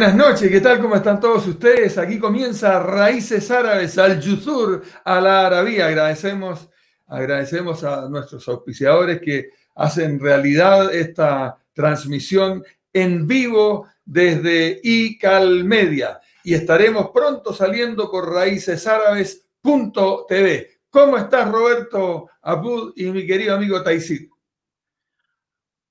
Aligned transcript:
Buenas 0.00 0.16
noches, 0.16 0.50
¿qué 0.50 0.62
tal? 0.62 0.80
¿Cómo 0.80 0.96
están 0.96 1.20
todos 1.20 1.46
ustedes? 1.46 1.98
Aquí 1.98 2.18
comienza 2.18 2.82
Raíces 2.82 3.50
Árabes 3.50 3.98
al 3.98 4.18
Yusur, 4.18 4.82
a 5.04 5.20
la 5.20 5.46
Arabía. 5.46 5.88
Agradecemos, 5.88 6.70
agradecemos 7.06 7.84
a 7.84 8.08
nuestros 8.08 8.48
auspiciadores 8.48 9.20
que 9.20 9.50
hacen 9.74 10.18
realidad 10.18 10.94
esta 10.94 11.58
transmisión 11.74 12.64
en 12.94 13.26
vivo 13.26 13.88
desde 14.02 14.80
ICAL 14.82 15.64
Media. 15.64 16.18
Y 16.44 16.54
estaremos 16.54 17.10
pronto 17.10 17.52
saliendo 17.52 18.10
por 18.10 18.32
raícesárabes.tv. 18.32 20.80
¿Cómo 20.88 21.18
estás, 21.18 21.52
Roberto 21.52 22.30
Abud 22.40 22.94
y 22.96 23.04
mi 23.10 23.26
querido 23.26 23.54
amigo 23.54 23.82
Taisir? 23.82 24.30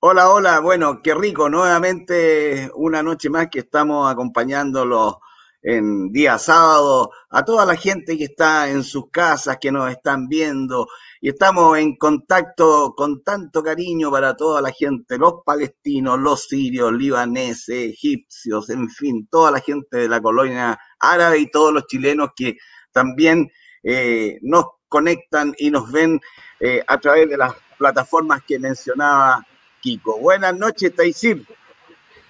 Hola, 0.02 0.30
hola. 0.30 0.62
Bueno, 0.62 1.02
qué 1.04 1.14
rico. 1.14 1.50
Nuevamente 1.50 2.72
una 2.76 3.04
noche 3.04 3.30
más 3.30 3.50
que 3.50 3.60
estamos 3.60 4.10
acompañándolos 4.10 5.16
en 5.62 6.10
día 6.14 6.38
sábado 6.38 7.12
a 7.30 7.44
toda 7.44 7.66
la 7.66 7.76
gente 7.76 8.18
que 8.18 8.24
está 8.24 8.70
en 8.70 8.86
sus 8.86 9.10
casas, 9.12 9.58
que 9.60 9.74
nos 9.74 9.92
están 9.92 10.30
viendo. 10.30 10.88
Y 11.20 11.28
estamos 11.28 11.78
en 11.78 11.98
contacto 11.98 12.94
con 12.96 13.24
tanto 13.24 13.62
cariño 13.62 14.10
para 14.10 14.38
toda 14.38 14.62
la 14.62 14.72
gente, 14.72 15.18
los 15.18 15.44
palestinos, 15.46 16.18
los 16.18 16.46
sirios, 16.46 16.94
libaneses, 16.94 17.92
egipcios, 17.92 18.70
en 18.70 18.90
fin, 18.90 19.28
toda 19.30 19.52
la 19.52 19.60
gente 19.60 19.98
de 19.98 20.08
la 20.08 20.22
colonia 20.22 20.80
árabe 20.98 21.40
y 21.40 21.52
todos 21.52 21.74
los 21.74 21.88
chilenos 21.88 22.30
que 22.38 22.56
también 22.94 23.52
eh, 23.84 24.40
nos 24.44 24.66
conectan 24.88 25.54
y 25.58 25.70
nos 25.72 25.92
ven 25.92 26.22
eh, 26.62 26.82
a 26.88 26.98
través 27.02 27.30
de 27.30 27.36
las 27.36 27.54
plataformas 27.78 28.44
que 28.48 28.60
mencionaba 28.60 29.46
كيكو 29.83 30.21
buenas 30.23 30.55
noches 30.55 30.97
تيسير 30.97 31.43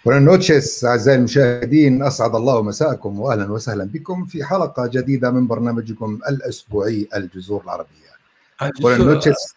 Buenas 0.05 0.23
noches 0.23 0.85
أعزائي 0.85 1.19
المشاهدين 1.19 2.03
أسعد 2.03 2.35
الله 2.35 2.63
مساءكم 2.63 3.21
وأهلا 3.21 3.53
وسهلا 3.53 3.85
بكم 3.85 4.27
في 4.27 4.45
حلقة 4.45 4.87
جديدة 4.87 5.31
من 5.31 5.47
برنامجكم 5.47 6.19
الأسبوعي 6.29 7.09
الجذور 7.15 7.63
العربية 7.65 8.15
Buenas 8.81 9.07
noches 9.07 9.55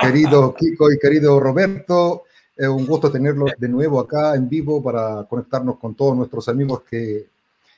querido 0.00 0.54
Kiko 0.54 0.92
y 0.92 0.98
querido 0.98 1.40
Roberto 1.40 2.24
es 2.56 2.68
un 2.68 2.86
gusto 2.86 3.10
tenerlos 3.10 3.52
de 3.58 3.68
nuevo 3.68 4.00
acá 4.00 4.34
en 4.34 4.48
vivo 4.48 4.82
para 4.82 5.24
conectarnos 5.24 5.78
con 5.78 5.94
todos 5.94 6.16
nuestros 6.16 6.48
amigos 6.48 6.82
que 6.88 7.26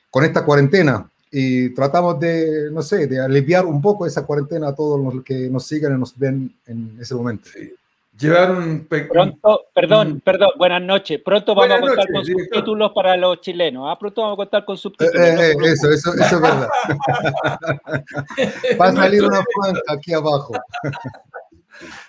con 0.09 0.23
esta 0.23 0.43
cuarentena 0.43 1.09
y 1.31 1.69
tratamos 1.69 2.19
de, 2.19 2.69
no 2.71 2.81
sé, 2.81 3.07
de 3.07 3.19
aliviar 3.19 3.65
un 3.65 3.81
poco 3.81 4.05
esa 4.05 4.25
cuarentena 4.25 4.69
a 4.69 4.75
todos 4.75 4.99
los 4.99 5.23
que 5.23 5.49
nos 5.49 5.65
sigan 5.65 5.95
y 5.95 5.99
nos 5.99 6.17
ven 6.17 6.53
en 6.65 6.97
ese 6.99 7.15
momento. 7.15 7.49
Sí. 7.53 7.73
Llevar 8.18 8.50
un 8.50 8.86
Pronto, 8.88 9.66
perdón, 9.74 10.22
perdón, 10.24 10.50
buenas 10.56 10.80
noches. 10.80 11.20
Pronto 11.22 11.54
vamos 11.54 11.76
a 11.76 11.80
contar 11.80 12.06
con 12.10 12.24
subtítulos 12.24 12.92
para 12.94 13.14
los 13.16 13.42
chilenos. 13.42 13.84
¿ah? 13.86 13.98
Pronto 13.98 14.22
vamos 14.22 14.34
a 14.34 14.36
contar 14.36 14.64
con 14.64 14.78
subtítulos. 14.78 15.14
Eh, 15.14 15.52
eh, 15.52 15.56
eso, 15.64 15.90
eso, 15.90 16.14
eso 16.14 16.36
es 16.36 16.40
verdad. 16.40 16.68
Va 18.80 18.86
a 18.86 18.92
salir 18.92 19.22
una 19.22 19.42
franja 19.54 19.82
aquí 19.88 20.14
abajo. 20.14 20.54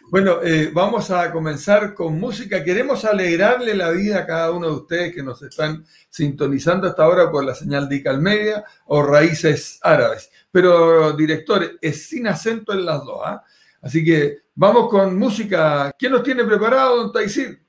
Bueno, 0.09 0.41
eh, 0.41 0.71
vamos 0.73 1.11
a 1.11 1.29
comenzar 1.29 1.93
con 1.93 2.17
música. 2.17 2.63
Queremos 2.63 3.03
alegrarle 3.03 3.75
la 3.75 3.89
vida 3.89 4.19
a 4.19 4.25
cada 4.25 4.51
uno 4.51 4.67
de 4.67 4.75
ustedes 4.75 5.13
que 5.13 5.23
nos 5.23 5.41
están 5.41 5.85
sintonizando 6.09 6.87
hasta 6.87 7.03
ahora 7.03 7.29
por 7.29 7.43
la 7.43 7.53
señal 7.53 7.89
de 7.89 8.01
Media 8.17 8.63
o 8.85 9.03
Raíces 9.03 9.79
Árabes. 9.81 10.31
Pero, 10.51 11.11
director, 11.11 11.77
es 11.81 12.07
sin 12.07 12.27
acento 12.27 12.71
en 12.71 12.85
las 12.85 13.03
dos. 13.03 13.19
¿ah? 13.25 13.43
Así 13.81 14.03
que 14.03 14.39
vamos 14.55 14.89
con 14.89 15.17
música. 15.17 15.91
¿Quién 15.97 16.11
nos 16.11 16.23
tiene 16.23 16.43
preparado, 16.43 16.97
don 16.97 17.11
Taisir? 17.11 17.59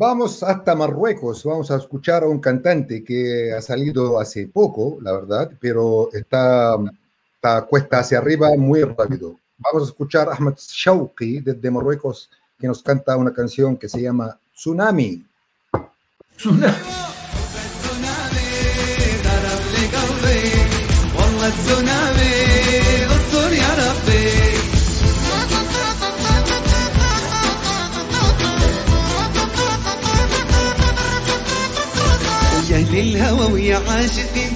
Vamos 0.00 0.44
hasta 0.44 0.76
Marruecos, 0.76 1.42
vamos 1.42 1.72
a 1.72 1.76
escuchar 1.76 2.22
a 2.22 2.28
un 2.28 2.38
cantante 2.38 3.02
que 3.02 3.52
ha 3.52 3.60
salido 3.60 4.20
hace 4.20 4.46
poco, 4.46 4.98
la 5.02 5.10
verdad, 5.10 5.50
pero 5.60 6.08
está, 6.12 6.76
está 7.34 7.62
cuesta 7.66 7.98
hacia 7.98 8.18
arriba 8.18 8.50
muy 8.56 8.82
rápido. 8.84 9.34
Vamos 9.58 9.82
a 9.82 9.86
escuchar 9.86 10.28
a 10.28 10.34
Ahmed 10.34 10.54
Shauki 10.56 11.40
desde 11.40 11.68
Marruecos, 11.68 12.30
que 12.56 12.68
nos 12.68 12.80
canta 12.80 13.16
una 13.16 13.32
canción 13.32 13.76
que 13.76 13.88
se 13.88 14.00
llama 14.00 14.38
Tsunami. 14.54 15.26
Tsunami. 16.36 16.98
ويا 33.52 33.76
عاشقي 33.88 34.46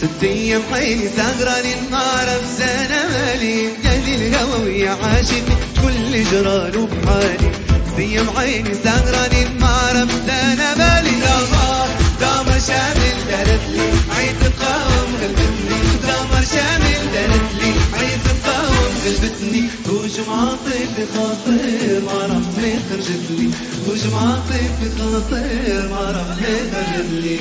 ست 0.00 0.22
أيام 0.24 0.62
عيني 0.72 1.08
سهراني 1.16 1.74
النار 1.74 2.26
بزانا 2.42 3.08
مالي 3.08 3.68
قلبي 3.68 4.14
الهوى 4.14 4.64
ويا 4.64 4.90
عاشقي 5.02 5.56
كل 5.82 6.24
جران 6.30 6.76
وبحالي 6.76 7.50
ست 7.86 7.98
أيام 7.98 8.26
عيني 8.36 8.74
سهراني 8.84 9.42
النار 9.46 10.04
بزانا 10.04 10.74
مالي 10.74 11.10
دراما 11.20 11.86
دراما 12.20 12.58
شامل 12.58 13.16
دارتلي 13.30 13.88
عيد 14.16 14.42
قام 14.60 15.08
غلبتني 15.20 15.80
دراما 16.02 16.40
شامل 16.54 16.83
دارت 17.14 17.54
لي 17.60 17.72
عيد 17.98 18.26
قاوم 18.46 18.94
قلبتني 19.04 19.68
هجوم 19.86 20.30
عاطفي 20.38 21.06
خاطر 21.14 22.00
ما 22.06 22.18
رحمي 22.26 22.72
خرجت 22.90 23.30
لي 23.30 23.50
هجوم 23.86 24.14
عاطفي 24.14 24.86
خاطر 24.98 25.88
ما 25.90 26.04
رحمي 26.16 26.56
خرجت 26.72 27.10
لي 27.10 27.38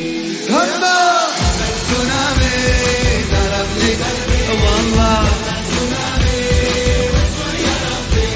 هما 0.50 0.98
تسونامي 1.74 2.56
ضرب 3.32 3.70
لي 3.82 3.92
قلبي 4.04 4.64
والله. 4.64 5.24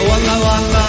والله 0.09 0.39
والله. 0.39 0.87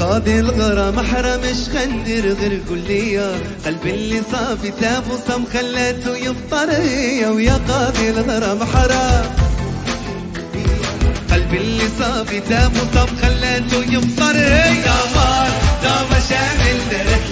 قاضي 0.00 0.40
الغرام 0.40 1.00
حرمش 1.00 1.68
خندر 1.74 2.32
غير 2.40 2.60
كلية. 2.68 3.32
قلبي 3.66 3.90
اللي 3.90 4.22
صافي 4.32 4.70
تاب 4.80 5.02
وصم 5.10 5.44
خلاته 5.52 6.16
يفطر 6.16 6.68
ويا 7.34 7.60
قاضي 7.68 8.10
الغرام 8.10 8.64
حرام 8.64 9.24
قلبي 11.32 11.56
اللي 11.56 11.88
صافي 11.98 12.40
تاب 12.40 12.72
وصم 12.72 13.16
خلاته 13.22 13.84
يفطر 13.94 14.32
دمار 14.84 15.50
دمار 15.82 16.20
شامل 16.28 16.78
درت 16.90 17.27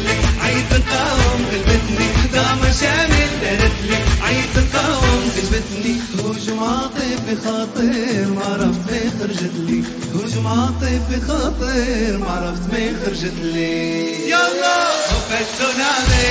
القوم 0.86 1.46
قلبتني 1.50 2.08
دمار 2.32 2.72
شامل 2.80 3.30
درت 3.42 3.76
لي 3.88 3.96
عيد 4.22 4.56
القوم 4.56 5.30
قلبتني 5.36 5.96
هجوم 6.18 6.60
عاطفي 6.64 7.36
خاطر 7.44 8.26
ما 8.34 8.44
عرفت 8.44 8.90
ما 8.90 9.10
خرجت 9.18 9.54
لي. 9.68 9.82
هجوم 10.14 10.46
عاطفي 10.46 11.20
خاطر 11.28 12.18
ما 12.18 12.30
عرفت 12.30 12.62
ما 12.72 12.92
خرجت 13.04 13.38
لي. 13.42 14.30
يلا. 14.30 14.76
حب 15.08 15.30
التسونامي 15.40 16.26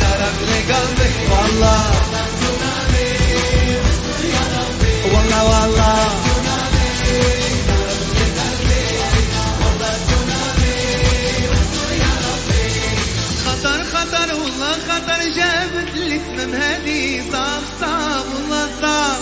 ضرب 0.00 0.38
لي 0.48 0.74
قلبي 0.74 1.10
والله. 1.30 1.84
والله 5.14 5.44
والله. 5.44 6.04
خطر 6.24 6.64
خطر 14.04 14.34
والله 14.34 14.72
خطر 14.88 15.28
جابت 15.36 15.94
لك 15.96 16.28
من 16.36 16.54
هذه 16.54 17.22
صعب 17.32 17.62
صعب 17.80 18.24
والله 18.34 18.68
صعب 18.82 19.20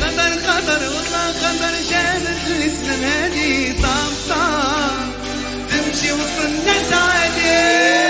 خطر 0.00 0.32
خطر 0.46 0.82
والله 0.86 1.32
خطر 1.42 1.74
جابت 1.90 2.42
لك 2.48 2.76
من 2.88 3.04
هذه 3.04 3.74
صعب 3.82 4.12
صعب 4.28 5.08
نمشي 5.72 6.12
وصلنا 6.12 6.74
سعادة 6.90 8.05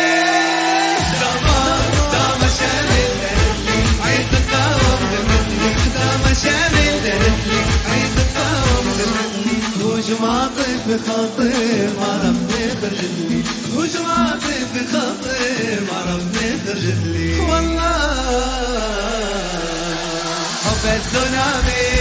في 10.87 10.99
خاطري 10.99 11.89
ما 11.99 12.21
ربي 12.25 12.65
فرجت 12.83 13.47
والله 17.41 18.47
حب 20.65 20.85
السونامي 20.97 21.96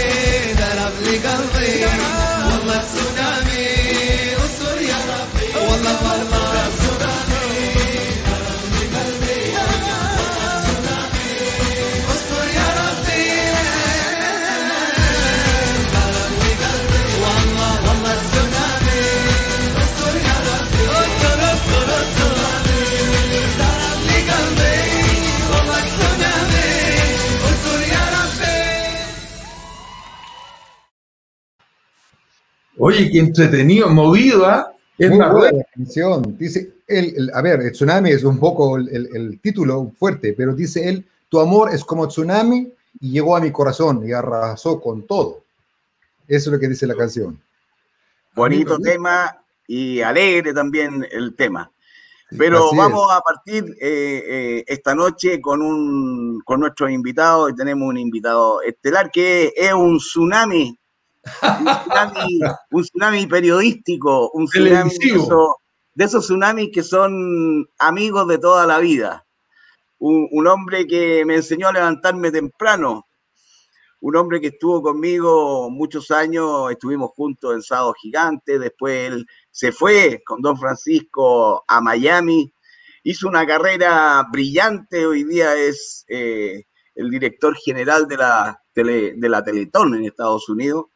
Oye, 32.86 33.10
qué 33.10 33.18
entretenido, 33.18 33.88
movido, 33.88 34.46
¿ah? 34.46 34.72
Es 34.98 35.10
Muy 35.10 35.18
buena 35.18 35.64
canción. 35.74 36.36
Dice, 36.38 36.74
el, 36.86 37.14
el- 37.16 37.30
a 37.34 37.42
ver, 37.42 37.60
el 37.60 37.72
tsunami 37.72 38.10
es 38.10 38.22
un 38.22 38.38
poco 38.38 38.76
el, 38.76 38.88
el- 38.88 39.08
el 39.16 39.40
título 39.40 39.92
fuerte, 39.98 40.34
pero 40.36 40.54
dice 40.54 40.88
él, 40.88 41.04
tu 41.28 41.40
amor 41.40 41.74
es 41.74 41.84
como 41.84 42.06
tsunami 42.06 42.72
y 43.00 43.10
llegó 43.10 43.36
a 43.36 43.40
mi 43.40 43.50
corazón 43.50 44.06
y 44.08 44.12
arrasó 44.12 44.80
con 44.80 45.06
todo. 45.06 45.42
Eso 46.28 46.50
es 46.50 46.54
lo 46.54 46.58
que 46.60 46.68
dice 46.68 46.86
la 46.86 46.94
canción. 46.94 47.40
Bonito 48.34 48.74
Amigo, 48.74 48.90
tema 48.90 49.36
y 49.66 50.00
alegre 50.00 50.54
también 50.54 51.06
el 51.10 51.34
tema. 51.34 51.70
Pero 52.38 52.66
Así 52.68 52.76
vamos 52.76 53.06
a 53.12 53.20
partir 53.20 53.64
eh, 53.80 54.22
eh, 54.26 54.64
esta 54.66 54.94
noche 54.94 55.40
con, 55.40 55.60
un, 55.62 56.40
con 56.44 56.60
nuestros 56.60 56.90
invitados 56.90 57.50
y 57.50 57.54
tenemos 57.56 57.88
un 57.88 57.98
invitado 57.98 58.62
estelar 58.62 59.10
que 59.10 59.52
es 59.56 59.72
un 59.72 59.98
tsunami, 59.98 60.78
un 61.42 61.66
tsunami, 61.66 62.40
un 62.70 62.82
tsunami 62.82 63.26
periodístico, 63.26 64.30
un 64.32 64.46
tsunami 64.46 64.90
de 64.90 65.18
de 65.94 66.04
esos 66.04 66.26
tsunamis 66.26 66.70
que 66.72 66.82
son 66.82 67.66
amigos 67.78 68.28
de 68.28 68.38
toda 68.38 68.66
la 68.66 68.78
vida. 68.78 69.26
Un, 69.98 70.28
un 70.30 70.46
hombre 70.46 70.86
que 70.86 71.24
me 71.24 71.36
enseñó 71.36 71.68
a 71.68 71.72
levantarme 71.72 72.30
temprano, 72.30 73.06
un 74.00 74.16
hombre 74.16 74.40
que 74.40 74.48
estuvo 74.48 74.82
conmigo 74.82 75.70
muchos 75.70 76.10
años, 76.10 76.70
estuvimos 76.70 77.12
juntos 77.12 77.54
en 77.54 77.62
Sábado 77.62 77.94
Gigante, 77.94 78.58
después 78.58 79.12
él 79.12 79.26
se 79.50 79.72
fue 79.72 80.22
con 80.24 80.42
Don 80.42 80.58
Francisco 80.58 81.64
a 81.66 81.80
Miami, 81.80 82.52
hizo 83.02 83.26
una 83.26 83.46
carrera 83.46 84.26
brillante, 84.30 85.06
hoy 85.06 85.24
día 85.24 85.56
es 85.56 86.04
eh, 86.08 86.64
el 86.94 87.10
director 87.10 87.56
general 87.56 88.06
de 88.06 88.16
la, 88.18 88.62
tele, 88.74 89.14
de 89.16 89.28
la 89.28 89.42
Teletón 89.42 89.94
en 89.94 90.04
Estados 90.04 90.48
Unidos, 90.48 90.86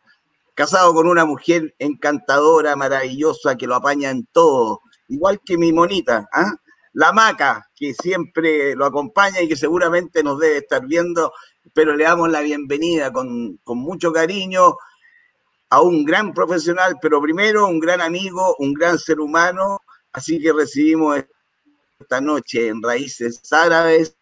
casado 0.60 0.92
con 0.92 1.06
una 1.06 1.24
mujer 1.24 1.74
encantadora, 1.78 2.76
maravillosa, 2.76 3.56
que 3.56 3.66
lo 3.66 3.76
apaña 3.76 4.10
en 4.10 4.26
todo, 4.26 4.82
igual 5.08 5.40
que 5.42 5.56
mi 5.56 5.72
monita, 5.72 6.28
¿ah? 6.34 6.54
la 6.92 7.12
maca, 7.14 7.66
que 7.74 7.94
siempre 7.94 8.76
lo 8.76 8.84
acompaña 8.84 9.40
y 9.40 9.48
que 9.48 9.56
seguramente 9.56 10.22
nos 10.22 10.38
debe 10.38 10.58
estar 10.58 10.84
viendo, 10.84 11.32
pero 11.72 11.96
le 11.96 12.04
damos 12.04 12.28
la 12.28 12.42
bienvenida 12.42 13.10
con, 13.10 13.58
mucho 13.64 14.12
cariño 14.12 14.76
a 15.70 15.80
un 15.80 16.04
gran 16.04 16.34
profesional, 16.34 16.98
pero 17.00 17.22
primero 17.22 17.66
un 17.66 17.80
gran 17.80 18.02
amigo, 18.02 18.54
un 18.58 18.74
gran 18.74 18.98
ser 18.98 19.18
humano, 19.18 19.78
así 20.12 20.38
que 20.42 20.52
recibimos 20.52 21.24
esta 21.98 22.20
noche 22.20 22.68
en 22.68 22.82
Raíces 22.82 23.50
Árabes 23.50 24.14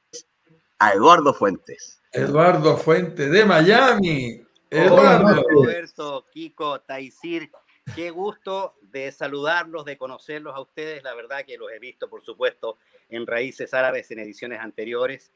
a 0.79 0.93
Eduardo 0.93 1.35
Fuentes. 1.35 2.01
Eduardo 2.13 2.77
Fuente 2.77 3.29
de 3.29 3.45
Miami. 3.45 4.48
Hola, 4.71 5.17
Eduardo. 5.17 5.45
Roberto, 5.49 6.27
Kiko, 6.31 6.81
Taisir, 6.83 7.51
qué 7.95 8.11
gusto 8.11 8.75
de 8.83 9.11
saludarlos, 9.13 9.87
de 9.87 9.97
conocerlos 9.97 10.55
a 10.55 10.61
ustedes. 10.61 11.03
La 11.03 11.15
verdad 11.15 11.45
que 11.47 11.57
los 11.57 11.71
he 11.73 11.79
visto, 11.79 12.11
por 12.11 12.23
supuesto, 12.23 12.77
en 13.09 13.27
Raíces 13.27 13.73
Árabes 13.73 14.11
en 14.11 14.19
ediciones 14.19 14.61
anteriores. 14.61 15.33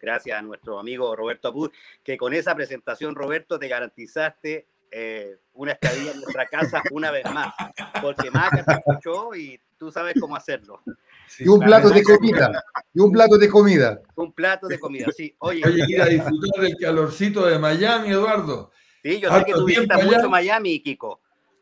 Gracias 0.00 0.38
a 0.38 0.42
nuestro 0.42 0.78
amigo 0.78 1.16
Roberto 1.16 1.48
Abud, 1.48 1.72
que 2.02 2.18
con 2.18 2.34
esa 2.34 2.54
presentación, 2.54 3.14
Roberto, 3.14 3.58
te 3.58 3.68
garantizaste 3.68 4.66
eh, 4.90 5.38
una 5.54 5.72
estadía 5.72 6.12
en 6.12 6.20
nuestra 6.20 6.46
casa 6.46 6.82
una 6.90 7.10
vez 7.10 7.24
más, 7.32 7.54
porque 8.02 8.30
Maca 8.30 8.64
te 8.64 8.74
escuchó 8.74 9.34
y 9.34 9.58
tú 9.78 9.90
sabes 9.90 10.14
cómo 10.20 10.36
hacerlo. 10.36 10.82
Sí, 11.28 11.44
Y 11.44 11.48
un 11.48 11.60
la 11.60 11.66
plato 11.66 11.90
de 11.90 12.02
comida. 12.02 12.64
Y 12.92 13.00
un 13.00 13.12
plato 13.12 13.38
de 13.38 13.48
comida. 13.48 14.00
Un 14.16 14.32
plato 14.32 14.68
de 14.68 14.78
comida, 14.78 15.06
sí. 15.16 15.34
Oye, 15.38 15.62
Oye, 15.66 15.84
ir 15.88 16.00
a 16.02 16.06
disfrutar 16.06 16.62
del 16.62 16.76
calorcito 16.76 17.46
de 17.46 17.58
Miami, 17.58 18.10
Eduardo. 18.10 18.70
sí, 19.02 19.20
yo 19.20 19.36
sé 19.36 19.44
que 19.44 19.52
tú 19.52 19.64
visitas 19.64 19.98
allá. 20.00 20.16
mucho 20.16 20.30
Miami, 20.30 20.80
Kiko. 20.80 21.20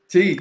Sí, 0.09 0.37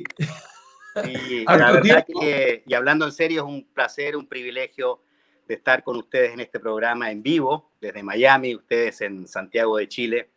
Y 1.06 1.46
la 1.46 1.72
verdad 1.72 2.06
tiempo. 2.06 2.20
que, 2.20 2.64
y 2.66 2.74
hablando 2.74 3.06
en 3.06 3.12
serio, 3.14 3.42
es 3.44 3.48
un 3.48 3.66
placer, 3.74 4.18
un 4.18 4.28
privilegio 4.28 5.02
de 5.48 5.56
estar 5.56 5.84
con 5.84 5.96
ustedes 5.98 6.34
en 6.34 6.40
este 6.42 6.60
programa 6.60 7.12
en 7.12 7.24
vivo, 7.24 7.72
desde 7.80 8.04
Miami, 8.04 8.56
ustedes 8.56 9.02
en 9.02 9.28
Santiago 9.28 9.78
de 9.78 9.88
Chile. 9.88 10.30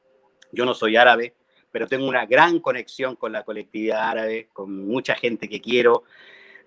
Yo 0.53 0.65
no 0.65 0.75
soy 0.75 0.97
árabe, 0.97 1.35
pero 1.73 1.89
tengo 1.89 2.07
una 2.09 2.27
gran 2.27 2.61
conexión 2.61 3.17
con 3.17 3.33
la 3.33 3.45
colectividad 3.45 4.09
árabe, 4.09 4.49
con 4.53 4.87
mucha 4.87 5.17
gente 5.17 5.49
que 5.49 5.61
quiero, 5.61 6.05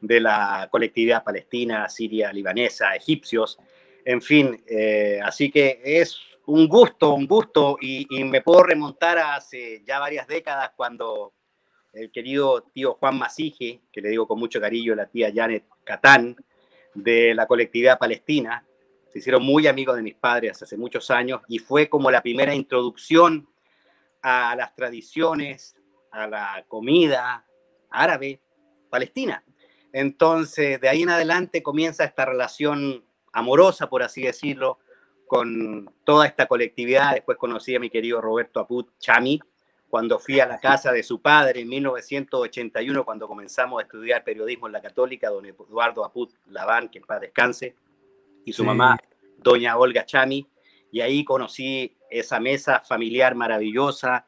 de 0.02 0.20
la 0.20 0.68
colectividad 0.72 1.24
palestina, 1.24 1.90
siria, 1.90 2.32
libanesa, 2.32 2.96
egipcios, 2.96 3.58
en 4.06 4.22
fin, 4.22 4.64
eh, 4.68 5.20
así 5.24 5.52
que 5.52 5.82
es 5.84 6.18
un 6.46 6.68
gusto, 6.68 7.14
un 7.14 7.28
gusto, 7.28 7.78
y, 7.82 8.08
me 8.24 8.42
puedo 8.42 8.64
remontar 8.64 9.18
a 9.18 9.36
hace 9.36 9.84
ya 9.86 10.00
varias 10.00 10.28
décadas 10.28 10.72
cuando 10.78 11.34
el 11.92 12.10
querido 12.10 12.62
tío 12.74 12.94
Juan 12.94 13.18
Masije, 13.18 13.82
que 13.92 14.02
le 14.02 14.10
digo 14.10 14.26
con 14.26 14.40
mucho 14.40 14.62
cariño, 14.62 14.96
la 14.96 15.08
tía 15.08 15.32
Janet 15.36 15.66
Catán, 15.84 16.38
de 16.94 17.36
la 17.36 17.48
colectividad 17.48 18.00
palestina, 18.00 18.66
se 19.12 19.20
hicieron 19.20 19.44
muy 19.44 19.68
amigos 19.68 19.98
de 19.98 20.04
mis 20.04 20.16
padres 20.16 20.62
hace 20.62 20.78
muchos 20.78 21.12
años 21.12 21.42
y 21.50 21.60
fue 21.60 21.90
como 21.90 22.10
la 22.10 22.22
primera 22.22 22.56
introducción 22.56 23.48
a 24.22 24.56
las 24.56 24.74
tradiciones, 24.74 25.76
a 26.12 26.28
la 26.28 26.66
comida 26.68 27.46
árabe 27.90 28.40
palestina. 28.90 29.44
Entonces, 29.94 30.80
de 30.80 30.90
ahí 30.90 31.04
en 31.04 31.10
adelante 31.10 31.64
comienza 31.64 32.04
esta 32.04 32.26
relación 32.26 33.04
amorosa, 33.32 33.90
por 33.90 34.04
así 34.04 34.24
decirlo, 34.24 34.80
con 35.28 35.94
toda 36.04 36.26
esta 36.26 36.48
colectividad. 36.48 37.14
Después 37.14 37.38
conocí 37.38 37.76
a 37.76 37.80
mi 37.80 37.90
querido 37.90 38.22
Roberto 38.22 38.60
Aput 38.60 38.90
Chami, 39.00 39.40
cuando 39.90 40.20
fui 40.20 40.40
a 40.40 40.46
la 40.46 40.60
casa 40.60 40.92
de 40.92 41.02
su 41.02 41.22
padre 41.22 41.62
en 41.62 41.70
1981, 41.70 43.06
cuando 43.06 43.28
comenzamos 43.28 43.80
a 43.80 43.84
estudiar 43.84 44.24
periodismo 44.24 44.68
en 44.68 44.74
la 44.74 44.82
Católica, 44.82 45.30
don 45.30 45.46
Eduardo 45.46 46.04
Aput 46.04 46.34
Laván, 46.48 46.90
que 46.90 47.00
en 47.00 47.06
paz 47.06 47.22
descanse, 47.22 47.76
y 48.44 48.52
su 48.52 48.64
Sí. 48.64 48.68
mamá, 48.68 48.98
doña 49.38 49.78
Olga 49.78 50.06
Chami, 50.06 50.46
y 50.92 51.02
ahí 51.02 51.24
conocí 51.24 51.96
esa 52.10 52.40
mesa 52.40 52.82
familiar 52.82 53.36
maravillosa, 53.36 54.26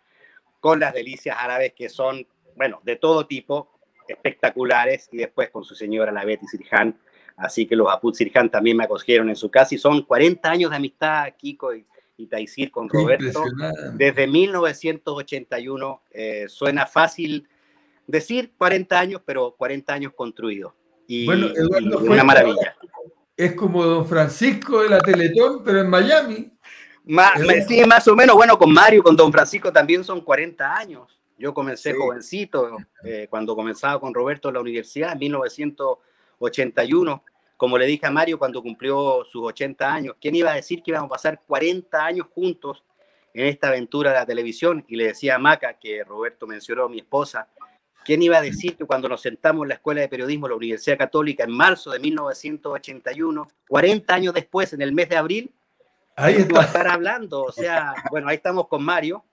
con 0.59 0.79
las 0.79 0.93
delicias 0.93 1.37
árabes 1.39 1.73
que 1.73 1.89
son, 1.89 2.27
bueno, 2.55 2.79
de 2.83 2.95
todo 2.95 3.25
tipo, 3.25 3.78
espectaculares, 4.09 5.09
y 5.11 5.17
después 5.17 5.49
con 5.49 5.63
su 5.63 5.75
señora, 5.75 6.11
la 6.11 6.25
Betty 6.25 6.45
Sirhan. 6.47 6.97
Así 7.37 7.65
que 7.65 7.75
los 7.75 7.89
Aput 7.89 8.15
Sirhan 8.15 8.49
también 8.49 8.75
me 8.77 8.83
acogieron 8.83 9.29
en 9.29 9.35
su 9.35 9.49
casa, 9.49 9.75
y 9.75 9.77
son 9.77 10.01
40 10.03 10.49
años 10.49 10.69
de 10.71 10.75
amistad, 10.77 11.27
Kiko 11.37 11.73
y, 11.73 11.85
y 12.17 12.27
Taisir, 12.27 12.69
con 12.71 12.89
qué 12.89 12.97
Roberto 12.97 13.43
desde 13.93 14.27
1981. 14.27 16.01
eh, 16.11 16.45
suena 16.49 16.85
fácil 16.85 17.47
decir 18.07 18.51
40 18.57 18.99
años, 18.99 19.21
pero 19.25 19.55
40 19.57 19.93
años 19.93 20.13
construidos. 20.15 20.73
Y, 21.07 21.25
Bueno, 21.25 21.47
Eduardo 21.47 22.05
y 22.05 22.07
una 22.09 22.23
maravilla. 22.23 22.75
Es 23.37 23.53
como 23.53 23.85
Don 23.85 24.05
Francisco 24.05 24.81
de 24.81 24.89
la 24.89 24.99
Teletón, 24.99 25.63
pero 25.63 25.79
en 25.81 25.89
Miami. 25.89 26.51
Me- 27.05 27.61
sí, 27.65 27.81
más 27.85 28.07
o 28.07 28.15
menos. 28.15 28.35
Bueno, 28.35 28.57
con 28.57 28.71
Mario, 28.71 29.01
con 29.01 29.15
Don 29.15 29.31
Francisco 29.31 29.71
también 29.71 30.03
son 30.03 30.21
40 30.21 30.75
años. 30.75 31.18
Yo 31.39 31.53
comencé 31.53 31.91
Sí. 31.93 31.97
jovencito, 31.97 32.77
eh, 33.03 33.27
cuando 33.29 33.55
comenzaba 33.55 33.99
con 33.99 34.13
Roberto 34.13 34.49
en 34.49 34.55
la 34.55 34.61
universidad, 34.61 35.13
en 35.13 35.19
1981. 35.19 37.23
Como 37.57 37.77
le 37.77 37.85
dije 37.85 38.05
a 38.05 38.11
Mario 38.11 38.37
cuando 38.39 38.61
cumplió 38.61 39.25
sus 39.25 39.43
80 39.43 39.91
años, 39.91 40.15
¿quién 40.21 40.35
iba 40.35 40.51
a 40.51 40.55
decir 40.55 40.81
que 40.83 40.91
íbamos 40.91 41.07
a 41.07 41.15
pasar 41.15 41.41
40 41.47 42.05
años 42.05 42.27
juntos 42.33 42.83
en 43.33 43.47
esta 43.47 43.67
aventura 43.69 44.11
de 44.11 44.17
la 44.17 44.25
televisión 44.25 44.83
y 44.87 44.95
le 44.95 45.05
decía 45.07 45.35
a 45.35 45.39
Maca, 45.39 45.73
que 45.73 46.03
Roberto 46.03 46.47
mencionó, 46.47 46.87
mi 46.89 46.99
esposa, 46.99 47.47
¿quién 48.03 48.21
iba 48.21 48.37
a 48.37 48.41
decir 48.41 48.75
que 48.75 48.85
cuando 48.85 49.07
nos 49.09 49.21
sentamos 49.21 49.63
en 49.63 49.69
la 49.69 49.75
Escuela 49.75 50.01
de 50.01 50.07
Periodismo 50.07 50.47
de 50.47 50.51
la 50.51 50.57
Universidad 50.57 50.97
Católica 50.97 51.43
en 51.43 51.51
marzo 51.51 51.91
de 51.91 51.99
1981, 51.99 53.47
40 53.67 54.13
años 54.13 54.33
después, 54.33 54.73
en 54.73 54.81
el 54.81 54.93
mes 54.93 55.09
de 55.09 55.17
abril, 55.17 55.51
ahí 56.15 56.35
está. 56.35 56.61
a 56.61 56.63
estar 56.63 56.87
hablando? 56.87 57.43
O 57.43 57.51
sea, 57.51 57.93
bueno, 58.09 58.29
ahí 58.29 58.37
estamos 58.37 58.67
con 58.67 58.83
Mario, 58.83 59.23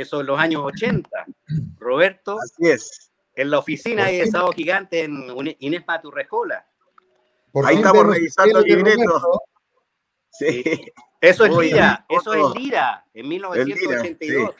eso 0.00 0.20
en 0.20 0.26
los 0.26 0.38
años 0.38 0.62
80. 0.64 1.08
Roberto, 1.78 2.38
Así 2.40 2.70
es. 2.70 3.10
en 3.34 3.50
la 3.50 3.58
oficina 3.58 4.06
de 4.06 4.26
Sábado 4.26 4.52
Gigante 4.52 5.04
en 5.04 5.56
Inés 5.58 5.84
Maturrejola. 5.86 6.66
ahí 7.64 7.76
estamos 7.76 8.06
revisando 8.06 8.60
el 8.60 8.64
libreto. 8.64 9.42
Sí. 10.30 10.62
Eso 11.20 11.44
es 11.44 11.56
Lira, 11.56 12.06
eso 12.08 12.32
es 12.32 12.54
Lira, 12.54 13.04
en 13.12 13.28
1982. 13.28 14.54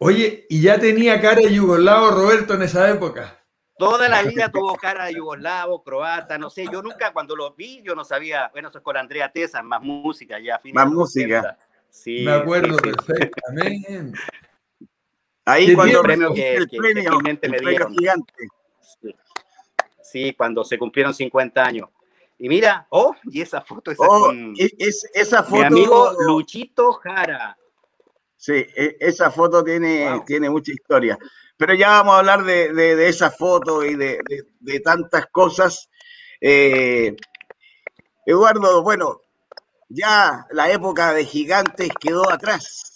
Oye, 0.00 0.46
¿y 0.50 0.60
ya 0.60 0.78
tenía 0.78 1.18
cara 1.20 1.40
de 1.40 1.54
yugoslavo 1.54 2.10
Roberto 2.10 2.54
en 2.54 2.62
esa 2.62 2.90
época? 2.90 3.40
Toda 3.78 4.08
la 4.08 4.22
vida 4.22 4.48
tuvo 4.52 4.76
cara 4.76 5.06
de 5.06 5.14
yugoslavo, 5.14 5.82
croata, 5.82 6.36
no 6.36 6.50
sé, 6.50 6.66
yo 6.70 6.82
nunca 6.82 7.12
cuando 7.12 7.34
lo 7.34 7.54
vi, 7.54 7.80
yo 7.82 7.94
no 7.94 8.04
sabía, 8.04 8.50
bueno, 8.52 8.68
eso 8.68 8.78
es 8.78 8.84
con 8.84 8.98
Andrea 8.98 9.32
Tesa, 9.32 9.62
más 9.62 9.80
música 9.80 10.38
ya. 10.38 10.60
Más 10.74 10.88
música. 10.88 11.56
Sí, 11.88 12.22
Me 12.24 12.32
acuerdo 12.32 12.76
perfectamente. 12.76 14.12
Ahí 15.44 15.74
cuando 15.74 16.00
el 16.00 16.04
premio 16.04 16.34
que, 16.34 16.54
el 16.54 16.68
premio, 16.68 17.20
me 17.20 17.60
dieron. 17.60 17.94
Sí. 19.00 19.14
sí, 20.02 20.34
cuando 20.34 20.64
se 20.64 20.78
cumplieron 20.78 21.14
50 21.14 21.62
años. 21.62 21.88
Y 22.38 22.48
mira, 22.48 22.86
oh, 22.90 23.14
y 23.24 23.40
esa 23.40 23.60
foto 23.60 23.90
esa 23.90 24.02
oh, 24.06 24.32
es, 24.56 25.08
esa 25.14 25.42
foto. 25.42 25.56
Mi 25.56 25.64
amigo 25.64 26.12
Luchito 26.26 26.92
Jara. 26.94 27.56
Sí, 28.36 28.52
e, 28.54 28.96
esa 29.00 29.30
foto 29.30 29.62
tiene, 29.62 30.22
tiene 30.26 30.50
mucha 30.50 30.72
historia. 30.72 31.18
Pero 31.56 31.74
ya 31.74 31.88
vamos 31.88 32.14
a 32.14 32.18
hablar 32.18 32.44
de, 32.44 32.72
de, 32.72 33.08
esa 33.08 33.30
foto 33.30 33.84
y 33.84 33.94
de, 33.94 34.18
de 34.60 34.80
tantas 34.80 35.26
cosas. 35.26 35.88
Eh, 36.40 37.14
Eduardo, 38.26 38.82
bueno, 38.82 39.20
ya 39.88 40.46
la 40.50 40.70
época 40.70 41.12
de 41.12 41.24
gigantes 41.24 41.90
quedó 42.00 42.30
atrás. 42.30 42.93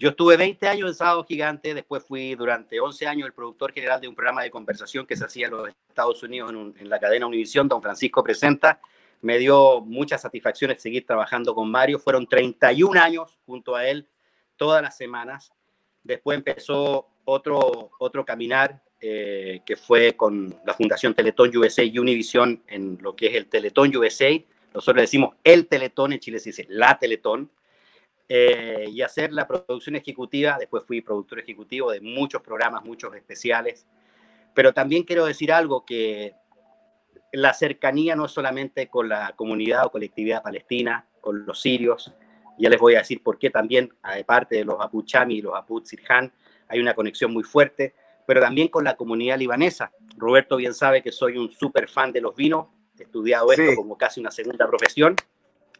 Yo 0.00 0.08
estuve 0.08 0.38
20 0.38 0.66
años 0.66 0.88
en 0.88 0.94
Sábado 0.94 1.22
Gigante, 1.24 1.74
después 1.74 2.02
fui 2.02 2.34
durante 2.34 2.80
11 2.80 3.06
años 3.06 3.26
el 3.26 3.34
productor 3.34 3.70
general 3.70 4.00
de 4.00 4.08
un 4.08 4.14
programa 4.14 4.42
de 4.42 4.50
conversación 4.50 5.06
que 5.06 5.14
se 5.14 5.26
hacía 5.26 5.48
en 5.48 5.52
los 5.52 5.68
Estados 5.90 6.22
Unidos 6.22 6.50
en, 6.50 6.88
la 6.88 6.98
cadena 6.98 7.26
Univisión, 7.26 7.68
Don 7.68 7.82
Francisco 7.82 8.24
Presenta. 8.24 8.80
Me 9.20 9.36
dio 9.36 9.82
muchas 9.82 10.22
satisfacciones 10.22 10.80
seguir 10.80 11.04
trabajando 11.04 11.54
con 11.54 11.70
Mario. 11.70 11.98
Fueron 11.98 12.26
31 12.26 12.98
años 12.98 13.38
junto 13.44 13.76
a 13.76 13.86
él 13.86 14.08
todas 14.56 14.80
las 14.80 14.96
semanas. 14.96 15.52
Después 16.02 16.38
empezó 16.38 17.08
otro, 17.26 17.90
otro 17.98 18.24
caminar 18.24 18.82
eh, 19.02 19.60
que 19.66 19.76
fue 19.76 20.16
con 20.16 20.58
la 20.64 20.72
Fundación 20.72 21.12
Teletón 21.12 21.54
USA 21.54 21.82
y 21.82 21.98
Univisión 21.98 22.62
en 22.68 22.96
lo 23.02 23.14
que 23.14 23.26
es 23.26 23.34
el 23.34 23.48
Teletón 23.48 23.94
USA. 23.94 24.30
Nosotros 24.72 25.02
decimos 25.02 25.34
el 25.44 25.66
Teletón, 25.66 26.14
en 26.14 26.20
Chile 26.20 26.38
se 26.38 26.48
dice 26.48 26.64
la 26.70 26.98
Teletón 26.98 27.50
eh, 28.32 28.86
y 28.88 29.02
hacer 29.02 29.32
la 29.32 29.48
producción 29.48 29.96
ejecutiva. 29.96 30.56
Después 30.56 30.84
fui 30.86 31.00
productor 31.00 31.40
ejecutivo 31.40 31.90
de 31.90 32.00
muchos 32.00 32.40
programas, 32.40 32.84
muchos 32.84 33.12
especiales. 33.16 33.88
Pero 34.54 34.72
también 34.72 35.02
quiero 35.02 35.26
decir 35.26 35.52
algo 35.52 35.84
que 35.84 36.34
la 37.32 37.52
cercanía 37.52 38.14
no 38.14 38.26
es 38.26 38.30
solamente 38.30 38.86
con 38.86 39.08
la 39.08 39.34
comunidad 39.34 39.84
o 39.84 39.90
colectividad 39.90 40.44
palestina, 40.44 41.08
con 41.20 41.44
los 41.44 41.60
sirios, 41.60 42.14
ya 42.56 42.68
les 42.68 42.78
voy 42.78 42.94
a 42.94 42.98
decir 42.98 43.20
por 43.20 43.36
qué 43.36 43.50
también, 43.50 43.92
aparte 44.02 44.56
de 44.56 44.64
los 44.64 44.76
Apuchami 44.80 45.38
y 45.38 45.42
los 45.42 45.56
Aput 45.56 45.86
Sirhan, 45.86 46.32
hay 46.68 46.78
una 46.78 46.94
conexión 46.94 47.32
muy 47.32 47.42
fuerte, 47.42 47.94
pero 48.26 48.40
también 48.40 48.68
con 48.68 48.84
la 48.84 48.96
comunidad 48.96 49.38
libanesa. 49.38 49.90
Roberto 50.16 50.56
bien 50.56 50.74
sabe 50.74 51.02
que 51.02 51.10
soy 51.10 51.36
un 51.36 51.50
súper 51.50 51.88
fan 51.88 52.12
de 52.12 52.20
los 52.20 52.36
vinos, 52.36 52.66
he 52.96 53.02
estudiado 53.02 53.50
esto 53.50 53.74
como 53.74 53.98
casi 53.98 54.20
una 54.20 54.30
segunda 54.30 54.68
profesión, 54.68 55.16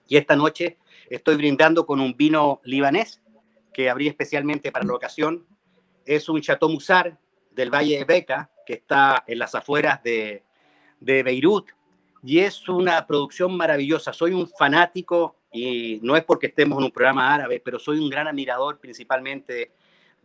y 0.09 0.17
esta 0.17 0.35
noche 0.35 0.79
Estoy 1.11 1.35
brindando 1.35 1.87
con 1.87 1.99
un 1.99 2.17
vino 2.17 2.61
libanés 2.63 3.21
que 3.75 3.91
abrí 3.91 4.07
especialmente 4.07 4.71
para 4.71 4.87
la 4.87 4.95
ocasión. 4.95 5.45
Es 6.07 6.29
un 6.29 6.41
Chateau 6.41 6.71
Musar 6.71 7.19
del 7.51 7.69
Valle 7.69 7.99
de 7.99 8.05
Beca, 8.05 8.53
que 8.65 8.75
está 8.75 9.25
en 9.27 9.41
las 9.41 9.57
afueras 9.57 10.01
de, 10.05 10.45
Beirut. 11.01 11.73
Y 12.23 12.39
es 12.39 12.69
una 12.69 13.05
producción 13.09 13.57
maravillosa. 13.57 14.13
Soy 14.13 14.31
un 14.33 14.49
fanático, 14.49 15.35
y 15.53 15.99
no 16.05 16.17
es 16.17 16.23
porque 16.23 16.47
estemos 16.47 16.79
en 16.79 16.85
un 16.85 16.93
programa 16.93 17.35
árabe, 17.35 17.61
pero 17.65 17.81
soy 17.81 17.99
un 17.99 18.09
gran 18.09 18.29
admirador 18.29 18.79
principalmente 18.79 19.73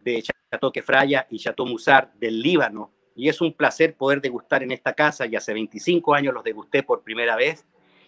de 0.03 0.21
Chateau 0.21 0.71
Kefraya 0.71 1.25
y 1.31 1.39
Chateau 1.39 1.65
Musar 1.65 2.13
del 2.13 2.39
Líbano. 2.39 2.91
Y 3.15 3.27
es 3.27 3.41
un 3.41 3.53
placer 3.53 3.95
poder 3.95 4.21
degustar 4.21 4.61
en 4.61 4.71
esta 4.71 4.93
casa. 4.93 5.25
Y 5.25 5.35
hace 5.35 5.51
25 5.51 6.13
años 6.13 6.31
los 6.31 6.43
degusté 6.43 6.83
por 6.83 7.01
primera 7.01 7.35
vez. 7.35 7.65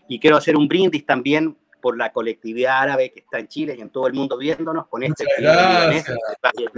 Y 0.08 0.20
quiero 0.20 0.38
hacer 0.38 0.56
un 0.56 0.68
brindis 0.68 1.08
también 1.08 1.58
por 1.88 1.98
la 1.98 2.12
colectividad 2.12 2.80
árabe 2.82 3.14
que 3.14 3.22
está 3.22 3.40
en 3.40 3.48
Chile 3.48 3.74
y 3.78 3.80
en 3.80 3.90
todo 3.90 4.08
el 4.08 4.14
mundo 4.14 4.38
viéndonos 4.38 4.88
con 4.88 5.04
este 5.04 5.24
Muchas 5.24 5.40
gracias. 5.40 6.18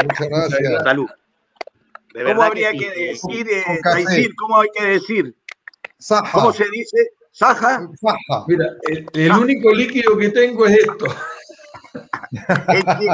Muchas 0.03 0.29
gracias. 0.29 0.83
Salud. 0.83 1.09
¿Cómo 2.27 2.43
habría 2.43 2.71
que, 2.73 2.91
decir, 2.91 3.47
eh, 3.49 3.63
¿Cómo 4.37 4.61
hay 4.61 4.69
que 4.71 4.85
decir? 4.85 5.35
Saja. 5.97 6.31
¿Cómo 6.31 6.53
se 6.53 6.65
dice? 6.69 7.09
¿Saja? 7.31 7.89
Saja. 7.99 8.45
Mira, 8.47 8.67
el, 9.13 9.31
único 9.31 9.71
líquido 9.71 10.15
que 10.15 10.29
tengo 10.29 10.67
es 10.67 10.77
esto. 10.77 11.07
Es 12.31 12.83
que, 12.83 13.05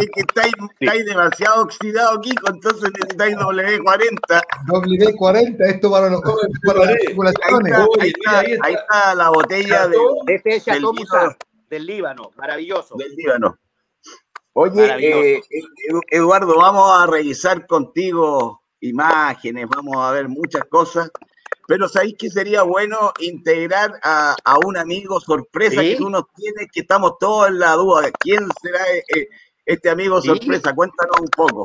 es 0.00 0.10
que 0.12 0.20
estáis, 0.20 0.52
estáis, 0.80 1.04
demasiado 1.06 1.62
oxidado, 1.62 2.20
Kiko, 2.20 2.50
entonces 2.50 2.90
necesitáis 2.98 3.36
W40. 3.36 4.42
W40, 4.66 5.56
esto 5.66 5.90
para 5.90 6.10
los 6.10 6.20
para 6.66 6.78
las 6.80 6.88
articulaciones. 6.88 7.72
Ahí 7.74 8.08
está, 8.10 8.38
ahí, 8.40 8.52
está, 8.52 8.66
ahí 8.66 8.74
está, 8.74 9.14
la 9.14 9.30
botella 9.30 9.88
de, 9.88 9.96
este 10.28 10.56
es 10.56 10.64
del, 10.64 10.84
del 11.68 11.86
Líbano, 11.86 12.30
maravilloso. 12.36 12.96
Del 12.96 13.14
Líbano. 13.14 13.58
Oye, 14.54 15.36
eh, 15.36 15.42
Eduardo, 16.10 16.56
vamos 16.56 16.90
a 17.00 17.06
revisar 17.06 17.66
contigo 17.66 18.62
imágenes, 18.80 19.66
vamos 19.68 19.96
a 19.96 20.12
ver 20.12 20.28
muchas 20.28 20.64
cosas. 20.66 21.10
Pero 21.66 21.88
¿sabéis 21.88 22.14
que 22.18 22.30
sería 22.30 22.62
bueno 22.62 23.12
integrar 23.20 23.98
a, 24.02 24.36
un 24.66 24.76
amigo 24.76 25.20
sorpresa 25.20 25.80
que 25.80 25.96
tú 25.96 26.10
nos 26.10 26.24
tienes, 26.34 26.68
que 26.72 26.80
estamos 26.80 27.18
todos 27.18 27.48
en 27.48 27.58
la 27.58 27.72
duda? 27.72 28.10
¿Quién 28.20 28.46
será 28.60 28.80
eh, 28.92 29.04
eh, 29.16 29.28
este 29.64 29.88
amigo 29.88 30.20
sorpresa? 30.20 30.74
Cuéntanos 30.74 31.20
un 31.20 31.28
poco. 31.28 31.64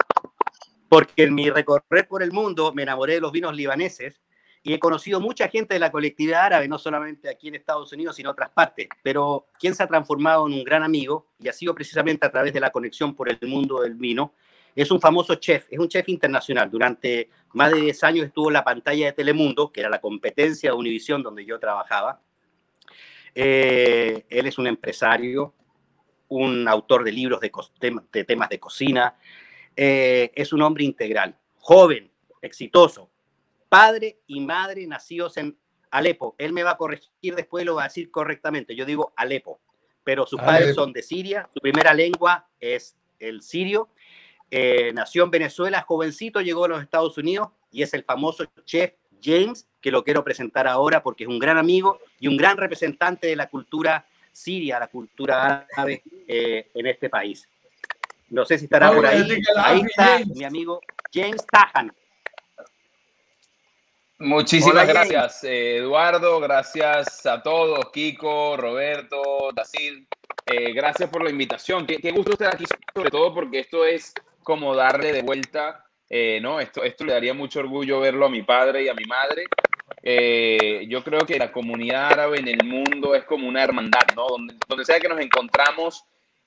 Porque 0.88 1.24
en 1.24 1.36
mi 1.36 1.50
recorrer 1.50 2.08
por 2.08 2.24
el 2.24 2.32
mundo 2.32 2.74
me 2.74 2.84
enamoré 2.84 3.16
de 3.16 3.22
los 3.22 3.32
vinos 3.32 3.56
libaneses 3.56 4.22
y 4.64 4.74
he 4.74 4.80
conocido 4.80 5.20
mucha 5.20 5.48
gente 5.48 5.74
de 5.74 5.80
la 5.80 5.92
colectividad 5.92 6.46
árabe, 6.46 6.68
no 6.68 6.78
solamente 6.78 7.30
aquí 7.30 7.48
en 7.48 7.56
Estados 7.56 7.92
Unidos, 7.94 8.16
sino 8.16 8.30
en 8.30 8.34
otras 8.34 8.50
partes. 8.50 8.88
Pero 9.04 9.48
quien 9.60 9.76
se 9.76 9.84
ha 9.84 9.88
transformado 9.88 10.48
en 10.48 10.54
un 10.54 10.64
gran 10.64 10.84
amigo 10.84 11.28
y 11.40 11.48
ha 11.48 11.54
sido 11.54 11.76
precisamente 11.76 12.26
a 12.26 12.32
través 12.32 12.54
de 12.54 12.60
la 12.60 12.72
conexión 12.72 13.16
por 13.16 13.30
el 13.30 13.40
mundo 13.48 13.82
del 13.82 13.96
vino, 13.96 14.34
es 14.82 14.92
un 14.92 15.02
famoso 15.02 15.36
chef, 15.36 15.66
es 15.70 15.78
un 15.78 15.90
chef 15.90 16.08
internacional. 16.08 16.72
Durante 16.72 17.30
más 17.54 17.72
de 17.72 17.82
10 17.82 18.04
años 18.04 18.26
estuvo 18.28 18.50
en 18.50 18.54
la 18.54 18.64
pantalla 18.64 19.08
de 19.08 19.14
Telemundo, 19.14 19.72
que 19.72 19.82
era 19.82 19.90
la 19.90 20.00
competencia 20.00 20.72
de 20.72 20.78
Univisión 20.78 21.22
donde 21.22 21.46
yo 21.46 21.60
trabajaba. 21.60 22.22
Eh, 23.36 24.26
él 24.30 24.48
es 24.48 24.58
un 24.58 24.68
empresario, 24.68 25.54
un 26.30 26.68
autor 26.68 27.04
de 27.04 27.12
libros 27.12 27.42
de, 27.42 27.52
de 28.12 28.24
temas 28.24 28.50
de 28.50 28.60
cocina. 28.60 29.16
Eh, 29.76 30.32
es 30.36 30.54
un 30.54 30.62
hombre 30.62 30.86
integral, 30.86 31.38
joven, 31.58 32.10
exitoso, 32.42 33.10
padre 33.68 34.20
y 34.28 34.40
madre 34.40 34.88
nacidos 34.88 35.36
en 35.38 35.58
Alepo. 35.92 36.36
Él 36.38 36.54
me 36.54 36.64
va 36.64 36.72
a 36.72 36.78
corregir 36.78 37.36
después, 37.36 37.66
lo 37.66 37.76
va 37.76 37.84
a 37.84 37.88
decir 37.88 38.12
correctamente. 38.12 38.76
Yo 38.76 38.86
digo 38.86 39.12
Alepo, 39.16 39.60
pero 40.04 40.26
sus 40.26 40.40
padres 40.40 40.76
son 40.76 40.94
de 40.94 41.04
Siria, 41.04 41.50
su 41.54 41.60
primera 41.60 41.94
lengua 41.94 42.48
es 42.60 42.96
el 43.20 43.42
sirio 43.42 43.90
eh, 44.52 44.92
nació 44.94 45.24
en 45.24 45.32
Venezuela, 45.32 45.82
jovencito, 45.88 46.42
llegó 46.42 46.66
a 46.66 46.70
los 46.70 46.82
Estados 46.82 47.18
Unidos 47.18 47.50
y 47.72 47.84
es 47.84 47.94
el 47.94 48.04
famoso 48.04 48.46
chef 48.66 48.94
James, 49.22 49.68
que 49.82 49.92
lo 49.92 50.04
quiero 50.04 50.24
presentar 50.24 50.68
ahora 50.68 51.04
porque 51.04 51.26
es 51.26 51.30
un 51.30 51.40
gran 51.40 51.58
amigo 51.58 52.00
y 52.20 52.28
un 52.28 52.38
gran 52.38 52.58
representante 52.58 53.28
de 53.28 53.36
la 53.36 53.50
cultura 53.50 54.08
siria, 54.32 54.80
la 54.80 54.88
cultura 54.88 55.68
árabe 55.76 56.02
eh, 56.28 56.70
en 56.74 56.88
este 56.88 57.10
país. 57.10 57.48
No 58.30 58.46
sé 58.46 58.58
si 58.58 58.66
estará 58.66 58.92
por 58.92 59.06
ahí. 59.06 59.42
Ahí 59.58 59.82
está 59.82 60.20
mi 60.34 60.44
amigo 60.44 60.80
James 61.14 61.46
Tahan. 61.46 61.92
Muchísimas 64.20 64.88
gracias, 64.88 65.44
eh, 65.44 65.78
Eduardo. 65.78 66.40
Gracias 66.40 67.26
a 67.26 67.42
todos, 67.42 67.90
Kiko, 67.92 68.58
Roberto, 68.58 69.50
Dacil. 69.54 70.08
gracias 70.74 71.10
por 71.10 71.24
la 71.24 71.30
invitación. 71.30 71.86
Qué, 71.86 71.98
qué, 71.98 72.12
gusto 72.12 72.34
estar 72.34 72.54
aquí, 72.54 72.66
sobre 72.94 73.12
todo 73.12 73.34
porque 73.34 73.60
esto 73.60 73.86
es 73.86 74.14
como 74.44 74.76
darle 74.76 75.12
de 75.14 75.22
vuelta, 75.22 75.86
eh, 76.10 76.40
¿no? 76.42 76.60
Esto, 76.60 76.84
esto 76.84 77.06
le 77.06 77.14
daría 77.14 77.34
mucho 77.34 77.60
orgullo 77.60 78.00
verlo 78.00 78.26
a 78.26 78.30
mi 78.30 78.42
padre 78.42 78.84
y 78.84 78.90
a 78.90 78.94
mi 78.94 79.06
madre. 79.06 79.46
Eh, 80.02 80.86
yo 80.88 81.04
creo 81.04 81.20
que 81.22 81.38
la 81.38 81.52
comunidad 81.52 82.14
árabe 82.14 82.40
en 82.40 82.48
el 82.48 82.66
mundo 82.66 83.16
es 83.16 83.24
como 83.26 83.48
una 83.48 83.64
hermandad, 83.64 84.08
¿no? 84.16 84.28
Donde, 84.28 84.56
donde 84.68 84.86
sea 84.86 85.00
que 85.00 85.10
nos 85.10 85.20
encontramos, 85.20 86.04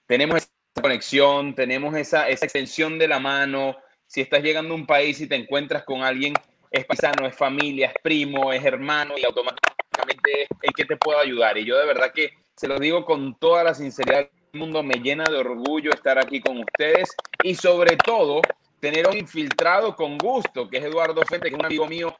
tenemos 0.06 0.36
esa 0.38 0.50
conexión, 0.80 1.54
tenemos 1.54 1.94
esa, 1.96 2.28
esa 2.28 2.46
extensión 2.46 2.98
de 2.98 3.08
la 3.08 3.20
mano. 3.20 3.76
Si 4.06 4.20
estás 4.20 4.42
llegando 4.42 4.74
a 4.74 4.76
un 4.76 4.86
país 4.86 5.20
y 5.20 5.28
te 5.28 5.36
encuentras 5.36 5.84
con 5.84 6.02
alguien, 6.02 6.34
es 6.70 6.84
paisano, 6.86 7.26
es 7.26 7.36
familia, 7.36 7.88
es 7.88 7.94
primo, 8.02 8.52
es 8.52 8.64
hermano 8.64 9.14
y 9.16 9.24
automáticamente 9.24 10.42
es 10.42 10.48
el 10.62 10.72
que 10.72 10.86
te 10.86 10.96
puedo 10.96 11.18
ayudar. 11.18 11.58
Y 11.58 11.64
yo 11.64 11.78
de 11.78 11.86
verdad 11.86 12.12
que 12.12 12.32
se 12.56 12.66
lo 12.66 12.78
digo 12.78 13.04
con 13.04 13.34
toda 13.38 13.64
la 13.64 13.74
sinceridad 13.74 14.28
mundo, 14.54 14.82
me 14.82 14.96
llena 14.96 15.24
de 15.24 15.38
orgullo 15.38 15.90
estar 15.92 16.18
aquí 16.18 16.40
con 16.40 16.58
ustedes 16.58 17.16
y 17.42 17.54
sobre 17.54 17.96
todo 17.96 18.42
tener 18.80 19.08
un 19.08 19.16
infiltrado 19.16 19.96
con 19.96 20.18
gusto, 20.18 20.68
que 20.68 20.76
es 20.76 20.84
Eduardo 20.84 21.22
Fuente, 21.22 21.48
que 21.48 21.54
es 21.54 21.58
un 21.58 21.64
amigo 21.64 21.86
mío 21.86 22.14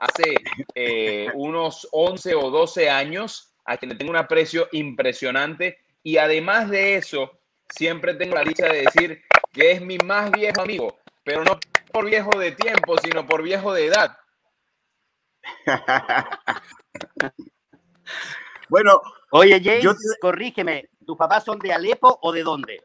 hace 0.00 0.34
eh, 0.74 1.28
unos 1.34 1.86
11 1.92 2.34
o 2.34 2.50
12 2.50 2.90
años, 2.90 3.54
a 3.64 3.76
quien 3.76 3.90
le 3.90 3.96
tengo 3.96 4.10
un 4.10 4.16
aprecio 4.16 4.68
impresionante. 4.72 5.78
Y 6.02 6.16
además 6.16 6.70
de 6.70 6.96
eso, 6.96 7.38
siempre 7.68 8.14
tengo 8.14 8.34
la 8.34 8.42
dicha 8.42 8.66
de 8.66 8.82
decir 8.82 9.22
que 9.52 9.70
es 9.70 9.80
mi 9.80 9.96
más 9.98 10.32
viejo 10.32 10.62
amigo, 10.62 10.98
pero 11.22 11.44
no 11.44 11.58
por 11.92 12.06
viejo 12.06 12.36
de 12.36 12.50
tiempo, 12.52 12.96
sino 12.98 13.24
por 13.26 13.42
viejo 13.44 13.72
de 13.72 13.86
edad. 13.86 14.18
bueno, 18.68 19.00
oye 19.30 19.60
James, 19.62 19.96
corrígeme, 20.20 20.88
¿tus 21.06 21.16
papás 21.16 21.44
son 21.44 21.58
de 21.60 21.72
Alepo 21.72 22.18
o 22.20 22.32
de 22.32 22.42
dónde? 22.42 22.82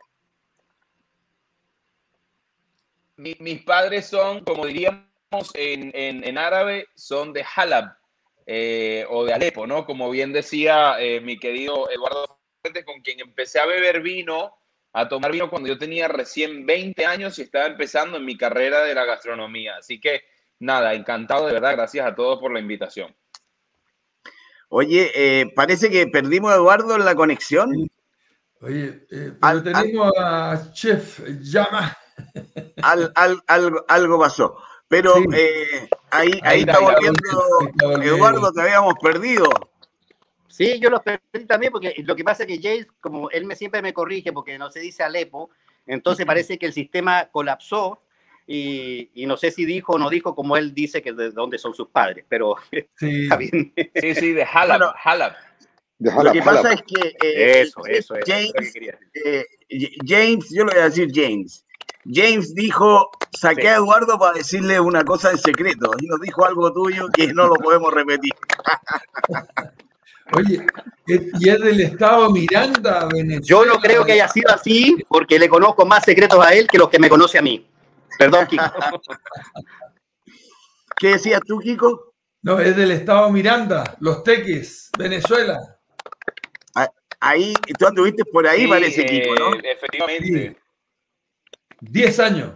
mis 3.18 3.62
padres 3.62 4.08
son, 4.08 4.44
como 4.44 4.66
diríamos 4.66 5.06
en, 5.54 6.38
árabe, 6.38 6.88
son 6.96 7.34
de 7.34 7.46
Halab 7.56 7.96
eh, 8.48 9.06
o 9.10 9.26
de 9.26 9.34
Alepo, 9.34 9.68
¿no? 9.68 9.86
Como 9.86 10.10
bien 10.10 10.34
decía 10.34 10.96
eh, 11.00 11.22
mi 11.22 11.38
querido 11.38 11.90
Eduardo 11.92 12.40
Fuentes, 12.62 12.84
con 12.84 13.02
quien 13.02 13.20
empecé 13.20 13.60
a 13.60 13.68
beber 13.68 14.02
vino, 14.02 14.56
a 14.94 15.08
tomar 15.08 15.32
vino 15.32 15.50
cuando 15.50 15.70
yo 15.70 15.78
tenía 15.78 16.08
recién 16.08 16.66
20 16.66 17.06
años 17.06 17.38
y 17.38 17.44
estaba 17.44 17.68
empezando 17.68 18.18
en 18.18 18.26
mi 18.26 18.38
carrera 18.38 18.84
de 18.84 18.96
la 18.96 19.06
gastronomía. 19.06 19.78
Así 19.78 20.02
que 20.02 20.24
nada, 20.60 20.94
encantado 20.94 21.46
de 21.46 21.54
verdad, 21.54 21.74
gracias 21.74 22.06
a 22.06 22.16
todos 22.16 22.40
por 22.40 22.52
la 22.52 22.60
invitación. 22.60 23.16
Oye, 24.70 25.12
eh, 25.14 25.52
parece 25.56 25.90
que 25.90 26.08
perdimos 26.08 26.52
a 26.52 26.56
Eduardo 26.56 26.96
en 26.96 27.06
la 27.06 27.14
conexión. 27.14 27.92
Oye, 28.62 29.08
pero 29.40 29.64
tenemos 29.64 30.12
a 30.18 30.72
Chef 30.72 31.20
Llama 31.42 31.98
algo, 33.88 34.20
pasó. 34.20 34.58
Pero 34.88 35.16
eh, 35.34 35.90
ahí, 36.12 36.40
ahí, 36.44 36.60
está 36.62 36.80
volviendo, 36.80 38.04
Eduardo, 38.04 38.52
te 38.52 38.62
habíamos 38.62 38.94
perdido. 39.02 39.50
Sí, 40.50 40.80
yo 40.80 40.90
lo 40.90 41.02
perdí 41.02 41.46
también 41.48 41.72
porque 41.72 41.96
lo 42.04 42.16
que 42.16 42.26
pasa 42.26 42.44
es 42.44 42.48
que 42.48 42.62
James, 42.62 42.88
como 43.00 43.30
él 43.30 43.46
me, 43.46 43.56
siempre 43.56 43.82
me 43.82 43.94
corrige 43.94 44.34
porque 44.34 44.58
no 44.58 44.70
se 44.70 44.82
dice 44.82 45.02
Alepo, 45.02 45.50
entonces 45.88 46.26
parece 46.26 46.60
que 46.60 46.66
el 46.66 46.74
sistema 46.74 47.30
colapsó 47.32 48.04
y, 48.46 49.10
no 49.28 49.38
sé 49.38 49.52
si 49.52 49.64
dijo 49.64 49.94
o 49.94 49.98
no 49.98 50.10
dijo 50.10 50.36
como 50.36 50.58
él 50.58 50.74
dice 50.74 51.02
que 51.02 51.14
de 51.14 51.32
dónde 51.32 51.58
son 51.58 51.74
sus 51.74 51.88
padres, 51.88 52.26
pero 52.28 52.58
sí, 52.98 53.30
sí, 53.96 54.16
sí, 54.16 54.34
de 54.34 54.44
Halab, 54.44 54.94
Halab. 55.02 55.34
Lo 56.02 56.32
que 56.32 56.42
pasa 56.42 56.74
es 56.74 56.82
que 56.82 57.16
eh, 57.24 57.62
eso, 57.62 57.86
eso, 57.86 58.16
James, 58.26 58.74
eh, 59.14 59.46
James, 60.06 60.50
yo 60.50 60.64
lo 60.64 60.72
voy 60.72 60.82
a 60.82 60.90
decir 60.90 61.12
James, 61.14 61.64
James 62.06 62.56
dijo, 62.56 63.12
saqué 63.32 63.70
a 63.70 63.76
Eduardo 63.76 64.18
para 64.18 64.38
decirle 64.38 64.80
una 64.80 65.04
cosa 65.04 65.32
en 65.32 65.38
secreto. 65.38 65.92
Y 66.00 66.08
nos 66.08 66.20
dijo 66.20 66.46
algo 66.46 66.72
tuyo 66.74 67.08
que 67.14 67.32
no 67.34 67.48
lo 67.48 67.56
podemos 67.56 67.94
repetir. 67.94 68.34
Oye, 70.34 70.66
¿y 71.08 71.50
es 71.50 71.60
del 71.60 71.82
estado 71.82 72.30
Miranda, 72.30 73.06
Venezuela? 73.12 73.46
Yo 73.46 73.66
no 73.66 73.80
creo 73.82 74.06
que 74.06 74.14
haya 74.14 74.30
sido 74.30 74.50
así, 74.50 74.96
porque 75.10 75.38
le 75.38 75.50
conozco 75.50 75.86
más 75.86 76.06
secretos 76.06 76.44
a 76.44 76.54
él 76.54 76.68
que 76.68 76.78
los 76.78 76.90
que 76.90 77.00
me 77.00 77.10
conoce 77.10 77.38
a 77.38 77.42
mí. 77.42 77.68
Perdón, 78.18 78.48
Kiko. 78.48 78.64
¿Qué 80.96 81.10
decías 81.10 81.42
tú, 81.46 81.60
Kiko? 81.60 82.14
No, 82.44 82.60
es 82.60 82.76
del 82.76 82.92
estado 82.92 83.30
Miranda, 83.30 83.98
Los 84.00 84.24
Teques, 84.24 84.90
Venezuela. 84.98 85.81
Ahí, 87.22 87.54
tú 87.78 87.86
anduviste 87.86 88.26
por 88.26 88.48
ahí, 88.48 88.68
parece, 88.68 89.06
Kiko, 89.06 89.36
¿no? 89.36 89.54
Eh, 89.54 89.62
efectivamente. 89.64 90.58
10 91.80 92.20
años. 92.20 92.54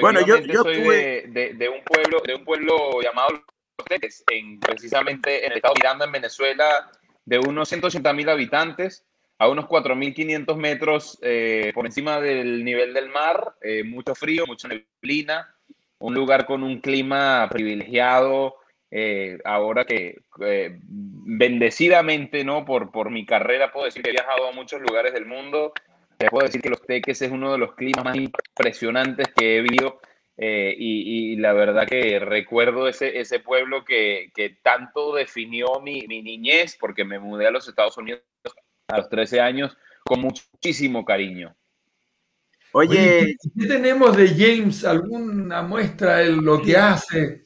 Bueno, 0.00 0.20
yo, 0.26 0.38
yo 0.38 0.62
soy 0.62 0.80
de, 0.80 1.68
un 1.72 1.84
pueblo, 1.84 2.20
de 2.26 2.34
un 2.34 2.44
pueblo 2.44 3.00
llamado 3.00 3.30
Los 3.30 3.86
Teques, 3.88 4.24
en, 4.30 4.58
precisamente 4.58 5.46
en 5.46 5.52
el 5.52 5.58
estado 5.58 5.74
de 5.74 5.80
Miranda, 5.80 6.04
en 6.06 6.12
Venezuela, 6.12 6.90
de 7.24 7.38
unos 7.38 7.68
180 7.68 8.12
mil 8.12 8.28
habitantes, 8.28 9.04
a 9.38 9.48
unos 9.48 9.66
4.500 9.66 10.56
metros 10.56 11.18
eh, 11.22 11.70
por 11.72 11.86
encima 11.86 12.20
del 12.20 12.64
nivel 12.64 12.92
del 12.92 13.10
mar, 13.10 13.56
eh, 13.62 13.84
mucho 13.84 14.14
frío, 14.14 14.44
mucha 14.46 14.68
neblina, 14.68 15.54
un 15.98 16.14
lugar 16.14 16.46
con 16.46 16.62
un 16.62 16.80
clima 16.80 17.48
privilegiado, 17.50 18.56
eh, 18.90 19.38
ahora 19.44 19.84
que 19.84 20.22
bendecidamente, 20.36 22.44
¿no? 22.44 22.64
Por, 22.64 22.90
por 22.90 23.10
mi 23.10 23.24
carrera 23.24 23.72
puedo 23.72 23.86
decir 23.86 24.02
que 24.02 24.10
he 24.10 24.14
viajado 24.14 24.48
a 24.48 24.52
muchos 24.52 24.80
lugares 24.80 25.12
del 25.12 25.26
mundo, 25.26 25.72
te 26.16 26.28
puedo 26.28 26.46
decir 26.46 26.60
que 26.60 26.68
Los 26.68 26.82
Teques 26.82 27.22
es 27.22 27.30
uno 27.30 27.52
de 27.52 27.58
los 27.58 27.74
climas 27.74 28.04
más 28.04 28.16
impresionantes 28.16 29.28
que 29.34 29.56
he 29.56 29.62
vivido 29.62 30.00
eh, 30.36 30.74
y, 30.76 31.36
la 31.36 31.52
verdad 31.52 31.86
que 31.86 32.18
recuerdo 32.18 32.88
ese, 32.88 33.20
ese 33.20 33.40
pueblo 33.40 33.84
que, 33.84 34.30
que 34.34 34.58
tanto 34.62 35.14
definió 35.14 35.80
mi, 35.82 36.06
mi, 36.06 36.22
niñez, 36.22 36.76
porque 36.80 37.04
me 37.04 37.18
mudé 37.18 37.46
a 37.46 37.50
los 37.50 37.68
Estados 37.68 37.96
Unidos 37.98 38.22
a 38.88 38.98
los 38.98 39.08
13 39.10 39.40
años 39.40 39.76
con 40.02 40.20
muchísimo 40.20 41.04
cariño. 41.04 41.54
Oye, 42.72 43.36
¿qué 43.58 43.66
tenemos 43.66 44.16
de 44.16 44.28
James? 44.28 44.84
¿Alguna 44.84 45.62
muestra 45.62 46.18
de 46.18 46.32
lo 46.32 46.62
que 46.62 46.76
hace? 46.76 47.44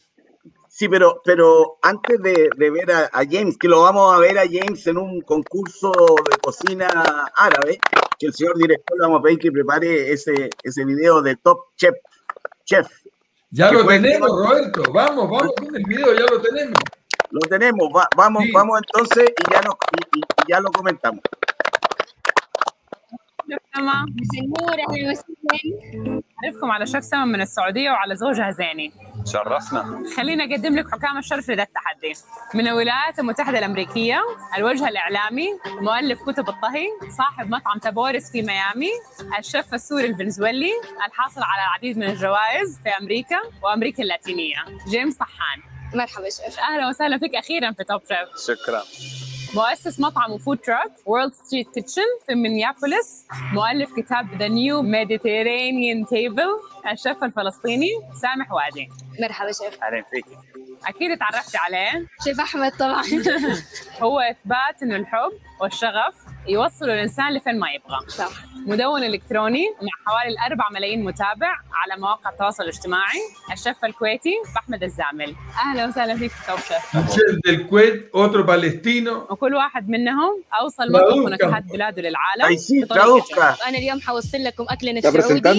Sí, 0.85 0.89
pero, 0.91 1.23
pero 1.25 1.79
antes 1.81 2.21
de, 2.21 2.51
de 2.59 2.71
ver 2.71 2.93
a, 2.93 3.05
a, 3.11 3.25
James, 3.25 3.57
que 3.57 3.69
lo 3.69 3.81
vamos 3.81 4.15
a 4.15 4.19
ver 4.19 4.39
a 4.39 4.43
James 4.43 4.87
en 4.87 4.99
un 4.99 5.23
concurso 5.23 5.91
de 6.31 6.37
cocina 6.43 6.87
árabe, 7.35 7.79
que 8.19 8.27
el 8.27 8.35
señor 8.35 8.59
director 8.59 8.95
le 8.99 9.07
vamos 9.07 9.21
a 9.21 9.23
pedir 9.23 9.39
que 9.39 9.51
prepare 9.51 10.13
ese, 10.13 10.51
ese 10.63 10.85
video 10.85 11.23
de 11.23 11.37
Top 11.37 11.59
Chef. 11.77 11.95
Chef 12.67 12.87
ya 13.49 13.73
lo 13.73 13.87
tenemos, 13.87 14.29
Roberto. 14.29 14.83
Vamos, 14.93 15.31
vamos 15.31 15.55
con 15.57 15.75
el 15.75 15.85
video, 15.85 16.13
ya 16.13 16.27
lo 16.31 16.43
tenemos. 16.43 16.79
Lo 17.31 17.41
tenemos, 17.49 17.89
vamos, 18.15 18.45
vamos 18.53 18.81
entonces 18.85 19.31
y 19.31 19.53
ya, 19.55 19.63
nos, 19.63 19.77
y, 20.15 20.19
y 20.19 20.51
ya 20.51 20.61
lo 20.61 20.71
comentamos. 20.71 21.23
سما 23.77 24.07
نور 24.61 24.71
أهلا 24.71 25.11
وسهلا. 25.11 26.23
أعرفكم 26.45 26.71
على 26.71 26.87
شيف 26.87 27.05
سما 27.05 27.25
من 27.25 27.41
السعودية 27.41 27.91
وعلى 27.91 28.17
زوجها 28.17 28.51
زيني. 28.51 28.93
شرفنا. 29.33 30.03
خليني 30.17 30.55
أقدم 30.55 30.75
لك 30.77 30.91
حكام 30.93 31.19
الشرف 31.19 31.51
لذا 31.51 31.63
التحدي. 31.63 32.13
من 32.55 32.69
الولايات 32.69 33.19
المتحدة 33.19 33.59
الأمريكية 33.59 34.23
الوجه 34.59 34.89
الإعلامي 34.89 35.47
مؤلف 35.81 36.23
كتب 36.23 36.49
الطهي 36.49 36.87
صاحب 37.19 37.51
مطعم 37.51 37.79
تابوريس 37.79 38.33
في 38.33 38.43
ميامي 38.43 38.91
الشيف 39.39 39.75
السوري 39.75 40.07
الفنزويلي 40.07 40.73
الحاصل 41.07 41.41
على 41.43 41.63
العديد 41.63 41.99
من 41.99 42.05
الجوائز 42.05 42.81
في 42.83 42.89
أمريكا 42.89 43.37
وأمريكا 43.63 44.03
اللاتينية. 44.03 44.65
جيمس 44.89 45.17
طحان. 45.17 45.61
مرحبا 45.95 46.29
شيف. 46.29 46.59
أهلا 46.59 46.89
وسهلا 46.89 47.19
فيك 47.19 47.35
أخيرا 47.35 47.73
في 47.73 47.85
توب 47.85 48.01
شيف. 48.01 48.57
شكرا. 48.57 48.83
مؤسس 49.55 50.01
مطعم 50.01 50.33
وفود 50.33 50.59
تراك 50.59 50.91
وورلد 51.07 51.33
ستريت 51.35 51.69
كيتشن 51.75 52.03
في 52.27 52.35
مينيابوليس 52.35 53.27
مؤلف 53.53 53.91
كتاب 53.97 54.27
ذا 54.39 54.49
نيو 54.49 54.83
ميديتيرينيان 54.83 56.07
تيبل 56.07 56.49
الشيف 56.93 57.25
الفلسطيني 57.25 57.89
سامح 58.23 58.53
وادي 58.53 58.89
مرحبا 59.21 59.53
شيف. 59.53 59.83
أهلا 59.83 60.05
فيك. 60.11 60.25
أكيد 60.87 61.19
تعرفتي 61.19 61.59
عليه. 61.59 62.07
شيف 62.25 62.41
أحمد 62.41 62.73
طبعا. 62.73 63.03
هو 64.03 64.21
إثبات 64.21 64.83
إنه 64.83 64.97
الحب 64.97 65.33
والشغف 65.65 66.15
يوصلوا 66.49 66.95
الإنسان 66.95 67.35
لفين 67.35 67.59
ما 67.59 67.67
يبغى. 67.71 68.09
صح. 68.09 68.31
مدون 68.67 69.05
إلكتروني 69.05 69.65
مع 69.83 69.91
حوالي 70.07 70.37
4 70.53 70.73
ملايين 70.73 71.05
متابع 71.05 71.53
على 71.75 72.01
مواقع 72.01 72.31
التواصل 72.31 72.63
الاجتماعي. 72.63 73.21
الشيف 73.53 73.85
الكويتي 73.85 74.35
احمد 74.57 74.83
الزامل. 74.83 75.35
أهلا 75.65 75.87
وسهلا 75.87 76.17
فيك 76.17 76.33
توب 76.49 76.59
شيف. 76.59 77.49
الكويت 77.49 78.11
اوترو 78.15 78.43
باليستينو 78.43 79.27
وكل 79.31 79.55
واحد 79.55 79.89
منهم 79.89 80.43
أوصل 80.61 80.93
مطبخ 80.93 81.17
ونكهات 81.17 81.63
بلاده 81.63 82.03
للعالم 82.03 82.59
أنا 83.69 83.79
اليوم 83.79 84.01
حوصل 84.01 84.45
لكم 84.45 84.67
اكلنا 84.69 84.99
السعودي 84.99 85.51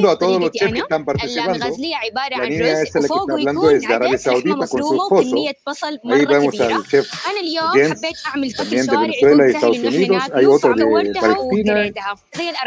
الغزلية 1.51 1.95
عبارة 1.95 2.35
عن 2.35 2.61
رز 2.61 2.97
وفوقه 2.97 3.39
يكون 3.39 3.85
عدس 3.85 4.27
لحمه 4.27 4.55
مفرومة 4.55 5.03
وكمية 5.03 5.53
بصل 5.67 5.99
مرة 6.03 6.23
كبيرة. 6.23 6.83
أنا 7.29 7.39
اليوم 7.41 7.91
حبيت 7.91 8.17
أعمل 8.25 8.53
اكل 8.59 8.85
شوارع 8.85 9.03
يكون 9.03 9.53
سهل 9.53 9.94
Unidos 9.95 10.23
hay 10.33 10.43
y 10.43 10.45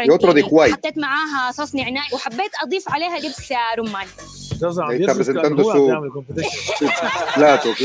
otro 0.09 0.33
de 0.33 0.43
Kuwait. 0.43 0.73
está 5.01 5.15
presentando 5.15 5.63
su, 5.63 5.87
plato, 7.35 7.69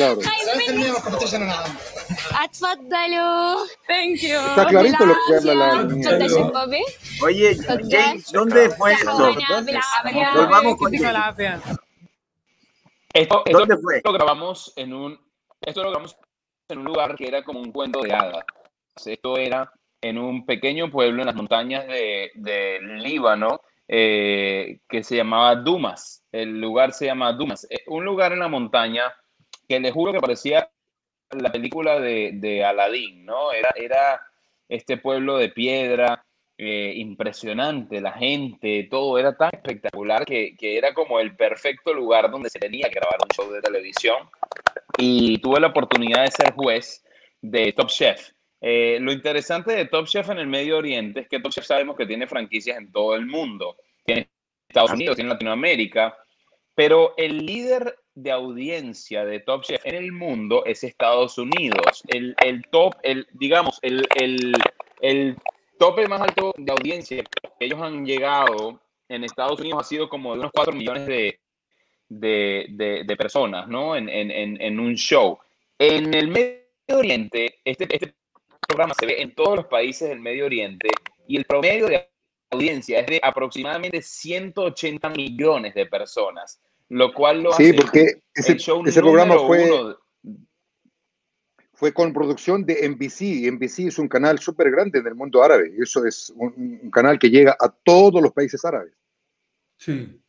Oye, 7.22 7.56
Jane, 7.56 8.20
¿dónde 8.32 8.70
fue 8.70 8.94
esto? 8.94 9.16
Volvamos 10.34 10.76
con 10.76 10.92
Esto, 13.12 13.44
esto 13.46 13.60
lo 13.60 13.66
grabamos 13.66 14.72
en 14.76 14.92
un 16.78 16.84
lugar 16.84 17.14
que 17.14 17.28
era 17.28 17.44
como 17.44 17.60
un 17.60 17.70
cuento 17.70 18.02
de 18.02 18.12
hadas. 18.12 18.44
Esto 19.04 19.38
era 19.38 19.72
en 20.00 20.18
un 20.18 20.46
pequeño 20.46 20.90
pueblo 20.90 21.22
en 21.22 21.26
las 21.26 21.34
montañas 21.34 21.86
de, 21.86 22.30
de 22.34 22.78
Líbano 22.80 23.60
eh, 23.88 24.78
que 24.88 25.02
se 25.02 25.16
llamaba 25.16 25.56
Dumas. 25.56 26.24
El 26.30 26.60
lugar 26.60 26.92
se 26.92 27.06
llama 27.06 27.32
Dumas. 27.32 27.66
Eh, 27.70 27.82
un 27.86 28.04
lugar 28.04 28.32
en 28.32 28.40
la 28.40 28.48
montaña 28.48 29.14
que 29.68 29.80
les 29.80 29.92
juro 29.92 30.12
que 30.12 30.20
parecía 30.20 30.70
la 31.30 31.50
película 31.50 31.98
de, 32.00 32.32
de 32.34 32.64
Aladdin, 32.64 33.24
¿no? 33.24 33.52
Era, 33.52 33.70
era 33.76 34.20
este 34.68 34.96
pueblo 34.98 35.38
de 35.38 35.48
piedra, 35.48 36.24
eh, 36.56 36.92
impresionante, 36.96 38.00
la 38.00 38.12
gente, 38.12 38.86
todo 38.88 39.18
era 39.18 39.36
tan 39.36 39.50
espectacular 39.52 40.24
que, 40.24 40.54
que, 40.56 40.78
era 40.78 40.94
como 40.94 41.18
el 41.18 41.34
perfecto 41.34 41.92
lugar 41.92 42.30
donde 42.30 42.48
se 42.48 42.60
tenía 42.60 42.88
que 42.88 43.00
grabar 43.00 43.18
un 43.22 43.34
show 43.34 43.52
de 43.52 43.60
televisión. 43.60 44.30
Y 44.96 45.38
tuve 45.38 45.60
la 45.60 45.68
oportunidad 45.68 46.22
de 46.22 46.30
ser 46.30 46.54
juez 46.54 47.04
de 47.40 47.72
Top 47.72 47.88
Chef. 47.88 48.33
Eh, 48.66 48.96
lo 48.98 49.12
interesante 49.12 49.72
de 49.72 49.84
Top 49.84 50.06
Chef 50.06 50.30
en 50.30 50.38
el 50.38 50.46
Medio 50.46 50.78
Oriente 50.78 51.20
es 51.20 51.28
que 51.28 51.38
Top 51.38 51.52
Chef 51.52 51.66
sabemos 51.66 51.98
que 51.98 52.06
tiene 52.06 52.26
franquicias 52.26 52.78
en 52.78 52.90
todo 52.90 53.14
el 53.14 53.26
mundo. 53.26 53.76
Tiene 54.06 54.30
Estados 54.66 54.92
Unidos, 54.92 55.16
tiene 55.16 55.28
Latinoamérica, 55.28 56.16
pero 56.74 57.12
el 57.18 57.44
líder 57.44 57.94
de 58.14 58.30
audiencia 58.30 59.26
de 59.26 59.40
Top 59.40 59.64
Chef 59.64 59.84
en 59.84 59.96
el 59.96 60.12
mundo 60.12 60.64
es 60.64 60.82
Estados 60.82 61.36
Unidos. 61.36 62.02
El, 62.08 62.34
el 62.42 62.62
top, 62.70 62.94
el, 63.02 63.26
digamos, 63.34 63.78
el, 63.82 64.08
el, 64.14 64.54
el 65.02 65.36
tope 65.78 66.08
más 66.08 66.22
alto 66.22 66.54
de 66.56 66.72
audiencia 66.72 67.22
que 67.22 67.66
ellos 67.66 67.82
han 67.82 68.06
llegado 68.06 68.80
en 69.10 69.24
Estados 69.24 69.60
Unidos 69.60 69.82
ha 69.82 69.84
sido 69.84 70.08
como 70.08 70.32
de 70.32 70.40
unos 70.40 70.52
4 70.54 70.72
millones 70.72 71.06
de, 71.06 71.38
de, 72.08 72.66
de, 72.70 73.04
de 73.04 73.16
personas, 73.16 73.68
¿no? 73.68 73.94
En, 73.94 74.08
en, 74.08 74.30
en, 74.58 74.80
un 74.80 74.94
show. 74.94 75.38
En 75.78 76.14
el 76.14 76.28
Medio 76.28 76.62
Oriente, 76.88 77.56
este, 77.62 77.94
este 77.94 78.14
programa 78.66 78.94
se 78.98 79.06
ve 79.06 79.22
en 79.22 79.34
todos 79.34 79.56
los 79.56 79.66
países 79.66 80.08
del 80.08 80.20
Medio 80.20 80.46
Oriente 80.46 80.88
y 81.26 81.36
el 81.36 81.44
promedio 81.44 81.86
de 81.86 82.08
audiencia 82.50 83.00
es 83.00 83.06
de 83.06 83.20
aproximadamente 83.22 84.02
180 84.02 85.08
millones 85.10 85.74
de 85.74 85.86
personas, 85.86 86.60
lo 86.88 87.12
cual 87.12 87.42
lo 87.42 87.52
sí, 87.52 87.70
hace 87.70 87.74
porque 87.74 88.22
ese, 88.34 88.52
el 88.52 88.58
show 88.58 88.82
ese 88.86 89.00
programa 89.00 89.38
fue, 89.38 89.70
uno 89.70 89.96
fue 91.74 91.92
con 91.92 92.12
producción 92.12 92.64
de 92.64 92.88
NBC. 92.88 93.50
NBC 93.52 93.88
es 93.88 93.98
un 93.98 94.08
canal 94.08 94.38
súper 94.38 94.70
grande 94.70 95.00
en 95.00 95.06
el 95.06 95.14
mundo 95.14 95.42
árabe. 95.42 95.72
Y 95.76 95.82
eso 95.82 96.04
es 96.06 96.32
un, 96.36 96.80
un, 96.82 96.90
canal 96.90 97.18
que 97.18 97.30
llega 97.30 97.56
a 97.60 97.68
todos 97.68 98.22
los 98.22 98.32
países 98.32 98.64
árabes. 98.64 98.94
Sí. 99.76 100.20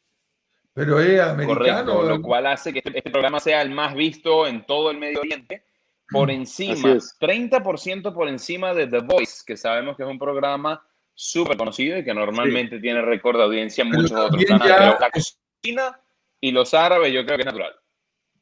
Pero 0.73 0.99
es 0.99 1.21
americano. 1.21 1.93
Correcto, 1.93 2.03
lo 2.03 2.21
cual 2.21 2.47
hace 2.47 2.73
que 2.73 2.81
este, 2.83 3.09
programa 3.09 3.39
sea 3.39 3.61
el 3.61 3.71
más 3.71 3.95
visto 3.95 4.45
en 4.45 4.65
todo 4.65 4.91
el 4.91 4.97
Medio 4.97 5.21
Oriente. 5.21 5.63
Por 6.09 6.29
encima, 6.29 6.93
es. 6.93 7.17
30% 7.19 8.13
por 8.13 8.27
encima 8.27 8.73
de 8.73 8.87
The 8.87 8.99
Voice, 8.99 9.43
que 9.45 9.57
sabemos 9.57 9.97
que 9.97 10.03
es 10.03 10.09
un 10.09 10.19
programa 10.19 10.85
súper 11.13 11.57
conocido 11.57 11.97
y 11.97 12.03
que 12.03 12.13
normalmente 12.13 12.75
sí. 12.75 12.81
tiene 12.81 13.01
récord 13.01 13.37
de 13.37 13.43
audiencia 13.43 13.83
en 13.83 13.89
muchos 13.89 14.11
otros 14.11 14.43
canales. 14.45 14.69
Ya... 14.69 14.77
Pero 14.77 14.99
la 14.99 15.09
cocina 15.09 16.01
y 16.39 16.51
los 16.51 16.73
árabes 16.73 17.11
yo 17.11 17.25
creo 17.25 17.37
que 17.37 17.41
es 17.41 17.47
natural. 17.47 17.73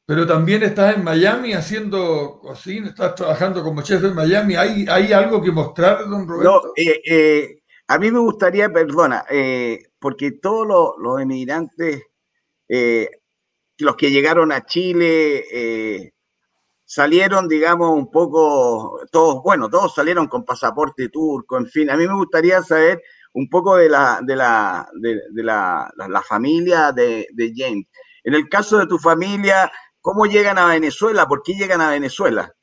Pero 0.06 0.26
también 0.26 0.62
estás 0.62 0.96
en 0.96 1.04
Miami 1.04 1.54
haciendo 1.54 2.38
cocina, 2.40 2.88
estás 2.88 3.14
trabajando 3.14 3.62
como 3.62 3.80
chef 3.82 4.04
en 4.04 4.14
Miami. 4.14 4.54
¿Hay, 4.54 4.84
hay 4.86 5.12
algo 5.14 5.40
que 5.40 5.50
mostrar, 5.50 6.06
don 6.06 6.28
Roberto? 6.28 6.62
No, 6.66 6.72
eh, 6.76 7.00
eh, 7.06 7.62
a 7.88 7.98
mí 7.98 8.10
me 8.10 8.18
gustaría, 8.18 8.68
perdona, 8.70 9.24
eh, 9.30 9.78
porque 9.98 10.32
todos 10.32 10.66
los, 10.66 10.90
los 10.98 11.20
emigrantes, 11.20 12.02
eh, 12.68 13.08
los 13.78 13.96
que 13.96 14.10
llegaron 14.10 14.52
a 14.52 14.64
Chile, 14.64 15.44
eh, 15.52 16.13
salieron, 16.84 17.48
digamos, 17.48 17.90
un 17.90 18.10
poco, 18.10 19.00
todos, 19.10 19.42
bueno, 19.42 19.68
todos 19.68 19.94
salieron 19.94 20.28
con 20.28 20.44
pasaporte 20.44 21.08
turco, 21.08 21.56
en 21.56 21.66
fin. 21.66 21.90
A 21.90 21.96
mí 21.96 22.06
me 22.06 22.14
gustaría 22.14 22.62
saber 22.62 23.02
un 23.32 23.48
poco 23.48 23.76
de 23.76 23.88
la, 23.88 24.20
de 24.22 24.36
la, 24.36 24.88
de, 24.94 25.20
la, 25.42 25.92
la, 25.96 26.22
familia 26.22 26.92
de, 26.92 27.26
de 27.32 27.52
James. 27.54 27.86
En 28.22 28.34
el 28.34 28.48
caso 28.48 28.78
de 28.78 28.86
tu 28.86 28.98
familia, 28.98 29.70
¿Cómo 30.04 30.26
llegan 30.26 30.58
a 30.58 30.66
Venezuela? 30.66 31.26
¿Por 31.26 31.42
qué 31.42 31.54
llegan 31.54 31.80
a 31.80 31.88
Venezuela? 31.88 32.54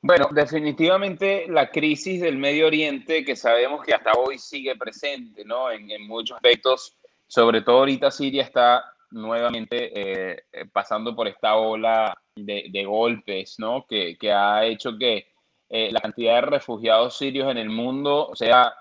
Bueno, 0.00 0.28
definitivamente 0.30 1.48
la 1.48 1.68
crisis 1.68 2.20
del 2.20 2.36
Medio 2.38 2.68
Oriente, 2.68 3.24
que 3.24 3.34
sabemos 3.34 3.84
que 3.84 3.92
hasta 3.92 4.12
hoy 4.12 4.38
sigue 4.38 4.76
presente, 4.76 5.44
¿no? 5.44 5.72
En, 5.72 5.90
en 5.90 6.06
muchos 6.06 6.36
aspectos, 6.36 6.96
sobre 7.26 7.62
todo 7.62 7.78
ahorita 7.78 8.12
Siria 8.12 8.44
está 8.44 8.84
nuevamente 9.16 9.90
eh, 9.94 10.44
pasando 10.72 11.16
por 11.16 11.26
esta 11.26 11.56
ola 11.56 12.16
de, 12.34 12.84
golpes, 12.84 13.58
¿no? 13.58 13.86
Que, 13.86 14.16
ha 14.32 14.64
hecho 14.64 14.96
que 14.98 15.26
eh, 15.68 15.90
la 15.90 16.00
cantidad 16.00 16.36
de 16.36 16.40
refugiados 16.42 17.16
sirios 17.16 17.50
en 17.50 17.58
el 17.58 17.70
mundo 17.70 18.30
sea 18.34 18.74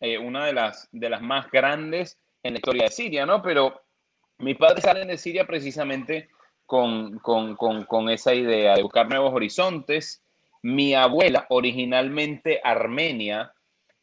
eh, 0.00 0.18
una 0.18 0.46
de 0.46 0.52
las, 0.52 0.88
de 0.92 1.10
las 1.10 1.22
más 1.22 1.50
grandes 1.50 2.18
en 2.42 2.52
la 2.54 2.58
historia 2.58 2.84
de 2.84 2.90
Siria, 2.90 3.26
¿no? 3.26 3.42
Pero 3.42 3.82
mis 4.38 4.56
padres 4.56 4.84
salen 4.84 5.08
de 5.08 5.18
Siria 5.18 5.46
precisamente 5.46 6.28
con, 6.66 7.18
con, 7.18 7.56
con, 7.56 7.84
con, 7.84 8.10
esa 8.10 8.34
idea 8.34 8.74
de 8.74 8.82
buscar 8.82 9.08
nuevos 9.08 9.32
horizontes. 9.32 10.22
Mi 10.62 10.94
abuela, 10.94 11.46
originalmente 11.48 12.60
armenia, 12.62 13.52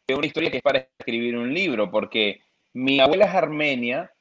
es 0.07 0.17
una 0.17 0.27
historia 0.27 0.51
que 0.51 0.57
es 0.57 0.63
para 0.63 0.87
escribir 0.97 1.37
un 1.37 1.53
libro, 1.53 1.91
porque 1.91 2.41
mi 2.73 2.99
abuela 2.99 3.25
es 3.25 3.35
armenia 3.35 4.11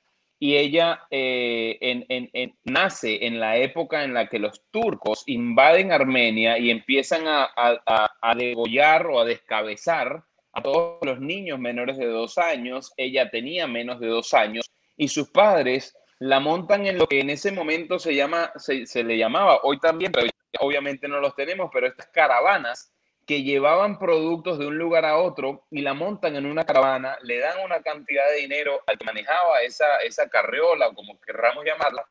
y 0.44 0.58
ella 0.58 1.06
eh, 1.10 2.52
nace 2.64 3.24
en 3.24 3.40
la 3.40 3.56
época 3.56 4.04
en 4.04 4.12
la 4.12 4.28
que 4.28 4.38
los 4.38 4.60
turcos 4.70 5.22
invaden 5.26 5.90
Armenia 5.90 6.58
y 6.58 6.70
empiezan 6.70 7.22
a 7.26 8.34
degollar 8.36 9.06
o 9.06 9.20
a 9.20 9.24
descabezar 9.24 10.22
a 10.52 10.62
todos 10.62 10.98
los 11.00 11.18
niños 11.18 11.58
menores 11.58 11.96
de 11.96 12.04
dos 12.04 12.36
años. 12.36 12.92
Ella 12.98 13.30
tenía 13.30 13.66
menos 13.66 14.00
de 14.00 14.08
dos 14.08 14.34
años 14.34 14.70
y 14.98 15.08
sus 15.08 15.30
padres 15.30 15.96
la 16.18 16.40
montan 16.40 16.86
en 16.86 16.98
lo 16.98 17.06
que 17.06 17.20
en 17.20 17.30
ese 17.30 17.50
momento 17.50 17.98
se 17.98 18.14
llama, 18.14 18.52
se, 18.56 18.84
se, 18.84 19.02
le 19.02 19.16
llamaba, 19.16 19.60
hoy 19.62 19.78
también, 19.78 20.12
pero 20.12 20.26
obviamente 20.60 21.08
no 21.08 21.20
los 21.20 21.34
tenemos, 21.34 21.70
pero 21.72 21.86
estas 21.86 22.08
caravanas 22.08 22.93
que 23.26 23.42
llevaban 23.42 23.98
productos 23.98 24.58
de 24.58 24.66
un 24.66 24.78
lugar 24.78 25.04
a 25.04 25.18
otro 25.18 25.64
y 25.70 25.80
la 25.82 25.94
montan 25.94 26.36
en 26.36 26.46
una 26.46 26.64
caravana, 26.64 27.16
le 27.22 27.38
dan 27.38 27.64
una 27.64 27.82
cantidad 27.82 28.28
de 28.30 28.42
dinero 28.42 28.82
al 28.86 28.98
que 28.98 29.04
manejaba 29.04 29.62
esa, 29.62 29.98
esa 29.98 30.28
carriola, 30.28 30.92
como 30.94 31.20
querramos 31.20 31.64
llamarla, 31.64 32.06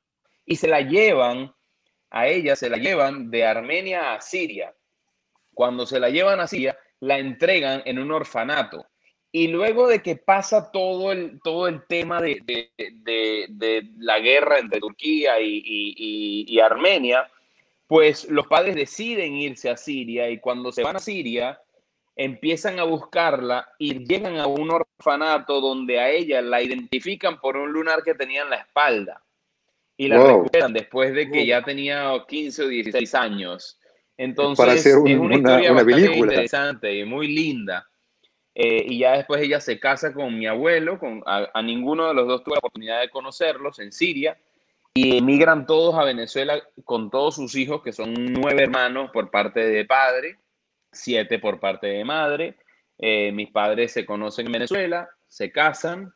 y 0.45 0.56
se 0.56 0.67
la 0.67 0.82
llevan 0.82 1.54
a 2.10 2.28
ella, 2.28 2.56
se 2.56 2.69
la 2.69 2.78
llevan 2.78 3.32
de 3.32 3.45
Armenia 3.45 4.13
a 4.13 4.21
Siria. 4.21 4.73
Cuando 5.54 5.86
se 5.86 5.99
la 5.99 6.10
llevan 6.10 6.39
a 6.39 6.47
Siria, 6.47 6.78
la 6.99 7.17
entregan 7.17 7.82
en 7.86 7.99
un 7.99 8.12
orfanato. 8.12 8.88
Y 9.32 9.47
luego 9.47 9.88
de 9.88 10.04
que 10.04 10.15
pasa 10.15 10.71
todo 10.71 11.12
el, 11.12 11.39
todo 11.43 11.67
el 11.67 11.86
tema 11.88 12.21
de, 12.21 12.39
de, 12.45 13.47
de, 13.49 13.89
la 13.97 14.19
guerra 14.19 14.60
entre 14.60 14.80
Turquía 14.80 15.39
y, 15.39 15.63
y, 16.47 16.60
Armenia, 16.60 17.28
pues 17.93 18.27
los 18.27 18.47
padres 18.47 18.73
deciden 18.73 19.36
irse 19.36 19.69
a 19.69 19.77
Siria 19.77 20.27
y 20.27 20.39
cuando 20.39 20.71
se 20.71 20.82
van 20.82 20.95
a 20.95 20.99
Siria 20.99 21.62
empiezan 22.15 22.79
a 22.79 22.86
buscarla 22.86 23.69
y 23.77 24.03
llegan 24.03 24.38
a 24.38 24.47
un 24.47 24.71
orfanato 24.71 25.62
donde 25.62 25.99
a 25.99 26.10
ella 26.10 26.41
la 26.41 26.60
identifican 26.63 27.39
por 27.39 27.56
un 27.56 27.71
lunar 27.71 28.01
que 28.01 28.15
tenía 28.15 28.41
en 28.41 28.49
la 28.49 28.56
espalda 28.56 29.23
y 29.95 30.08
la 30.08 30.17
wow. 30.17 30.27
recuperan 30.27 30.73
después 30.73 31.13
de 31.13 31.29
que 31.29 31.45
ya 31.45 31.62
tenía 31.62 32.15
15 32.27 32.63
o 32.63 32.67
16 32.67 33.13
años. 33.13 33.79
Entonces 34.17 34.95
un, 34.95 35.08
es 35.08 35.19
una, 35.19 35.36
historia 35.36 35.71
una, 35.71 35.86
película. 35.86 36.34
interesante 36.34 36.97
y 36.97 37.06
muy 37.06 37.27
linda. 37.27 37.88
Eh, 38.56 38.86
y 38.88 38.97
ya 38.97 39.17
después 39.17 39.39
ella 39.39 39.60
se 39.60 39.79
casa 39.79 40.15
con 40.15 40.36
mi 40.36 40.47
abuelo, 40.47 40.97
con, 40.97 41.21
a, 41.27 41.47
a, 41.53 41.62
ninguno 41.62 42.08
de 42.08 42.15
los 42.15 42.27
dos 42.27 42.43
tuve 42.43 42.56
la 42.56 42.60
oportunidad 42.60 43.01
de 43.01 43.12
conocerlos 43.12 43.77
en 43.77 43.91
Siria, 43.91 44.36
y 44.93 45.17
emigran 45.17 45.65
todos 45.65 45.95
a 45.95 46.03
Venezuela 46.03 46.62
con 46.86 47.10
todos 47.10 47.36
sus 47.36 47.56
hijos, 47.56 47.82
que 47.82 47.93
son 47.93 48.13
nueve 48.13 48.63
hermanos 48.63 49.10
por 49.12 49.32
parte 49.32 49.62
de 49.62 49.86
padre, 49.86 50.39
siete 50.91 51.39
por 51.39 51.60
parte 51.60 51.88
de 51.88 52.06
madre. 52.06 52.58
Eh, 52.99 53.32
mis 53.32 53.49
padres 53.51 53.91
se 53.91 54.06
conocen 54.06 54.45
en 54.45 54.51
Venezuela, 54.51 55.10
se 55.27 55.51
casan, 55.51 56.13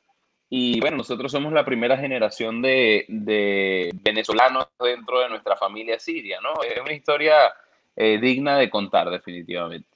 y 0.49 0.79
bueno, 0.79 0.97
nosotros 0.97 1.31
somos 1.31 1.51
la 1.51 1.65
primera 1.65 1.97
generación 1.97 2.61
de, 2.61 3.05
de 3.09 3.91
venezolanos 4.01 4.67
dentro 4.79 5.19
de 5.19 5.29
nuestra 5.29 5.57
familia 5.57 5.99
siria, 5.99 6.39
¿no? 6.41 6.63
Es 6.63 6.79
una 6.79 6.93
historia 6.93 7.35
eh, 7.95 8.17
digna 8.19 8.57
de 8.57 8.69
contar, 8.69 9.09
definitivamente. 9.09 9.89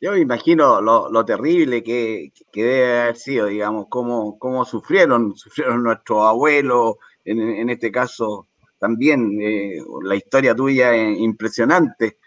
yo 0.00 0.12
me 0.12 0.20
imagino 0.20 0.80
lo, 0.80 1.24
terrible 1.24 1.82
que, 1.82 2.32
debe 2.52 3.00
haber 3.00 3.16
sido, 3.16 3.46
digamos, 3.46 3.86
cómo, 3.88 4.38
cómo 4.38 4.64
sufrieron, 4.64 5.34
sufrieron 5.36 5.82
nuestros 5.82 6.24
abuelos, 6.24 6.94
en, 7.24 7.70
este 7.70 7.90
caso 7.90 8.46
también, 8.78 9.38
eh, 9.40 9.78
la 10.02 10.16
historia 10.16 10.54
tuya 10.54 10.94
es 10.94 11.18
impresionante. 11.18 12.18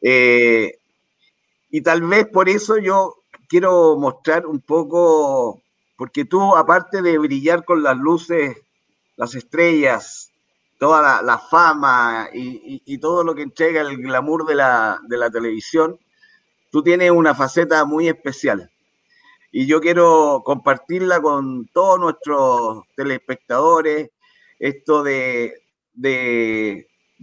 Eh, 0.00 0.78
y 1.70 1.80
tal 1.82 2.02
vez 2.02 2.26
por 2.26 2.48
eso 2.48 2.78
yo 2.78 3.16
quiero 3.48 3.96
mostrar 3.96 4.46
un 4.46 4.60
poco, 4.60 5.62
porque 5.96 6.24
tú, 6.24 6.56
aparte 6.56 7.02
de 7.02 7.18
brillar 7.18 7.64
con 7.64 7.82
las 7.82 7.96
luces, 7.96 8.56
las 9.16 9.34
estrellas, 9.34 10.30
toda 10.78 11.22
la, 11.22 11.38
fama 11.38 12.28
y, 12.32 12.98
todo 12.98 13.22
lo 13.22 13.34
que 13.34 13.42
entrega 13.42 13.82
el 13.82 13.98
glamour 13.98 14.46
de 14.46 14.54
la, 14.54 14.98
de 15.06 15.16
la 15.18 15.30
televisión, 15.30 15.98
tú 16.70 16.82
tienes 16.82 17.10
una 17.10 17.34
faceta 17.34 17.84
muy 17.84 18.08
especial 18.08 18.70
y 19.52 19.66
yo 19.66 19.80
quiero 19.80 20.42
compartirla 20.44 21.20
con 21.20 21.66
todos 21.68 21.98
nuestros 21.98 22.84
telespectadores, 22.96 24.10
esto 24.58 25.02
de, 25.02 25.54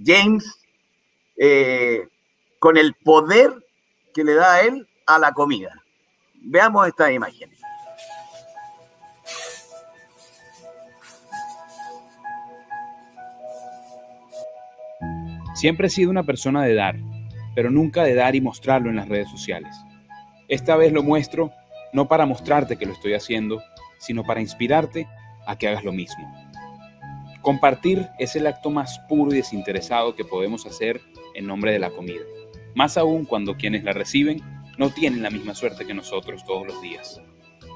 James, 0.03 0.59
eh, 1.37 2.07
con 2.59 2.77
el 2.77 2.93
poder 2.95 3.53
que 4.13 4.23
le 4.23 4.33
da 4.33 4.55
a 4.55 4.61
él 4.61 4.87
a 5.05 5.19
la 5.19 5.31
comida. 5.31 5.71
Veamos 6.35 6.87
esta 6.87 7.11
imagen. 7.11 7.51
Siempre 15.55 15.87
he 15.87 15.89
sido 15.89 16.11
una 16.11 16.23
persona 16.23 16.63
de 16.63 16.75
dar 16.75 16.95
pero 17.57 17.71
nunca 17.71 18.03
de 18.03 18.13
dar 18.13 18.35
y 18.35 18.39
mostrarlo 18.39 18.91
en 18.91 18.97
las 18.97 19.09
redes 19.09 19.31
sociales. 19.31 19.75
Esta 20.47 20.75
vez 20.75 20.93
lo 20.93 21.01
muestro 21.01 21.51
no 21.93 22.08
para 22.08 22.26
mostrarte 22.26 22.78
que 22.78 22.86
lo 22.86 22.93
estoy 22.93 23.13
haciendo, 23.13 23.62
sino 23.97 24.23
para 24.23 24.41
inspirarte 24.41 25.08
a 25.45 25.58
que 25.58 25.67
hagas 25.67 25.84
lo 25.84 25.91
mismo. 25.91 26.32
Compartir 27.41 28.10
es 28.19 28.36
el 28.36 28.47
acto 28.47 28.69
más 28.69 29.00
puro 29.08 29.32
y 29.32 29.38
desinteresado 29.38 30.15
que 30.15 30.26
podemos 30.26 30.65
hacer 30.65 31.02
en 31.34 31.47
nombre 31.47 31.71
de 31.71 31.80
la 31.80 31.91
comida, 31.91 32.23
más 32.76 32.97
aún 32.97 33.26
cuando 33.26 33.56
quienes 33.56 33.84
la 33.84 33.93
reciben 33.93 34.41
no 34.78 34.89
tienen 34.89 35.23
la 35.23 35.30
misma 35.30 35.56
suerte 35.56 35.86
que 35.86 35.93
nosotros 35.93 36.43
todos 36.45 36.67
los 36.67 36.82
días. 36.82 37.21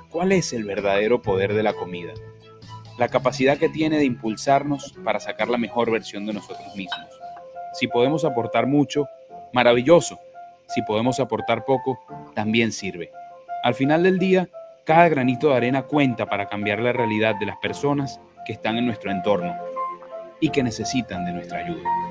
¿Cuál 0.10 0.34
es 0.34 0.52
el 0.54 0.66
verdadero 0.66 1.22
poder 1.22 1.54
de 1.54 1.64
la 1.64 1.74
comida? 1.74 2.14
La 2.98 3.08
capacidad 3.08 3.58
que 3.58 3.70
tiene 3.70 3.98
de 3.98 4.06
impulsarnos 4.06 4.94
para 5.04 5.20
sacar 5.20 5.48
la 5.48 5.58
mejor 5.58 5.90
versión 5.90 6.26
de 6.26 6.34
nosotros 6.34 6.76
mismos. 6.76 7.08
Si 7.74 7.88
podemos 7.88 8.26
aportar 8.26 8.68
mucho, 8.68 9.08
maravilloso. 9.54 10.20
Si 10.68 10.82
podemos 10.82 11.20
aportar 11.20 11.64
poco, 11.66 12.00
también 12.36 12.72
sirve. 12.72 13.12
Al 13.64 13.76
final 13.76 14.04
del 14.04 14.18
día, 14.18 14.50
cada 14.86 15.08
granito 15.08 15.50
de 15.50 15.58
arena 15.58 15.84
cuenta 15.84 16.26
para 16.26 16.48
cambiar 16.48 16.80
la 16.80 16.94
realidad 16.94 17.36
de 17.40 17.46
las 17.46 17.58
personas 17.58 18.20
que 18.46 18.54
están 18.54 18.78
en 18.78 18.88
nuestro 18.88 19.12
entorno 19.12 19.56
y 20.40 20.50
que 20.50 20.64
necesitan 20.64 21.26
de 21.26 21.34
nuestra 21.34 21.60
ayuda. 21.60 22.11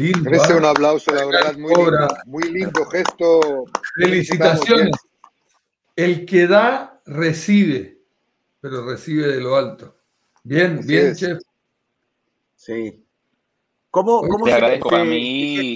Lindo. 0.00 0.30
Merece 0.30 0.52
¿ah? 0.52 0.56
un 0.56 0.64
aplauso, 0.64 1.12
la 1.12 1.26
verdad, 1.26 1.56
muy 1.56 1.74
lindo, 1.74 2.08
muy 2.26 2.42
lindo 2.50 2.84
gesto. 2.86 3.64
Felicitaciones. 3.96 4.96
El 5.96 6.24
que 6.24 6.46
da, 6.46 7.00
recibe, 7.04 7.98
pero 8.60 8.86
recibe 8.86 9.26
de 9.26 9.40
lo 9.40 9.56
alto. 9.56 9.96
Bien, 10.42 10.80
bien, 10.86 11.14
chef. 11.14 11.38
Sí. 12.56 13.04
¿Cómo, 13.90 14.20
cómo 14.22 14.44
te 14.44 14.52
agradezco 14.52 14.94
a 14.94 15.04
mí? 15.04 15.74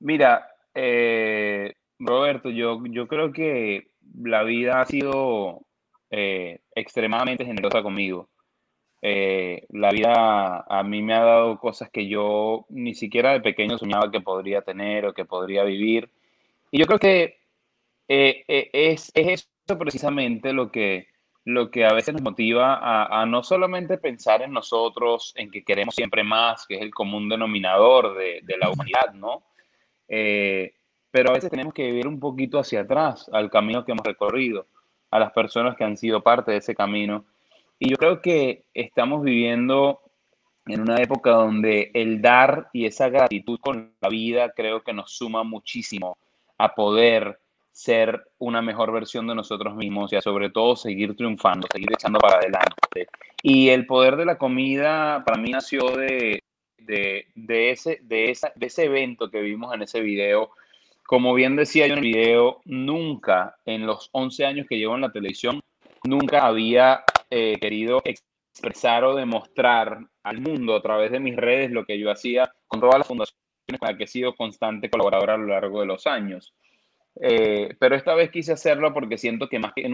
Mira, 0.00 0.48
eh, 0.74 1.74
Roberto, 1.98 2.50
yo, 2.50 2.80
yo 2.84 3.08
creo 3.08 3.32
que 3.32 3.90
la 4.22 4.42
vida 4.44 4.80
ha 4.80 4.86
sido 4.86 5.62
eh, 6.10 6.60
extremadamente 6.74 7.44
generosa 7.44 7.82
conmigo. 7.82 8.28
Eh, 9.00 9.66
la 9.70 9.90
vida 9.90 10.64
a 10.68 10.82
mí 10.82 11.02
me 11.02 11.14
ha 11.14 11.22
dado 11.22 11.58
cosas 11.58 11.88
que 11.90 12.08
yo 12.08 12.66
ni 12.68 12.94
siquiera 12.94 13.32
de 13.32 13.40
pequeño 13.40 13.78
soñaba 13.78 14.10
que 14.10 14.20
podría 14.20 14.62
tener 14.62 15.06
o 15.06 15.14
que 15.14 15.24
podría 15.24 15.64
vivir. 15.64 16.10
Y 16.70 16.78
yo 16.80 16.86
creo 16.86 16.98
que 16.98 17.38
eh, 18.08 18.44
eh, 18.48 18.70
es, 18.72 19.12
es, 19.14 19.48
eso 19.66 19.78
precisamente 19.78 20.52
lo 20.52 20.72
que, 20.72 21.08
lo 21.44 21.70
que 21.70 21.84
a 21.84 21.92
veces 21.92 22.14
nos 22.14 22.22
motiva 22.22 22.78
a, 22.80 23.24
no 23.26 23.42
solamente 23.42 23.98
pensar 23.98 24.42
en 24.42 24.52
nosotros, 24.52 25.32
en 25.36 25.50
que 25.50 25.62
queremos 25.64 25.94
siempre 25.94 26.24
más, 26.24 26.66
que 26.66 26.76
es 26.76 26.82
el 26.82 26.92
común 26.92 27.28
denominador 27.28 28.16
de, 28.16 28.40
de 28.42 28.56
la 28.58 28.70
humanidad, 28.70 29.12
¿no? 29.14 29.42
pero 31.10 31.30
a 31.30 31.34
veces 31.34 31.50
tenemos 31.50 31.74
que 31.74 31.84
vivir 31.84 32.06
un 32.06 32.18
poquito 32.18 32.58
hacia 32.58 32.80
atrás, 32.80 33.28
al 33.32 33.50
camino 33.50 33.84
que 33.84 33.92
hemos 33.92 34.06
recorrido, 34.06 34.66
a 35.10 35.18
las 35.18 35.32
personas 35.32 35.76
que 35.76 35.84
han 35.84 35.96
sido 35.96 36.22
parte 36.22 36.52
de 36.52 36.58
ese 36.58 36.74
camino 36.74 37.24
y 37.78 37.90
yo 37.90 37.96
creo 37.96 38.20
que 38.20 38.64
estamos 38.74 39.22
viviendo 39.22 40.00
en 40.66 40.82
una 40.82 40.96
época 40.96 41.30
donde 41.30 41.90
el 41.94 42.20
dar 42.20 42.68
y 42.72 42.86
esa 42.86 43.08
gratitud 43.08 43.58
con 43.60 43.94
la 44.00 44.08
vida 44.08 44.52
creo 44.54 44.82
que 44.82 44.92
nos 44.92 45.12
suma 45.12 45.42
muchísimo 45.44 46.18
a 46.58 46.74
poder 46.74 47.40
ser 47.72 48.24
una 48.38 48.60
mejor 48.60 48.92
versión 48.92 49.26
de 49.28 49.36
nosotros 49.36 49.76
mismos 49.76 50.12
y 50.12 50.16
a 50.16 50.20
sobre 50.20 50.50
todo 50.50 50.74
seguir 50.74 51.16
triunfando, 51.16 51.68
seguir 51.72 51.88
echando 51.92 52.18
para 52.18 52.38
adelante. 52.38 53.06
Y 53.40 53.68
el 53.68 53.86
poder 53.86 54.16
de 54.16 54.24
la 54.24 54.36
comida 54.36 55.22
para 55.24 55.40
mí 55.40 55.50
nació 55.50 55.96
de, 55.96 56.42
de, 56.76 57.70
ese, 57.70 58.00
de, 58.02 58.30
esa, 58.30 58.52
de 58.56 58.66
ese 58.66 58.86
evento 58.86 59.30
que 59.30 59.40
vimos 59.40 59.72
en 59.72 59.82
ese 59.82 60.00
video. 60.00 60.50
Como 61.06 61.32
bien 61.34 61.54
decía 61.54 61.86
yo 61.86 61.92
en 61.94 62.00
el 62.00 62.04
video, 62.04 62.60
nunca 62.64 63.56
en 63.64 63.86
los 63.86 64.08
11 64.10 64.44
años 64.44 64.66
que 64.68 64.76
llevo 64.76 64.96
en 64.96 65.02
la 65.02 65.12
televisión, 65.12 65.60
nunca 66.02 66.46
había 66.46 67.04
eh, 67.30 67.58
querido 67.60 68.02
expresar 68.04 69.04
o 69.04 69.14
demostrar 69.14 69.98
al 70.22 70.40
mundo 70.40 70.74
a 70.74 70.82
través 70.82 71.10
de 71.10 71.20
mis 71.20 71.36
redes 71.36 71.70
lo 71.70 71.84
que 71.84 71.98
yo 71.98 72.10
hacía 72.10 72.52
con 72.66 72.80
todas 72.80 72.98
las 72.98 73.06
fundaciones 73.06 73.38
con 73.78 73.88
las 73.88 73.96
que 73.98 74.04
he 74.04 74.08
sido 74.08 74.34
constante 74.34 74.88
colaborador 74.88 75.30
a 75.30 75.36
lo 75.36 75.46
largo 75.46 75.80
de 75.80 75.86
los 75.86 76.06
años. 76.06 76.54
Eh, 77.20 77.74
pero 77.78 77.96
esta 77.96 78.14
vez 78.14 78.30
quise 78.30 78.52
hacerlo 78.52 78.94
porque 78.94 79.18
siento 79.18 79.48
que 79.48 79.58
más 79.58 79.72
que, 79.74 79.88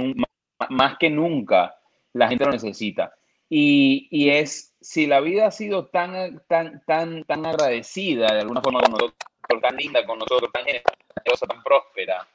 más 0.70 0.98
que 0.98 1.10
nunca 1.10 1.74
la 2.12 2.28
gente 2.28 2.44
lo 2.44 2.52
necesita. 2.52 3.14
Y, 3.48 4.08
y, 4.10 4.30
es, 4.30 4.74
si 4.80 5.06
la 5.06 5.20
vida 5.20 5.46
ha 5.46 5.50
sido 5.50 5.86
tan, 5.86 6.42
tan, 6.48 6.82
tan, 6.86 7.24
tan 7.24 7.46
agradecida 7.46 8.32
de 8.32 8.40
alguna 8.40 8.62
forma 8.62 8.80
con 8.80 8.92
nosotros, 8.92 9.14
tan 9.60 9.76
linda 9.76 10.06
con 10.06 10.18
nosotros, 10.18 10.50
tan 10.52 10.64
generosa, 10.64 11.46
tan 11.46 11.62
próspera, 11.62 12.26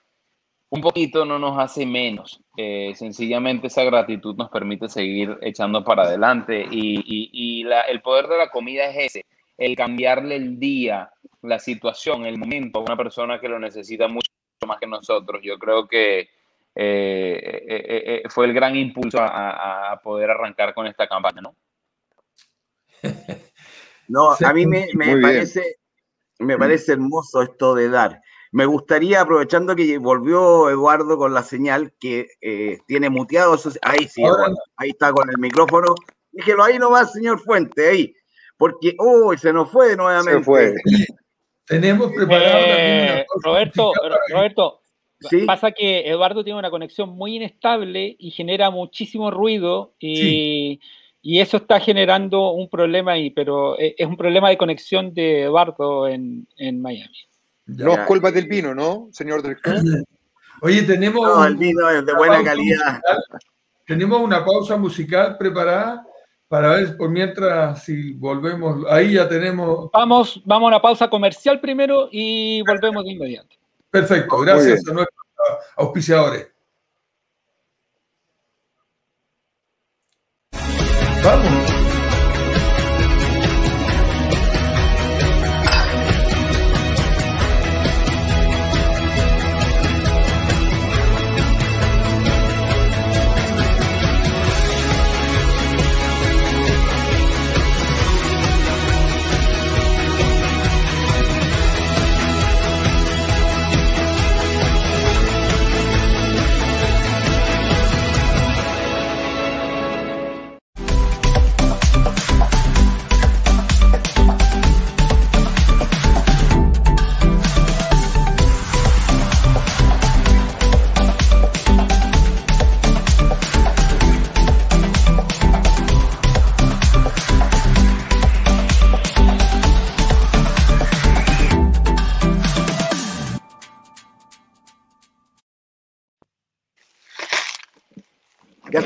un 0.70 0.82
poquito 0.82 1.26
no 1.26 1.40
nos 1.40 1.58
hace 1.58 1.86
menos. 1.86 2.42
Eh, 2.56 2.94
sencillamente 2.96 3.68
esa 3.68 3.84
gratitud 3.84 4.36
nos 4.36 4.50
permite 4.50 4.88
seguir 4.88 5.38
echando 5.42 5.84
para 5.84 6.04
adelante 6.04 6.66
y, 6.70 7.66
el 7.88 8.02
poder 8.02 8.28
de 8.28 8.38
la 8.38 8.50
comida 8.50 8.86
es 8.86 9.16
ese, 9.16 9.26
el 9.58 9.76
cambiarle 9.76 10.36
el 10.36 10.60
día, 10.60 11.12
la 11.42 11.60
situación, 11.60 12.26
el 12.26 12.38
momento 12.38 12.80
a 12.80 12.84
una 12.84 12.98
persona 12.98 13.40
que 13.40 13.50
lo 13.50 13.60
necesita 13.60 14.08
mucho 14.08 14.30
más 14.68 14.80
que 14.80 14.88
nosotros. 14.88 15.42
Yo 15.44 15.58
creo 15.58 15.88
que 15.88 16.30
eh, 16.76 17.66
eh, 17.68 18.24
fue 18.30 18.46
el 18.46 18.54
gran 18.54 18.76
impulso 18.76 19.18
a, 19.22 20.00
poder 20.04 20.30
arrancar 20.30 20.74
con 20.74 20.86
esta 20.88 21.08
campaña, 21.08 21.42
¿no? 21.42 21.56
No, 24.12 24.32
a 24.32 24.54
mí 24.54 24.66
me, 24.66 24.88
parece, 25.22 25.76
me 26.40 26.58
parece 26.58 26.94
hermoso 26.94 27.44
esto 27.44 27.76
de 27.76 27.90
dar. 27.90 28.20
Me 28.52 28.66
gustaría, 28.66 29.22
aprovechando 29.22 29.76
que 29.76 29.98
volvió 29.98 30.70
Eduardo 30.70 31.18
con 31.18 31.34
la 31.34 31.44
señal 31.44 31.94
que 32.00 32.28
eh, 32.42 32.80
tiene 32.88 33.10
muteado, 33.10 33.56
ahí 33.84 34.08
sí, 34.08 34.24
ahí 34.78 34.90
está 34.90 35.12
con 35.14 35.30
el 35.30 35.38
micrófono. 35.38 35.94
Díjelo 36.32 36.64
ahí 36.64 36.80
nomás, 36.80 37.14
señor 37.14 37.40
Fuente, 37.40 37.90
ahí. 37.90 38.16
Porque, 38.58 38.96
uy, 38.98 39.38
se 39.38 39.54
nos 39.54 39.70
fue 39.72 39.96
nuevamente. 39.96 40.40
Se 40.40 40.44
fue. 40.44 40.74
Tenemos 41.66 42.12
preparado 42.12 42.58
eh, 42.68 43.26
Roberto, 43.44 43.94
Roberto, 44.30 44.82
pasa 45.46 45.72
que 45.72 46.10
Eduardo 46.10 46.44
tiene 46.44 46.58
una 46.58 46.72
conexión 46.72 47.10
muy 47.10 47.36
inestable 47.36 48.16
y 48.18 48.32
genera 48.32 48.72
muchísimo 48.72 49.30
ruido 49.30 49.94
y, 50.00 50.80
Y 51.22 51.40
eso 51.42 51.58
está 51.58 51.80
generando 51.80 52.52
un 52.52 52.70
problema 52.70 53.14
ahí, 53.14 53.30
pero 53.30 53.78
e, 53.78 53.94
es 53.98 54.08
un 54.08 54.18
problema 54.18 54.50
de 54.50 54.58
conexión 54.58 55.14
de 55.14 55.44
Eduardo 55.44 56.08
en, 56.08 56.48
en 56.58 56.82
Miami. 56.82 57.29
No 57.78 57.94
es 57.94 58.00
culpa 58.06 58.32
del 58.32 58.48
vino, 58.48 58.74
¿no, 58.74 59.10
señor 59.12 59.42
director? 59.42 59.76
Oye, 60.62 60.84
tenemos. 60.84 61.22
No, 61.22 61.46
el 61.46 61.56
vino 61.56 61.90
es 61.90 62.06
de 62.06 62.14
buena 62.14 62.44
calidad. 62.44 63.02
Tenemos 63.86 64.22
una 64.22 64.46
pausa 64.46 64.78
musical 64.78 65.38
preparada 65.38 66.06
para 66.48 66.74
ver 66.74 66.98
por 66.98 67.10
mientras 67.10 67.84
si 67.84 68.14
volvemos. 68.14 68.86
Ahí 68.90 69.14
ya 69.14 69.28
tenemos. 69.28 69.90
Vamos, 69.94 70.42
vamos 70.46 70.66
a 70.66 70.68
una 70.68 70.82
pausa 70.82 71.10
comercial 71.10 71.60
primero 71.60 72.10
y 72.12 72.62
volvemos 72.64 73.04
de 73.06 73.12
inmediato. 73.12 73.56
Perfecto, 73.90 74.40
gracias 74.40 74.88
a 74.88 74.94
nuestros 74.94 75.26
auspiciadores. 75.78 76.48
Vamos. 81.24 81.79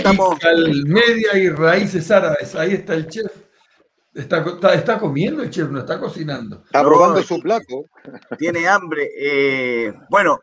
Estamos. 0.10 0.38
Media 0.86 1.38
y 1.38 1.50
raíces 1.50 2.10
árabes. 2.12 2.56
Ahí 2.56 2.74
está 2.74 2.94
el 2.94 3.08
chef. 3.08 3.32
Está, 4.14 4.46
está, 4.74 5.00
comiendo 5.00 5.42
el 5.42 5.50
chef, 5.50 5.70
no 5.70 5.80
está 5.80 6.00
cocinando. 6.00 6.62
Está 6.66 6.84
probando 6.84 7.24
su 7.24 7.40
plato. 7.40 7.86
Tiene 8.38 8.68
hambre. 8.68 9.10
Eh, 9.18 9.94
bueno, 10.10 10.42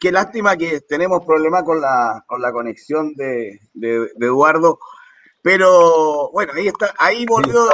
qué 0.00 0.10
lástima 0.10 0.56
que 0.56 0.80
tenemos 0.80 1.24
problemas 1.24 1.62
con 1.62 1.80
la, 1.80 2.24
con 2.26 2.40
la 2.40 2.52
conexión 2.52 3.14
de, 3.14 3.60
de, 3.74 4.08
Eduardo. 4.18 4.78
Pero 5.42 6.30
bueno, 6.32 6.52
ahí 6.56 6.68
está, 6.68 6.94
ahí 6.98 7.26
volvió. 7.26 7.68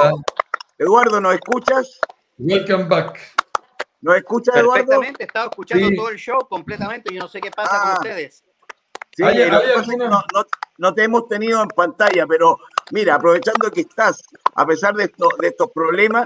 Eduardo, 0.77 1.21
¿nos 1.21 1.35
escuchas? 1.35 1.99
Welcome 2.37 2.85
back. 2.85 3.19
¿Nos 4.01 4.17
escuchas, 4.17 4.55
Eduardo? 4.55 4.85
Perfectamente, 4.85 5.23
estaba 5.23 5.45
escuchando 5.45 5.89
todo 5.95 6.09
el 6.09 6.17
show 6.17 6.39
completamente. 6.49 7.13
Yo 7.13 7.21
no 7.21 7.27
sé 7.27 7.39
qué 7.39 7.51
pasa 7.51 7.79
con 7.81 7.91
ah. 7.91 7.95
ustedes. 7.97 8.43
Sí, 9.19 9.97
no, 10.77 10.93
te 10.93 11.03
hemos 11.03 11.27
tenido 11.27 11.61
en 11.61 11.67
pantalla, 11.67 12.25
pero 12.25 12.57
mira, 12.91 13.15
aprovechando 13.15 13.69
que 13.69 13.81
estás, 13.81 14.21
a 14.55 14.65
pesar 14.65 14.95
de, 14.95 15.11
de 15.39 15.47
estos 15.47 15.69
problemas, 15.71 16.23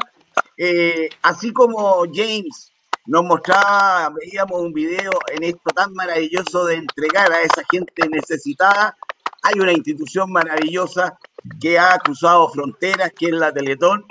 eh, 0.57 1.09
así 1.23 1.51
como 1.51 2.03
James 2.13 2.71
nos 3.07 3.23
mostraba, 3.23 4.13
veíamos 4.21 4.61
un 4.61 4.73
video 4.73 5.11
en 5.31 5.43
esto 5.43 5.71
tan 5.73 5.91
maravilloso 5.93 6.65
de 6.65 6.75
entregar 6.75 7.31
a 7.31 7.41
esa 7.41 7.63
gente 7.71 8.07
necesitada, 8.09 8.95
hay 9.41 9.59
una 9.59 9.73
institución 9.73 10.31
maravillosa 10.31 11.17
que 11.59 11.79
ha 11.79 11.97
cruzado 11.97 12.47
fronteras, 12.49 13.11
que 13.17 13.25
es 13.25 13.33
la 13.33 13.51
Teletón, 13.51 14.05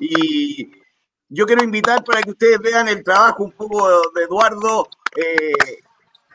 y 0.00 0.72
yo 1.28 1.44
quiero 1.44 1.62
invitar 1.62 2.02
para 2.02 2.22
que 2.22 2.30
ustedes 2.30 2.58
vean 2.58 2.88
el 2.88 3.04
trabajo 3.04 3.44
un 3.44 3.52
poco 3.52 3.86
de 4.14 4.22
Eduardo 4.22 4.88
eh, 5.14 5.52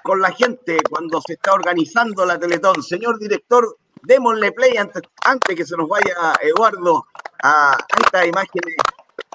con 0.03 0.21
la 0.21 0.31
gente 0.31 0.77
cuando 0.89 1.21
se 1.25 1.33
está 1.33 1.53
organizando 1.53 2.25
la 2.25 2.39
Teletón. 2.39 2.81
Señor 2.83 3.19
director, 3.19 3.77
démosle 4.03 4.51
play 4.51 4.77
antes, 4.77 5.03
antes 5.23 5.55
que 5.55 5.65
se 5.65 5.75
nos 5.77 5.87
vaya 5.87 6.33
Eduardo 6.41 7.05
a, 7.43 7.77
estas 8.03 8.27
imágenes 8.27 8.75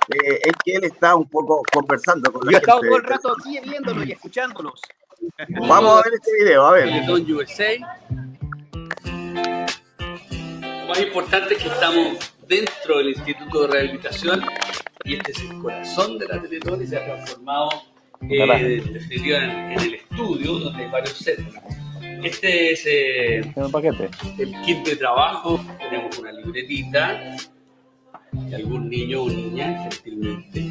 eh, 0.09 0.41
en 0.45 0.53
que 0.65 0.75
él 0.75 0.85
está 0.85 1.15
un 1.15 1.29
poco 1.29 1.63
conversando 1.73 2.33
con 2.33 2.45
la 2.45 2.53
Yo 2.53 2.59
he 2.59 2.61
estado 2.61 2.81
todo 2.81 2.97
el 2.97 3.05
rato 3.05 3.33
aquí 3.39 3.59
viéndolos 3.61 4.07
y 4.07 4.13
escuchándolos. 4.13 4.81
Vamos 5.69 6.01
a 6.01 6.03
ver 6.05 6.15
este 6.15 6.31
video, 6.39 6.67
a 6.67 6.73
ver. 6.73 6.85
Teletón 6.85 7.33
USA. 7.33 7.73
Lo 10.83 10.89
más 10.89 11.01
importante 11.01 11.55
es 11.55 11.63
que 11.63 11.69
estamos 11.69 12.35
dentro 12.47 12.99
del 12.99 13.09
Instituto 13.09 13.63
de 13.63 13.69
Rehabilitación 13.69 14.45
y 15.05 15.17
este 15.17 15.33
es 15.33 15.41
el 15.41 15.59
corazón 15.61 16.19
de 16.19 16.29
la 16.29 16.41
Teletón 16.41 16.83
y 16.83 16.87
se 16.87 16.99
ha 16.99 17.05
transformado 17.05 17.94
eh, 18.31 18.83
en, 18.83 19.81
el 19.81 19.95
estudio, 19.95 20.59
donde 20.59 20.85
hay 20.85 20.91
varios 20.91 21.17
sets. 21.19 21.43
Este 22.23 22.73
es 22.73 22.87
eh, 22.87 23.39
el 24.39 24.61
kit 24.63 24.87
de 24.87 24.97
trabajo. 24.97 25.65
Tenemos 25.79 26.19
una 26.19 26.33
libretita 26.33 27.37
y 28.49 28.55
algún 28.55 28.89
niño 28.89 29.23
o 29.23 29.29
niña 29.29 29.89
gentilmente 29.91 30.71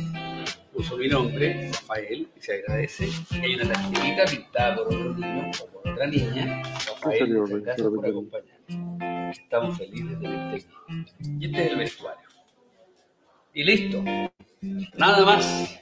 puso 0.74 0.98
mi 0.98 1.08
nombre, 1.08 1.70
Rafael, 1.72 2.28
y 2.36 2.42
se 2.42 2.54
agradece. 2.54 3.08
Hay 3.42 3.56
una 3.56 3.72
tarjetita 3.72 4.26
pintada 4.26 4.76
por 4.76 4.88
otro 4.88 5.13
niño 5.13 5.52
o 5.62 5.68
por 5.68 5.92
otra 5.92 6.08
niña. 6.08 6.63
Rafael, 6.88 7.62
gracias 7.62 7.88
por 7.88 8.08
acompañarnos. 8.08 9.38
Estamos 9.38 9.78
felices 9.78 10.10
de 10.10 10.16
tenerte 10.16 10.56
aquí. 10.56 11.06
Y 11.39 11.46
este 11.46 11.66
es 11.66 11.72
el 11.72 11.78
vestuario. 11.78 12.28
Y 13.54 13.63
listo. 13.63 14.04
Nada 14.98 15.26
más. 15.26 15.80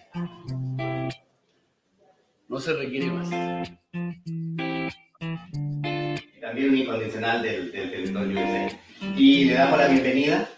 No 2.52 2.60
se 2.60 2.74
requiere 2.74 3.06
más. 3.08 3.30
También 6.42 6.70
un 6.70 6.78
incondicional 6.78 7.42
del, 7.42 7.72
del 7.72 7.90
territorio 7.90 8.42
Y 9.16 9.46
le 9.46 9.54
damos 9.54 9.80
la 9.80 9.88
bienvenida 9.88 10.50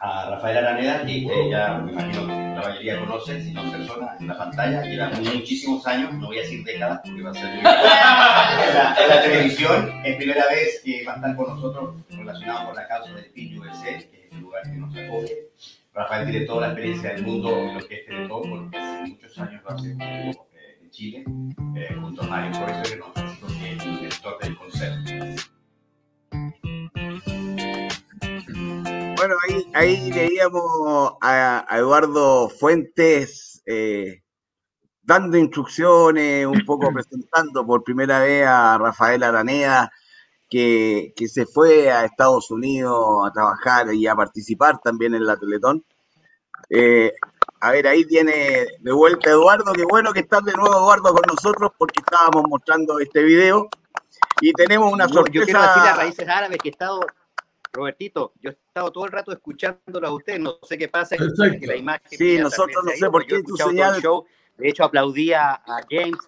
a 0.00 0.30
Rafael 0.30 0.56
Araneda, 0.56 1.06
que 1.06 1.48
ya 1.48 1.78
me 1.78 1.92
imagino 1.92 2.26
la 2.26 2.60
mayoría 2.60 2.98
conoce, 2.98 3.40
si 3.40 3.52
no 3.52 3.70
personas 3.70 4.20
en 4.20 4.26
la 4.26 4.36
pantalla, 4.36 4.82
lleva 4.82 5.10
muchísimos 5.10 5.86
años, 5.86 6.12
no 6.14 6.26
voy 6.26 6.38
a 6.38 6.42
decir 6.42 6.64
décadas, 6.64 7.02
porque 7.04 7.22
va 7.22 7.30
a 7.30 7.34
ser 7.34 7.44
en 7.54 7.62
la, 7.62 8.96
en 9.00 9.08
la 9.08 9.22
televisión. 9.22 9.92
Es 10.04 10.16
primera 10.16 10.44
vez 10.48 10.82
que 10.84 11.04
va 11.04 11.12
a 11.12 11.16
estar 11.16 11.36
con 11.36 11.50
nosotros 11.50 11.94
relacionado 12.10 12.66
con 12.66 12.74
la 12.74 12.88
causa 12.88 13.14
del 13.14 13.26
PIN 13.26 13.60
USA, 13.60 13.84
que 13.84 14.26
es 14.26 14.32
el 14.32 14.40
lugar 14.40 14.64
que 14.64 14.70
nos 14.70 14.96
acoge. 14.96 15.36
Rafael 15.94 16.28
tiene 16.28 16.46
toda 16.46 16.62
la 16.62 16.66
experiencia 16.72 17.12
del 17.12 17.22
mundo 17.22 17.56
en 17.56 17.74
lo 17.74 17.86
que 17.86 17.94
es 17.94 18.06
Teletón, 18.06 18.50
porque 18.50 18.76
hace 18.76 19.10
muchos 19.10 19.38
años 19.38 19.62
lo 19.62 19.70
hace 19.70 19.94
Chile, 20.90 21.24
eh, 21.76 21.96
junto 22.00 22.22
a 22.22 22.26
Mario 22.26 22.52
Profesor, 22.52 22.82
que 22.84 22.96
nos 22.96 23.12
que 23.12 23.72
es 23.72 23.84
el 23.84 23.96
director 23.98 24.38
del 24.40 24.56
concepto. 24.56 25.12
Bueno, 29.16 29.34
ahí, 29.48 29.66
ahí 29.74 30.12
leíamos 30.12 31.14
a, 31.20 31.66
Eduardo 31.70 32.48
Fuentes 32.48 33.62
eh, 33.66 34.22
dando 35.02 35.36
instrucciones, 35.36 36.46
un 36.46 36.64
poco 36.64 36.90
presentando 36.94 37.66
por 37.66 37.82
primera 37.82 38.20
vez 38.20 38.46
a 38.46 38.78
Rafael 38.78 39.22
Araneda, 39.22 39.90
que, 40.48 41.12
que, 41.16 41.28
se 41.28 41.46
fue 41.46 41.90
a 41.90 42.04
Estados 42.04 42.50
Unidos 42.50 43.26
a 43.26 43.32
trabajar 43.32 43.92
y 43.92 44.06
a 44.06 44.14
participar 44.14 44.78
también 44.78 45.14
en 45.14 45.26
la 45.26 45.36
Teletón. 45.36 45.84
Eh, 46.70 47.12
a 47.60 47.72
ver, 47.72 47.86
ahí 47.86 48.04
viene 48.04 48.66
de 48.78 48.92
vuelta 48.92 49.30
Eduardo. 49.30 49.72
Qué 49.72 49.84
bueno 49.84 50.12
que 50.12 50.20
estás 50.20 50.44
de 50.44 50.52
nuevo, 50.52 50.76
Eduardo, 50.76 51.12
con 51.12 51.22
nosotros 51.26 51.72
porque 51.76 52.00
estábamos 52.00 52.48
mostrando 52.48 52.98
este 53.00 53.22
video. 53.22 53.68
Y 54.40 54.52
tenemos 54.52 54.92
una 54.92 55.08
sorpresa. 55.08 55.32
yo 55.32 55.44
quiero 55.44 55.62
decir 55.62 55.82
a 55.82 55.96
Raíces 55.96 56.28
Árabes 56.28 56.58
que 56.58 56.68
he 56.68 56.72
estado, 56.72 57.00
Robertito, 57.72 58.32
yo 58.40 58.50
he 58.50 58.52
estado 58.52 58.92
todo 58.92 59.04
el 59.06 59.12
rato 59.12 59.32
escuchándolo 59.32 60.06
a 60.06 60.12
usted. 60.12 60.38
No 60.38 60.58
sé 60.62 60.78
qué 60.78 60.88
pasa, 60.88 61.16
que 61.16 61.66
la 61.66 61.76
imagen. 61.76 62.18
Sí, 62.18 62.38
nosotros 62.38 62.84
no 62.84 62.92
sé 62.92 63.10
por 63.10 63.26
qué 63.26 63.42
tu 63.42 63.56
señal. 63.56 64.00
De 64.56 64.68
hecho, 64.68 64.84
aplaudía 64.84 65.54
a 65.54 65.80
James. 65.88 66.18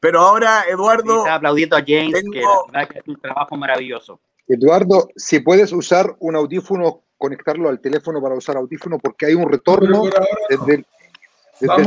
Pero 0.00 0.20
ahora, 0.20 0.64
Eduardo. 0.68 1.18
Está 1.18 1.36
aplaudiendo 1.36 1.76
a 1.76 1.80
James, 1.80 2.22
que 2.32 2.40
es 2.40 3.02
un 3.06 3.20
trabajo 3.20 3.56
maravilloso. 3.56 4.20
Eduardo, 4.46 5.08
si 5.16 5.40
puedes 5.40 5.72
usar 5.72 6.16
un 6.18 6.36
audífono 6.36 7.03
conectarlo 7.18 7.68
al 7.68 7.80
teléfono 7.80 8.20
para 8.20 8.34
usar 8.34 8.56
audífono 8.56 8.98
porque 8.98 9.26
hay 9.26 9.34
un 9.34 9.50
retorno 9.50 10.04
desde 10.48 10.74
el, 10.74 10.86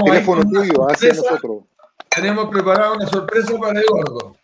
teléfono 0.04 0.44
tuyo 0.44 0.90
hacia 0.90 1.14
nosotros. 1.14 1.64
Tenemos 2.10 2.50
preparado 2.50 2.96
una 2.96 3.08
sorpresa 3.08 3.58
para 3.58 3.80
Eduardo. 3.80 4.36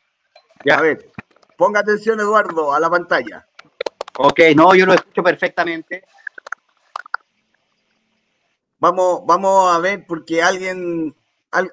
Ya, 0.65 0.77
a 0.77 0.81
ver, 0.81 1.11
ponga 1.57 1.79
atención 1.79 2.19
Eduardo 2.19 2.73
a 2.73 2.79
la 2.79 2.89
pantalla. 2.89 3.47
Ok, 4.17 4.39
no, 4.55 4.75
yo 4.75 4.85
lo 4.85 4.93
escucho 4.93 5.23
perfectamente. 5.23 6.03
Vamos, 8.79 9.21
vamos 9.25 9.73
a 9.73 9.79
ver 9.79 10.05
porque 10.05 10.43
alguien, 10.43 11.15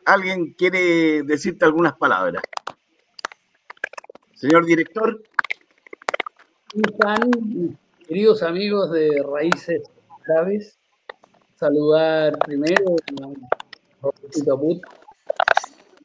alguien 0.07 0.55
quiere 0.55 1.23
decirte 1.25 1.65
algunas 1.65 1.95
palabras. 1.95 2.43
Señor 4.35 4.65
director. 4.65 5.23
¿Cómo 6.73 6.85
están, 6.89 7.79
queridos 8.11 8.43
amigos 8.43 8.91
de 8.91 9.23
Raíces 9.23 9.83
Graves? 10.27 10.81
Saludar 11.55 12.37
primero 12.41 12.97
a 13.23 13.33
Roberto 14.03 14.45
Caput, 14.45 14.83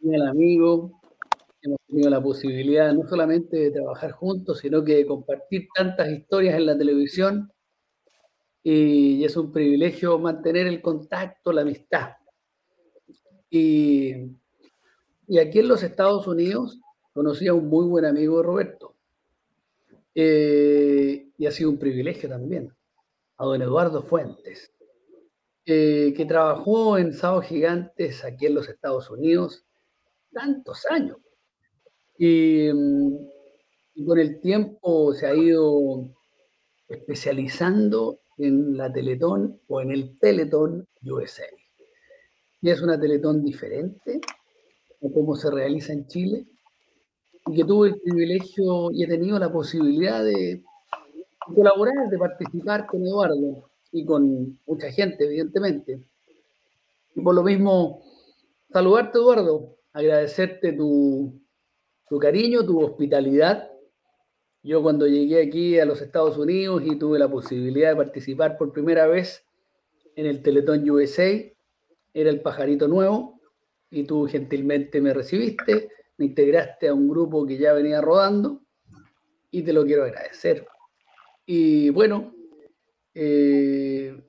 el 0.03 0.21
amigo, 0.21 1.01
hemos 1.63 1.79
tenido 1.87 2.11
la 2.11 2.21
posibilidad 2.21 2.93
no 2.93 3.07
solamente 3.09 3.57
de 3.57 3.71
trabajar 3.71 4.11
juntos, 4.11 4.59
sino 4.59 4.83
que 4.83 4.97
de 4.97 5.07
compartir 5.07 5.67
tantas 5.73 6.11
historias 6.11 6.53
en 6.53 6.67
la 6.67 6.77
televisión. 6.77 7.51
Y 8.61 9.23
es 9.25 9.35
un 9.35 9.51
privilegio 9.51 10.19
mantener 10.19 10.67
el 10.67 10.83
contacto, 10.83 11.51
la 11.51 11.61
amistad. 11.61 12.17
Y, 13.49 14.13
y 15.27 15.39
aquí 15.39 15.57
en 15.57 15.69
los 15.69 15.81
Estados 15.81 16.27
Unidos 16.27 16.79
conocí 17.13 17.47
a 17.47 17.55
un 17.55 17.67
muy 17.67 17.87
buen 17.87 18.05
amigo 18.05 18.37
de 18.37 18.43
Roberto. 18.43 18.94
Eh, 20.17 21.27
y 21.37 21.45
ha 21.45 21.51
sido 21.51 21.69
un 21.69 21.77
privilegio 21.77 22.29
también, 22.29 22.73
a 23.37 23.45
don 23.45 23.61
Eduardo 23.61 24.01
Fuentes, 24.01 24.71
eh, 25.65 26.13
que 26.15 26.25
trabajó 26.25 26.97
en 26.97 27.13
Sábados 27.13 27.47
Gigantes 27.47 28.23
aquí 28.23 28.45
en 28.45 28.55
los 28.55 28.69
Estados 28.69 29.09
Unidos 29.09 29.65
tantos 30.31 30.85
años. 30.89 31.17
Mm, 32.17 33.15
y, 33.95 34.05
con 34.05 34.19
el 34.19 34.39
tiempo 34.39 35.13
se 35.13 35.27
ha 35.27 35.35
ido 35.35 36.09
especializando 36.87 38.19
en 38.37 38.77
la 38.77 38.91
Teletón 38.91 39.59
o 39.67 39.81
en 39.81 39.91
el 39.91 40.17
Teletón 40.19 40.87
USA. 41.03 41.43
Y 42.61 42.69
es 42.69 42.81
una 42.81 42.99
Teletón 42.99 43.43
diferente 43.43 44.21
a 45.01 45.13
cómo 45.13 45.35
se 45.35 45.51
realiza 45.51 45.91
en 45.91 46.07
Chile 46.07 46.45
y 47.47 47.55
que 47.55 47.63
tuve 47.63 47.89
el 47.89 47.99
privilegio 47.99 48.91
y 48.91 49.03
he 49.03 49.07
tenido 49.07 49.37
la 49.37 49.51
posibilidad 49.51 50.23
de 50.23 50.63
colaborar, 51.53 52.09
de 52.09 52.17
participar 52.17 52.85
con 52.87 53.05
Eduardo 53.05 53.69
y 53.91 54.05
con 54.05 54.59
mucha 54.65 54.91
gente, 54.91 55.25
evidentemente. 55.25 55.99
Y 57.15 57.21
por 57.21 57.35
lo 57.35 57.43
mismo, 57.43 58.01
saludarte, 58.71 59.17
Eduardo, 59.17 59.77
agradecerte 59.93 60.73
tu, 60.73 61.39
tu 62.09 62.19
cariño, 62.19 62.65
tu 62.65 62.81
hospitalidad. 62.81 63.69
Yo 64.63 64.81
cuando 64.81 65.07
llegué 65.07 65.43
aquí 65.43 65.79
a 65.79 65.85
los 65.85 66.01
Estados 66.01 66.37
Unidos 66.37 66.81
y 66.85 66.97
tuve 66.97 67.19
la 67.19 67.29
posibilidad 67.29 67.89
de 67.89 67.95
participar 67.95 68.57
por 68.57 68.73
primera 68.73 69.05
vez 69.05 69.45
en 70.15 70.25
el 70.25 70.41
Teletón 70.41 70.89
USA, 70.89 71.29
era 72.13 72.29
el 72.29 72.41
pajarito 72.41 72.87
nuevo 72.87 73.39
y 73.91 74.03
tú 74.05 74.25
gentilmente 74.27 74.99
me 75.01 75.13
recibiste, 75.13 75.89
me 76.17 76.25
integraste 76.25 76.87
a 76.87 76.93
un 76.93 77.09
grupo 77.09 77.45
que 77.45 77.57
ya 77.57 77.73
venía 77.73 78.01
rodando 78.01 78.61
y 79.51 79.63
te 79.63 79.73
lo 79.73 79.85
quiero 79.85 80.03
agradecer. 80.03 80.67
Y 81.45 81.89
bueno, 81.89 82.33
eh, 83.13 84.21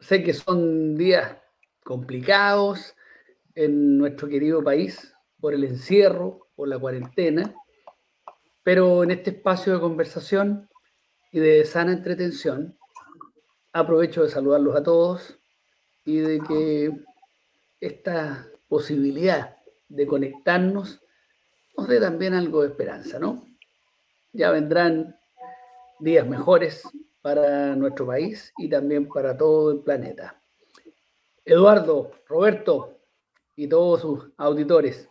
sé 0.00 0.22
que 0.22 0.32
son 0.32 0.96
días 0.96 1.36
complicados 1.82 2.94
en 3.54 3.98
nuestro 3.98 4.28
querido 4.28 4.62
país 4.62 5.14
por 5.40 5.54
el 5.54 5.64
encierro, 5.64 6.48
por 6.54 6.68
la 6.68 6.78
cuarentena, 6.78 7.54
pero 8.62 9.02
en 9.02 9.10
este 9.10 9.30
espacio 9.30 9.74
de 9.74 9.80
conversación 9.80 10.68
y 11.32 11.40
de 11.40 11.64
sana 11.64 11.92
entretención, 11.92 12.78
aprovecho 13.72 14.22
de 14.22 14.30
saludarlos 14.30 14.76
a 14.76 14.82
todos 14.82 15.38
y 16.04 16.18
de 16.18 16.40
que 16.40 16.92
esta 17.80 18.48
posibilidad 18.68 19.56
de 19.88 20.06
conectarnos 20.06 21.03
nos 21.76 21.88
dé 21.88 22.00
también 22.00 22.34
algo 22.34 22.62
de 22.62 22.68
esperanza, 22.68 23.18
¿no? 23.18 23.46
Ya 24.32 24.50
vendrán 24.50 25.18
días 26.00 26.26
mejores 26.26 26.82
para 27.22 27.74
nuestro 27.76 28.06
país 28.06 28.52
y 28.58 28.68
también 28.68 29.08
para 29.08 29.36
todo 29.36 29.72
el 29.72 29.80
planeta. 29.80 30.40
Eduardo, 31.44 32.10
Roberto 32.26 32.98
y 33.56 33.68
todos 33.68 34.00
sus 34.00 34.30
auditores, 34.36 35.08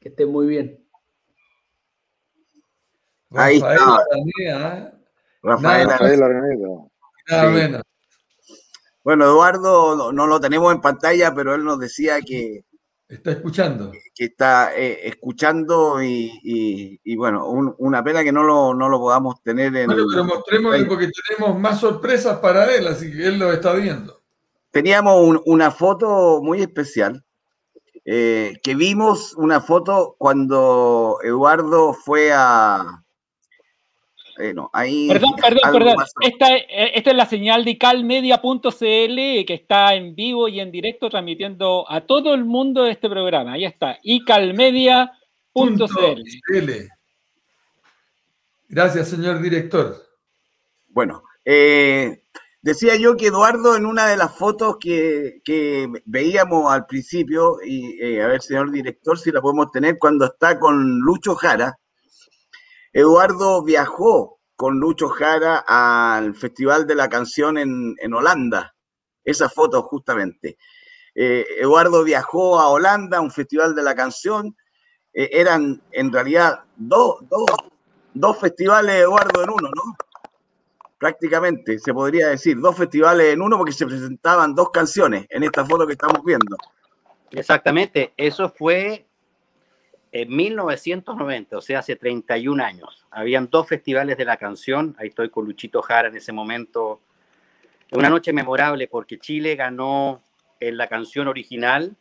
que 0.00 0.10
estén 0.10 0.30
muy 0.30 0.46
bien. 0.46 0.86
Ahí 3.30 3.56
está. 3.56 4.04
Rafael, 5.42 5.88
Rafael 5.88 7.82
Bueno, 9.04 9.24
Eduardo 9.24 10.12
no, 10.12 10.26
lo 10.26 10.40
tenemos 10.40 10.74
en 10.74 10.80
pantalla, 10.80 11.34
pero 11.34 11.54
él 11.54 11.64
nos 11.64 11.78
decía 11.78 12.20
que 12.20 12.64
está 13.08 13.32
escuchando. 13.32 13.92
Que 14.14 14.24
está 14.24 14.76
eh, 14.76 15.08
escuchando 15.08 16.02
y, 16.02 17.16
bueno, 17.16 17.48
una 17.78 18.02
pena 18.02 18.24
que 18.24 18.32
no 18.32 18.42
lo, 18.42 18.74
no 18.74 18.88
lo 18.88 18.98
podamos 18.98 19.42
tener 19.42 19.76
en. 19.76 19.86
Bueno, 19.86 20.04
pero 20.10 20.24
mostremos 20.24 20.76
porque 20.88 21.10
tenemos 21.28 21.58
más 21.58 21.80
sorpresas 21.80 22.38
para 22.38 22.74
él, 22.74 22.86
así 22.86 23.10
que 23.10 23.26
él 23.26 23.38
lo 23.38 23.52
está 23.52 23.72
viendo. 23.74 24.22
Teníamos 24.70 25.40
una 25.46 25.70
foto 25.70 26.40
muy 26.42 26.60
especial 26.60 27.24
eh, 28.08 28.60
que 28.62 28.76
vimos 28.76 29.34
una 29.34 29.60
foto 29.60 30.14
cuando 30.16 31.18
Eduardo 31.24 31.92
fue 31.92 32.32
a... 32.32 33.02
ahí 34.72 35.08
perdón, 35.08 35.34
perdón, 35.40 35.72
perdón. 35.72 35.96
Esta, 36.20 36.56
esta, 36.56 37.10
es 37.10 37.16
la 37.16 37.26
señal 37.26 37.64
de 37.64 37.78
calmedia.cl 37.78 38.74
que 38.76 39.54
está 39.54 39.94
en 39.94 40.14
vivo 40.14 40.48
y 40.48 40.60
en 40.60 40.70
directo 40.70 41.08
transmitiendo 41.10 41.90
a 41.90 42.02
todo 42.02 42.34
el 42.34 42.44
mundo 42.44 42.84
de 42.84 42.92
este 42.92 43.08
programa. 43.08 43.52
Ahí 43.52 43.64
está, 43.64 43.98
icalmedia.cl. 44.02 45.10
Gracias, 48.68 49.08
señor 49.08 49.40
director. 49.40 49.96
Bueno, 50.88 51.22
eh, 51.44 52.22
Decía 52.66 52.96
yo 52.96 53.16
que 53.16 53.28
Eduardo 53.28 53.76
en 53.76 53.86
una 53.86 54.08
de 54.08 54.16
las 54.16 54.36
fotos 54.36 54.78
que, 54.80 55.40
veíamos 56.04 56.72
al 56.72 56.84
principio, 56.86 57.58
y 57.64 57.96
eh, 58.02 58.20
a 58.20 58.26
ver, 58.26 58.42
señor 58.42 58.72
director, 58.72 59.16
si 59.16 59.30
la 59.30 59.40
podemos 59.40 59.70
tener, 59.70 59.98
cuando 60.00 60.24
está 60.24 60.58
con 60.58 60.98
Lucho 60.98 61.36
Jara, 61.36 61.78
Eduardo 62.96 63.62
viajó 63.62 64.38
con 64.56 64.80
Lucho 64.80 65.10
Jara 65.10 65.62
al 65.68 66.34
Festival 66.34 66.86
de 66.86 66.94
la 66.94 67.10
Canción 67.10 67.58
en, 67.58 68.14
Holanda. 68.14 68.74
Esa 69.22 69.50
foto 69.50 69.82
justamente. 69.82 70.56
Eh, 71.14 71.44
Eduardo 71.58 72.04
viajó 72.04 72.58
a 72.58 72.70
Holanda, 72.70 73.18
a 73.18 73.20
un 73.20 73.30
Festival 73.30 73.74
de 73.74 73.82
la 73.82 73.94
Canción. 73.94 74.56
Eh, 75.12 75.28
eran 75.30 75.82
en 75.92 76.10
realidad 76.10 76.60
dos, 76.74 77.16
dos, 77.28 77.44
dos 78.14 78.38
festivales, 78.38 79.02
Eduardo, 79.02 79.42
en 79.42 79.50
uno, 79.50 79.68
¿no? 79.76 79.96
prácticamente, 80.96 81.78
se 81.78 81.92
podría 81.92 82.28
decir, 82.28 82.58
dos 82.58 82.78
festivales 82.78 83.34
en 83.34 83.42
uno 83.42 83.58
porque 83.58 83.72
se 83.72 83.84
presentaban 83.84 84.54
dos 84.54 84.70
canciones 84.70 85.26
en 85.28 85.42
esta 85.42 85.66
foto 85.66 85.86
que 85.86 85.92
estamos 85.92 86.24
viendo. 86.24 86.56
Exactamente, 87.30 88.14
eso 88.16 88.48
fue 88.48 89.06
en 90.12 90.34
1990, 90.34 91.58
o 91.58 91.60
sea, 91.60 91.80
hace 91.80 91.96
31 91.96 92.62
años. 92.62 93.06
Habían 93.10 93.48
dos 93.50 93.68
festivales 93.68 94.16
de 94.16 94.24
la 94.24 94.36
canción, 94.36 94.96
ahí 94.98 95.08
estoy 95.08 95.30
con 95.30 95.44
Luchito 95.44 95.82
Jara 95.82 96.08
en 96.08 96.16
ese 96.16 96.32
momento. 96.32 97.00
Una 97.92 98.08
noche 98.08 98.32
memorable 98.32 98.88
porque 98.88 99.18
Chile 99.18 99.56
ganó 99.56 100.22
en 100.60 100.76
la 100.76 100.88
canción 100.88 101.28
original, 101.28 101.96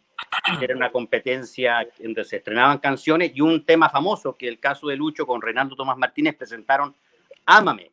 era 0.62 0.76
una 0.76 0.92
competencia 0.92 1.88
donde 2.00 2.24
se 2.24 2.38
estrenaban 2.38 2.78
canciones 2.78 3.32
y 3.36 3.42
un 3.42 3.66
tema 3.66 3.90
famoso 3.90 4.36
que 4.36 4.48
el 4.48 4.60
caso 4.60 4.88
de 4.88 4.96
Lucho 4.96 5.26
con 5.26 5.42
Renaldo 5.42 5.76
Tomás 5.76 5.98
Martínez 5.98 6.36
presentaron 6.36 6.96
Ámame, 7.46 7.92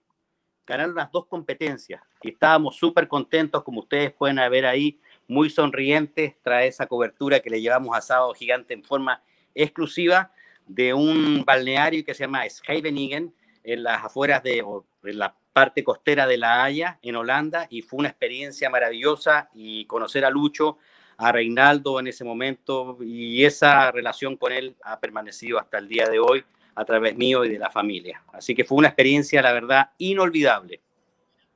ganaron 0.66 0.94
las 0.94 1.10
dos 1.12 1.26
competencias. 1.26 2.02
Y 2.22 2.30
estábamos 2.30 2.76
súper 2.76 3.08
contentos, 3.08 3.62
como 3.62 3.80
ustedes 3.80 4.12
pueden 4.12 4.36
ver 4.36 4.66
ahí, 4.66 4.98
muy 5.28 5.50
sonrientes. 5.50 6.34
Tras 6.42 6.64
esa 6.64 6.86
cobertura 6.86 7.40
que 7.40 7.50
le 7.50 7.60
llevamos 7.60 7.96
a 7.96 8.00
Sábado 8.00 8.32
Gigante 8.34 8.72
en 8.72 8.82
forma 8.82 9.22
exclusiva 9.54 10.32
de 10.66 10.94
un 10.94 11.44
balneario 11.44 12.04
que 12.04 12.14
se 12.14 12.24
llama 12.24 12.48
Scheveningen, 12.48 13.32
en 13.64 13.82
las 13.82 14.04
afueras 14.04 14.42
de 14.42 14.64
en 15.04 15.18
la 15.18 15.34
parte 15.52 15.84
costera 15.84 16.26
de 16.26 16.38
La 16.38 16.64
Haya, 16.64 16.98
en 17.02 17.16
Holanda, 17.16 17.66
y 17.70 17.82
fue 17.82 18.00
una 18.00 18.08
experiencia 18.08 18.70
maravillosa 18.70 19.50
y 19.54 19.84
conocer 19.84 20.24
a 20.24 20.30
Lucho, 20.30 20.78
a 21.18 21.30
Reinaldo 21.30 22.00
en 22.00 22.06
ese 22.08 22.24
momento, 22.24 22.98
y 23.00 23.44
esa 23.44 23.90
relación 23.90 24.36
con 24.36 24.52
él 24.52 24.76
ha 24.82 24.98
permanecido 24.98 25.58
hasta 25.58 25.78
el 25.78 25.88
día 25.88 26.08
de 26.08 26.18
hoy 26.18 26.44
a 26.74 26.84
través 26.84 27.16
mío 27.16 27.44
y 27.44 27.50
de 27.50 27.58
la 27.58 27.70
familia. 27.70 28.22
Así 28.32 28.54
que 28.54 28.64
fue 28.64 28.78
una 28.78 28.88
experiencia, 28.88 29.42
la 29.42 29.52
verdad, 29.52 29.90
inolvidable. 29.98 30.80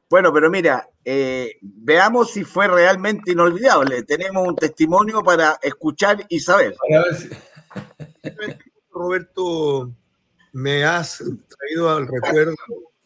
Bueno, 0.09 0.32
pero 0.32 0.51
mira, 0.51 0.88
eh, 1.05 1.57
veamos 1.62 2.32
si 2.32 2.44
fue 2.44 2.68
realmente 2.68 3.32
inolvidable. 3.32 4.03
Tenemos 4.05 4.47
un 4.47 4.55
testimonio 4.55 5.22
para 5.22 5.59
escuchar 5.62 6.24
y 6.28 6.38
saber. 6.38 6.76
Roberto, 8.91 9.93
me 10.53 10.85
has 10.85 11.19
traído 11.49 11.95
al 11.95 12.07
recuerdo 12.07 12.55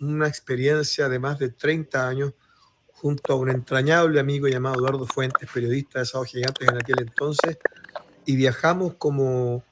una 0.01 0.29
experiencia 0.29 1.09
de 1.09 1.19
más 1.19 1.39
de 1.39 1.51
30 1.51 2.09
años 2.09 2.33
junto 2.93 3.33
a 3.33 3.37
un 3.37 3.51
entrañable 3.51 4.21
amigo 4.21 4.47
llamado 4.47 4.77
Eduardo 4.77 5.07
Fuentes, 5.07 5.49
periodista 5.53 6.01
de 6.01 6.07
Sábado 6.07 6.27
Gigantes 6.27 6.69
en 6.69 6.77
aquel 6.77 7.01
entonces, 7.01 7.59
y 8.27 8.37
viajamos 8.37 8.95
como, 8.95 9.65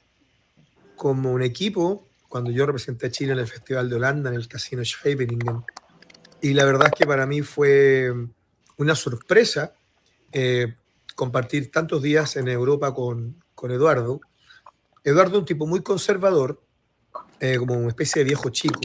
como 0.96 1.32
un 1.32 1.42
equipo 1.42 2.06
cuando 2.28 2.50
yo 2.50 2.66
representé 2.66 3.06
a 3.06 3.10
Chile 3.10 3.32
en 3.32 3.38
el 3.38 3.46
Festival 3.46 3.88
de 3.88 3.96
Holanda, 3.96 4.30
en 4.30 4.36
el 4.36 4.48
Casino 4.48 4.84
Scheveningen. 4.84 5.64
Y 6.40 6.54
la 6.54 6.64
verdad 6.64 6.88
es 6.88 6.98
que 6.98 7.06
para 7.06 7.26
mí 7.26 7.42
fue 7.42 8.12
una 8.76 8.94
sorpresa 8.94 9.74
eh, 10.32 10.74
compartir 11.14 11.70
tantos 11.70 12.02
días 12.02 12.36
en 12.36 12.48
Europa 12.48 12.94
con, 12.94 13.42
con 13.54 13.70
Eduardo. 13.70 14.20
Eduardo 15.08 15.38
un 15.38 15.44
tipo 15.46 15.66
muy 15.66 15.80
conservador, 15.80 16.60
eh, 17.40 17.56
como 17.56 17.74
una 17.74 17.88
especie 17.88 18.20
de 18.20 18.26
viejo 18.26 18.50
chico. 18.50 18.80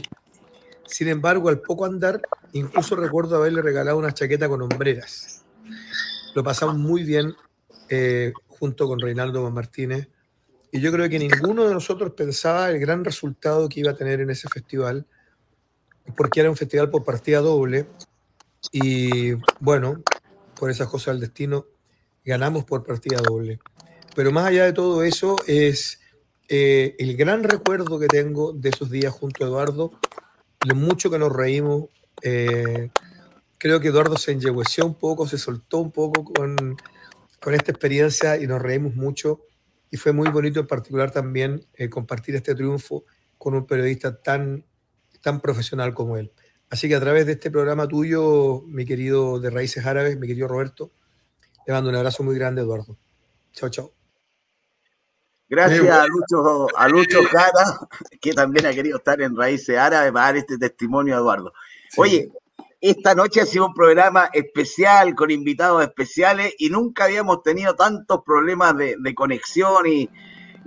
Sin 0.86 1.08
embargo, 1.08 1.50
al 1.50 1.60
poco 1.60 1.84
andar, 1.84 2.22
incluso 2.52 2.96
recuerdo 2.96 3.36
haberle 3.36 3.60
regalado 3.60 3.98
una 3.98 4.14
chaqueta 4.14 4.48
con 4.48 4.62
hombreras. 4.62 5.44
Lo 6.34 6.42
pasamos 6.42 6.76
muy 6.76 7.02
bien 7.04 7.34
eh, 7.90 8.32
junto 8.48 8.88
con 8.88 9.00
Reinaldo 9.00 9.50
Martínez. 9.50 10.08
Y 10.72 10.80
yo 10.80 10.90
creo 10.92 11.08
que 11.10 11.18
ninguno 11.18 11.68
de 11.68 11.74
nosotros 11.74 12.12
pensaba 12.14 12.70
el 12.70 12.78
gran 12.78 13.04
resultado 13.04 13.68
que 13.68 13.80
iba 13.80 13.90
a 13.90 13.96
tener 13.96 14.20
en 14.20 14.30
ese 14.30 14.48
festival, 14.48 15.06
porque 16.16 16.40
era 16.40 16.50
un 16.50 16.56
festival 16.56 16.90
por 16.90 17.04
partida 17.04 17.40
doble. 17.40 17.86
Y 18.72 19.34
bueno, 19.60 20.02
por 20.58 20.70
esas 20.70 20.88
cosas 20.88 21.14
del 21.14 21.20
destino, 21.20 21.66
ganamos 22.24 22.64
por 22.64 22.82
partida 22.82 23.20
doble. 23.20 23.60
Pero 24.16 24.32
más 24.32 24.46
allá 24.46 24.64
de 24.64 24.72
todo 24.72 25.02
eso, 25.02 25.36
es 25.46 26.00
eh, 26.48 26.94
el 26.98 27.16
gran 27.16 27.42
recuerdo 27.42 27.98
que 27.98 28.06
tengo 28.06 28.52
de 28.52 28.68
esos 28.68 28.90
días 28.90 29.12
junto 29.12 29.44
a 29.44 29.48
Eduardo, 29.48 29.92
lo 30.66 30.74
mucho 30.74 31.10
que 31.10 31.18
nos 31.18 31.32
reímos. 31.32 31.86
Eh, 32.22 32.90
creo 33.58 33.80
que 33.80 33.88
Eduardo 33.88 34.16
se 34.16 34.32
enyegueció 34.32 34.86
un 34.86 34.94
poco, 34.94 35.26
se 35.26 35.38
soltó 35.38 35.78
un 35.78 35.90
poco 35.90 36.24
con, 36.24 36.76
con, 37.40 37.54
esta 37.54 37.72
experiencia 37.72 38.36
y 38.36 38.46
nos 38.46 38.60
reímos 38.60 38.94
mucho. 38.94 39.40
Y 39.90 39.96
fue 39.96 40.12
muy 40.12 40.28
bonito 40.28 40.60
en 40.60 40.66
particular 40.66 41.10
también 41.10 41.64
eh, 41.74 41.88
compartir 41.88 42.34
este 42.34 42.54
triunfo 42.54 43.04
con 43.38 43.54
un 43.54 43.66
periodista 43.66 44.20
tan, 44.20 44.64
tan 45.22 45.40
profesional 45.40 45.94
como 45.94 46.16
él. 46.16 46.32
Así 46.70 46.88
que 46.88 46.96
a 46.96 47.00
través 47.00 47.26
de 47.26 47.32
este 47.32 47.50
programa 47.50 47.86
tuyo, 47.86 48.62
mi 48.66 48.84
querido 48.84 49.38
de 49.38 49.50
Raíces 49.50 49.86
Árabes, 49.86 50.18
mi 50.18 50.26
querido 50.26 50.48
Roberto, 50.48 50.92
le 51.66 51.72
mando 51.72 51.90
un 51.90 51.96
abrazo 51.96 52.22
muy 52.22 52.34
grande, 52.34 52.62
Eduardo. 52.62 52.98
Chao, 53.52 53.68
chao. 53.68 54.03
Gracias 55.54 55.88
a 55.88 56.06
Lucho, 56.08 56.66
a 56.76 56.88
Lucho 56.88 57.22
Jara, 57.30 57.78
que 58.20 58.32
también 58.32 58.66
ha 58.66 58.72
querido 58.72 58.98
estar 58.98 59.20
en 59.22 59.36
Raíces 59.36 59.78
Árabes 59.78 60.10
para 60.10 60.26
dar 60.26 60.36
este 60.36 60.58
testimonio 60.58 61.14
a 61.14 61.18
Eduardo. 61.18 61.52
Oye, 61.96 62.32
esta 62.80 63.14
noche 63.14 63.40
ha 63.40 63.46
sido 63.46 63.66
un 63.66 63.72
programa 63.72 64.30
especial 64.32 65.14
con 65.14 65.30
invitados 65.30 65.80
especiales 65.82 66.54
y 66.58 66.70
nunca 66.70 67.04
habíamos 67.04 67.44
tenido 67.44 67.76
tantos 67.76 68.24
problemas 68.24 68.76
de, 68.76 69.14
conexión 69.14 69.86
y, 69.86 70.10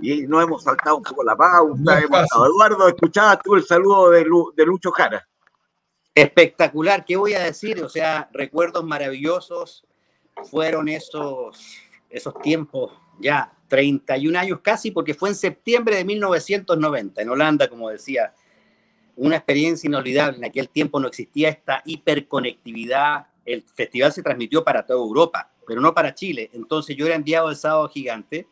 y 0.00 0.22
nos 0.22 0.42
hemos 0.42 0.62
saltado 0.62 0.96
un 0.96 1.02
poco 1.02 1.22
la 1.22 1.36
pauta. 1.36 2.00
Eduardo, 2.00 2.88
escuchabas 2.88 3.40
tú 3.44 3.56
el 3.56 3.64
saludo 3.64 4.08
de, 4.08 4.26
de 4.56 4.64
Lucho 4.64 4.90
Jara. 4.90 5.28
Espectacular, 6.14 7.04
¿qué 7.04 7.16
voy 7.16 7.34
a 7.34 7.40
decir? 7.40 7.84
O 7.84 7.90
sea, 7.90 8.30
recuerdos 8.32 8.84
maravillosos 8.84 9.84
fueron 10.50 10.88
esos, 10.88 11.76
esos 12.08 12.32
tiempos 12.40 12.92
ya 13.20 13.52
31 13.68 14.38
años 14.38 14.60
casi, 14.62 14.90
porque 14.90 15.14
fue 15.14 15.28
en 15.28 15.34
septiembre 15.34 15.96
de 15.96 16.04
1990, 16.04 17.22
en 17.22 17.28
Holanda, 17.28 17.68
como 17.68 17.90
decía, 17.90 18.32
una 19.16 19.36
experiencia 19.36 19.86
inolvidable. 19.88 20.38
En 20.38 20.44
aquel 20.44 20.68
tiempo 20.68 20.98
no 21.00 21.08
existía 21.08 21.48
esta 21.50 21.82
hiperconectividad. 21.84 23.26
El 23.44 23.62
festival 23.62 24.12
se 24.12 24.22
transmitió 24.22 24.64
para 24.64 24.86
toda 24.86 25.00
Europa, 25.00 25.50
pero 25.66 25.80
no 25.80 25.92
para 25.92 26.14
Chile. 26.14 26.50
Entonces 26.52 26.96
yo 26.96 27.06
era 27.06 27.14
enviado 27.14 27.48
al 27.48 27.56
sábado 27.56 27.88
gigante 27.88 28.46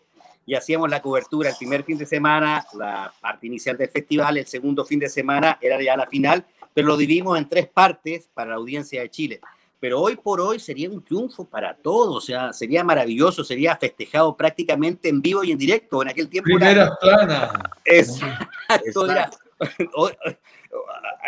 y 0.45 0.55
hacíamos 0.55 0.91
la 0.91 1.03
cobertura 1.03 1.51
el 1.51 1.57
primer 1.57 1.83
fin 1.83 1.99
de 1.99 2.07
semana, 2.07 2.65
la 2.75 3.13
parte 3.21 3.47
inicial 3.47 3.77
del 3.77 3.89
festival, 3.89 4.37
el 4.37 4.47
segundo 4.47 4.85
fin 4.85 5.01
de 5.01 5.09
semana 5.09 5.59
era 5.61 5.83
ya 5.83 5.97
la 5.97 6.07
final, 6.07 6.45
pero 6.73 6.87
lo 6.87 6.97
dividimos 6.97 7.37
en 7.39 7.49
tres 7.49 7.67
partes 7.69 8.29
para 8.33 8.51
la 8.51 8.57
audiencia 8.57 9.01
de 9.01 9.11
Chile 9.11 9.41
pero 9.79 10.01
hoy 10.01 10.17
por 10.17 10.41
hoy 10.41 10.59
sería 10.59 10.91
un 10.91 11.03
triunfo 11.05 11.45
para 11.45 11.77
todos, 11.77 12.17
o 12.17 12.21
sea, 12.21 12.53
sería 12.53 12.83
maravilloso, 12.83 13.45
sería 13.45 13.77
festejado 13.77 14.37
prácticamente 14.37 15.09
en 15.09 15.21
vivo 15.21 15.45
y 15.45 15.53
en 15.53 15.59
directo. 15.59 16.03
En 16.03 16.09
aquel 16.09 16.29
tiempo 16.29 16.47
Primera 16.47 16.97
plana. 17.01 17.53
Exacto, 17.85 19.11
era, 19.11 19.31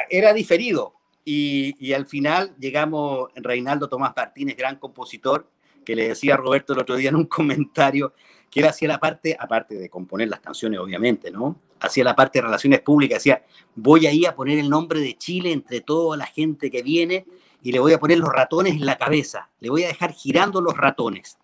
era, 0.08 0.32
diferido. 0.32 0.94
Y, 1.24 1.74
y, 1.78 1.92
al 1.92 2.06
final 2.06 2.54
llegamos, 2.58 3.30
Reinaldo 3.36 3.88
Tomás 3.88 4.14
Martínez, 4.16 4.56
gran 4.56 4.76
compositor, 4.76 5.46
que 5.84 5.94
le 5.94 6.08
decía 6.08 6.34
a 6.34 6.36
Roberto 6.38 6.72
el 6.72 6.78
otro 6.78 6.96
día 6.96 7.10
en 7.10 7.16
un 7.16 7.26
comentario 7.26 8.14
que 8.50 8.60
él 8.60 8.66
hacía 8.66 8.88
la 8.88 8.98
parte, 8.98 9.36
aparte 9.38 9.74
de 9.74 9.90
componer 9.90 10.28
las 10.28 10.40
canciones, 10.40 10.80
obviamente, 10.80 11.30
¿no? 11.30 11.60
Hacía 11.80 12.02
la 12.02 12.16
parte 12.16 12.38
de 12.38 12.46
relaciones 12.46 12.80
públicas, 12.80 13.18
decía, 13.18 13.44
voy 13.74 14.06
ahí 14.06 14.24
a 14.24 14.34
poner 14.34 14.58
el 14.58 14.70
nombre 14.70 15.00
de 15.00 15.16
Chile 15.16 15.52
entre 15.52 15.82
toda 15.82 16.16
la 16.16 16.26
gente 16.26 16.70
que 16.70 16.82
viene 16.82 17.26
y 17.62 17.72
le 17.72 17.80
voy 17.80 17.92
a 17.92 17.98
poner 17.98 18.18
los 18.18 18.30
ratones 18.30 18.74
en 18.74 18.86
la 18.86 18.96
cabeza, 18.96 19.50
le 19.60 19.70
voy 19.70 19.84
a 19.84 19.88
dejar 19.88 20.12
girando 20.12 20.60
los 20.60 20.76
ratones. 20.76 21.38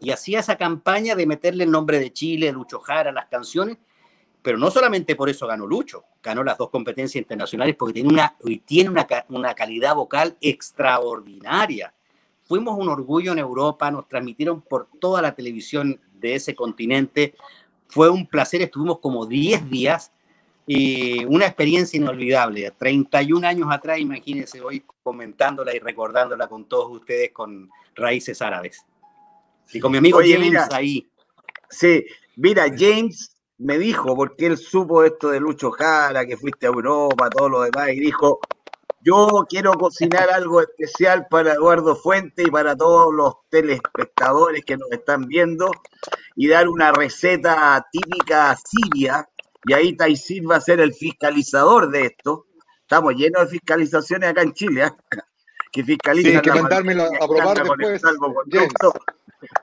Y 0.00 0.10
hacía 0.10 0.40
esa 0.40 0.56
campaña 0.56 1.14
de 1.14 1.26
meterle 1.26 1.64
el 1.64 1.70
nombre 1.70 1.98
de 1.98 2.12
Chile, 2.12 2.52
Lucho 2.52 2.78
Jara, 2.78 3.12
las 3.12 3.26
canciones, 3.26 3.78
pero 4.42 4.56
no 4.56 4.70
solamente 4.70 5.16
por 5.16 5.28
eso 5.28 5.46
ganó 5.46 5.66
Lucho, 5.66 6.04
ganó 6.22 6.44
las 6.44 6.56
dos 6.56 6.70
competencias 6.70 7.20
internacionales 7.20 7.74
porque 7.76 7.94
tiene 7.94 8.08
una, 8.08 8.36
tiene 8.64 8.90
una, 8.90 9.06
una 9.28 9.54
calidad 9.54 9.94
vocal 9.94 10.36
extraordinaria. 10.40 11.92
Fuimos 12.44 12.78
un 12.78 12.88
orgullo 12.88 13.32
en 13.32 13.38
Europa, 13.38 13.90
nos 13.90 14.08
transmitieron 14.08 14.62
por 14.62 14.88
toda 15.00 15.20
la 15.20 15.34
televisión 15.34 16.00
de 16.14 16.36
ese 16.36 16.54
continente. 16.54 17.34
Fue 17.88 18.08
un 18.08 18.26
placer, 18.26 18.62
estuvimos 18.62 19.00
como 19.00 19.26
10 19.26 19.68
días 19.68 20.12
y 20.70 21.24
una 21.24 21.46
experiencia 21.46 21.96
inolvidable. 21.96 22.70
31 22.78 23.48
años 23.48 23.68
atrás, 23.70 23.98
imagínense 23.98 24.60
hoy 24.60 24.84
comentándola 25.02 25.74
y 25.74 25.78
recordándola 25.78 26.46
con 26.46 26.68
todos 26.68 26.90
ustedes 26.90 27.32
con 27.32 27.70
raíces 27.94 28.42
árabes. 28.42 28.84
Y 29.72 29.80
con 29.80 29.90
mi 29.90 29.98
amigo 29.98 30.20
James 30.22 30.68
ahí. 30.70 31.08
Sí, 31.70 32.04
mira, 32.36 32.66
James 32.68 33.34
me 33.56 33.78
dijo, 33.78 34.14
porque 34.14 34.44
él 34.44 34.58
supo 34.58 35.04
esto 35.04 35.30
de 35.30 35.40
Lucho 35.40 35.70
Jara, 35.70 36.26
que 36.26 36.36
fuiste 36.36 36.66
a 36.66 36.68
Europa, 36.68 37.30
todo 37.30 37.48
lo 37.48 37.62
demás, 37.62 37.88
y 37.88 38.00
dijo, 38.00 38.38
yo 39.00 39.46
quiero 39.48 39.72
cocinar 39.72 40.28
algo 40.28 40.60
especial 40.60 41.28
para 41.30 41.54
Eduardo 41.54 41.96
Fuente 41.96 42.42
y 42.42 42.50
para 42.50 42.76
todos 42.76 43.14
los 43.14 43.36
telespectadores 43.48 44.66
que 44.66 44.76
nos 44.76 44.92
están 44.92 45.26
viendo 45.26 45.70
y 46.36 46.48
dar 46.48 46.68
una 46.68 46.92
receta 46.92 47.86
típica 47.90 48.54
siria 48.56 49.26
y 49.64 49.72
ahí 49.72 49.96
Taisir 49.96 50.48
va 50.50 50.56
a 50.56 50.60
ser 50.60 50.80
el 50.80 50.94
fiscalizador 50.94 51.90
de 51.90 52.06
esto. 52.06 52.46
Estamos 52.80 53.14
llenos 53.14 53.42
de 53.42 53.48
fiscalizaciones 53.48 54.30
acá 54.30 54.42
en 54.42 54.52
Chile, 54.52 54.84
¿eh? 54.84 54.90
que 55.72 55.84
fiscalizan. 55.84 56.32
Sí, 56.32 56.40
que 56.40 56.50
mandármelo 56.50 57.04
a 57.04 57.28
probar 57.28 57.58
después. 57.58 58.02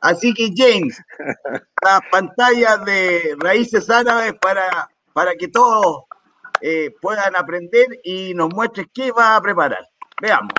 Así 0.01 0.33
que 0.33 0.53
James, 0.55 1.01
las 1.83 2.01
pantallas 2.11 2.85
de 2.85 3.35
raíces 3.39 3.89
árabes 3.89 4.33
para, 4.39 4.89
para 5.13 5.35
que 5.35 5.47
todos 5.47 6.03
eh, 6.61 6.91
puedan 7.01 7.35
aprender 7.35 7.87
y 8.03 8.33
nos 8.33 8.49
muestres 8.53 8.87
qué 8.93 9.11
va 9.11 9.35
a 9.35 9.41
preparar. 9.41 9.87
Veamos. 10.21 10.53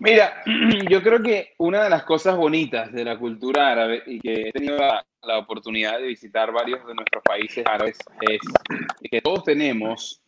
Mira, 0.00 0.42
yo 0.90 1.02
creo 1.02 1.22
que 1.22 1.52
una 1.58 1.84
de 1.84 1.90
las 1.90 2.04
cosas 2.04 2.36
bonitas 2.36 2.90
de 2.90 3.04
la 3.04 3.18
cultura 3.18 3.70
árabe 3.70 4.02
y 4.06 4.18
que 4.18 4.48
he 4.48 4.52
tenido 4.52 4.78
la, 4.78 5.04
oportunidad 5.38 5.98
de 5.98 6.06
visitar 6.06 6.50
varios 6.50 6.84
de 6.86 6.94
nuestros 6.94 7.22
países 7.22 7.64
árabes 7.66 7.98
es 8.22 8.40
que 9.10 9.20
todos 9.20 9.44
tenemos 9.44 10.22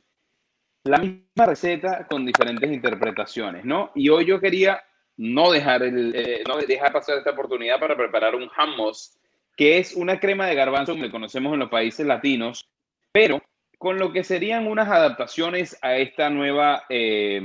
la 0.84 0.98
misma 0.98 1.46
receta 1.46 2.06
con 2.06 2.26
diferentes 2.26 2.70
interpretaciones, 2.70 3.64
¿no? 3.64 3.90
Y 3.94 4.10
hoy 4.10 4.26
yo 4.26 4.38
quería 4.38 4.82
no 5.16 5.50
dejar, 5.50 5.82
el, 5.82 6.14
eh, 6.14 6.44
no 6.46 6.58
dejar 6.58 6.92
pasar 6.92 7.16
esta 7.18 7.30
oportunidad 7.30 7.80
para 7.80 7.96
preparar 7.96 8.34
un 8.34 8.50
hummus, 8.50 9.16
que 9.56 9.78
es 9.78 9.94
una 9.94 10.20
crema 10.20 10.46
de 10.46 10.54
garbanzo 10.54 10.94
que 10.94 11.10
conocemos 11.10 11.54
en 11.54 11.60
los 11.60 11.70
países 11.70 12.06
latinos, 12.06 12.68
pero 13.10 13.42
con 13.78 13.98
lo 13.98 14.12
que 14.12 14.22
serían 14.22 14.66
unas 14.66 14.88
adaptaciones 14.88 15.78
a 15.80 15.96
esta 15.96 16.28
nueva 16.28 16.84
eh, 16.90 17.40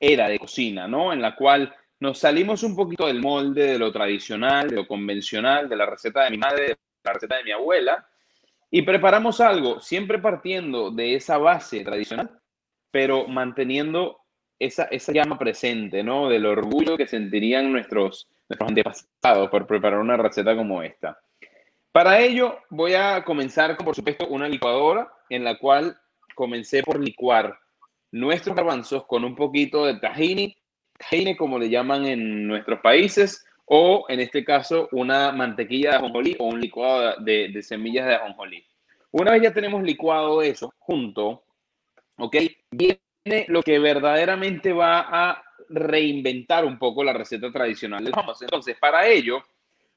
era 0.00 0.28
de 0.28 0.38
cocina, 0.38 0.88
¿no? 0.88 1.12
En 1.12 1.22
la 1.22 1.34
cual 1.34 1.74
nos 2.00 2.18
salimos 2.18 2.62
un 2.62 2.76
poquito 2.76 3.06
del 3.06 3.20
molde, 3.20 3.66
de 3.72 3.78
lo 3.78 3.92
tradicional, 3.92 4.68
de 4.68 4.76
lo 4.76 4.86
convencional, 4.86 5.68
de 5.68 5.76
la 5.76 5.86
receta 5.86 6.24
de 6.24 6.30
mi 6.30 6.38
madre, 6.38 6.66
de 6.66 6.76
la 7.04 7.12
receta 7.12 7.36
de 7.36 7.44
mi 7.44 7.52
abuela, 7.52 8.06
y 8.70 8.82
preparamos 8.82 9.40
algo, 9.40 9.80
siempre 9.80 10.18
partiendo 10.18 10.90
de 10.90 11.14
esa 11.14 11.38
base 11.38 11.84
tradicional, 11.84 12.30
pero 12.90 13.26
manteniendo 13.28 14.18
esa, 14.58 14.84
esa 14.84 15.12
llama 15.12 15.38
presente, 15.38 16.02
¿no? 16.02 16.28
Del 16.28 16.46
orgullo 16.46 16.96
que 16.96 17.06
sentirían 17.06 17.72
nuestros, 17.72 18.28
nuestros 18.48 18.68
antepasados 18.68 19.50
por 19.50 19.66
preparar 19.66 20.00
una 20.00 20.16
receta 20.16 20.56
como 20.56 20.82
esta. 20.82 21.18
Para 21.92 22.18
ello, 22.18 22.58
voy 22.70 22.94
a 22.94 23.22
comenzar 23.24 23.76
con, 23.76 23.86
por 23.86 23.94
supuesto, 23.94 24.26
una 24.26 24.48
licuadora 24.48 25.12
en 25.28 25.44
la 25.44 25.58
cual 25.58 25.96
comencé 26.34 26.82
por 26.82 26.98
licuar 26.98 27.56
nuestros 28.14 28.54
garbanzos 28.54 29.06
con 29.06 29.24
un 29.24 29.34
poquito 29.34 29.86
de 29.86 29.96
tahini, 29.96 30.56
tahini 30.96 31.36
como 31.36 31.58
le 31.58 31.68
llaman 31.68 32.06
en 32.06 32.46
nuestros 32.46 32.78
países, 32.80 33.44
o 33.64 34.06
en 34.08 34.20
este 34.20 34.44
caso 34.44 34.88
una 34.92 35.32
mantequilla 35.32 35.90
de 35.90 35.96
ajonjolí 35.96 36.36
o 36.38 36.46
un 36.46 36.60
licuado 36.60 37.16
de, 37.20 37.48
de 37.48 37.62
semillas 37.62 38.06
de 38.06 38.14
ajonjolí. 38.14 38.64
Una 39.10 39.32
vez 39.32 39.42
ya 39.42 39.52
tenemos 39.52 39.82
licuado 39.82 40.42
eso 40.42 40.72
junto, 40.78 41.42
¿ok? 42.18 42.36
Viene 42.70 43.00
lo 43.48 43.62
que 43.62 43.80
verdaderamente 43.80 44.72
va 44.72 45.06
a 45.10 45.44
reinventar 45.68 46.64
un 46.64 46.78
poco 46.78 47.02
la 47.02 47.14
receta 47.14 47.50
tradicional 47.50 48.04
hummus. 48.04 48.42
Entonces, 48.42 48.76
para 48.78 49.08
ello, 49.08 49.42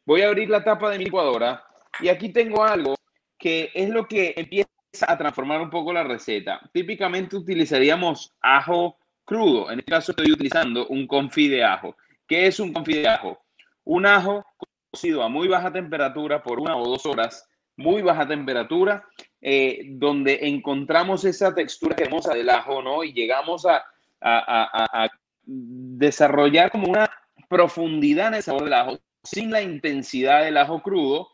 voy 0.05 0.21
a 0.21 0.27
abrir 0.27 0.49
la 0.49 0.63
tapa 0.63 0.89
de 0.89 0.97
mi 0.97 1.05
licuadora 1.05 1.63
y 1.99 2.07
aquí 2.07 2.29
tengo 2.29 2.63
algo 2.63 2.95
que 3.37 3.69
es 3.75 3.89
lo 3.89 4.07
que 4.07 4.33
empieza 4.35 4.69
a 5.07 5.17
transformar 5.17 5.61
un 5.61 5.69
poco 5.69 5.93
la 5.93 6.03
receta. 6.03 6.59
Típicamente 6.73 7.35
utilizaríamos 7.35 8.33
ajo 8.41 8.97
crudo. 9.25 9.69
En 9.69 9.79
este 9.79 9.91
caso 9.91 10.11
estoy 10.11 10.31
utilizando 10.31 10.87
un 10.87 11.05
confit 11.05 11.51
de 11.51 11.63
ajo. 11.63 11.95
¿Qué 12.27 12.47
es 12.47 12.59
un 12.59 12.73
confit 12.73 12.97
de 12.97 13.07
ajo? 13.07 13.39
Un 13.83 14.05
ajo 14.05 14.45
cocido 14.89 15.23
a 15.23 15.29
muy 15.29 15.47
baja 15.47 15.71
temperatura 15.71 16.41
por 16.41 16.59
una 16.59 16.75
o 16.77 16.87
dos 16.87 17.05
horas, 17.05 17.47
muy 17.75 18.01
baja 18.01 18.27
temperatura, 18.27 19.05
eh, 19.41 19.81
donde 19.91 20.39
encontramos 20.47 21.25
esa 21.25 21.53
textura 21.53 21.95
hermosa 21.99 22.33
del 22.33 22.49
ajo, 22.49 22.81
¿no? 22.81 23.03
Y 23.03 23.13
llegamos 23.13 23.65
a, 23.65 23.85
a, 24.21 25.09
desarrollar 25.43 26.71
como 26.71 26.89
una 26.89 27.09
profundidad 27.47 28.29
en 28.29 28.33
el 28.35 28.43
sabor 28.43 28.63
del 28.63 28.73
ajo, 28.73 28.99
sin 29.23 29.51
la 29.51 29.61
intensidad 29.61 30.43
del 30.43 30.57
ajo 30.57 30.81
crudo, 30.81 31.29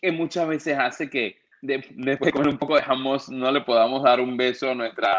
que 0.00 0.10
muchas 0.10 0.48
veces 0.48 0.78
hace 0.78 1.10
que 1.10 1.41
después 1.62 2.18
de 2.18 2.32
comer 2.32 2.48
un 2.48 2.58
poco 2.58 2.76
de 2.76 2.82
jamón 2.82 3.18
no 3.30 3.50
le 3.50 3.60
podamos 3.62 4.02
dar 4.02 4.20
un 4.20 4.36
beso 4.36 4.70
a 4.70 4.74
nuestra, 4.74 5.16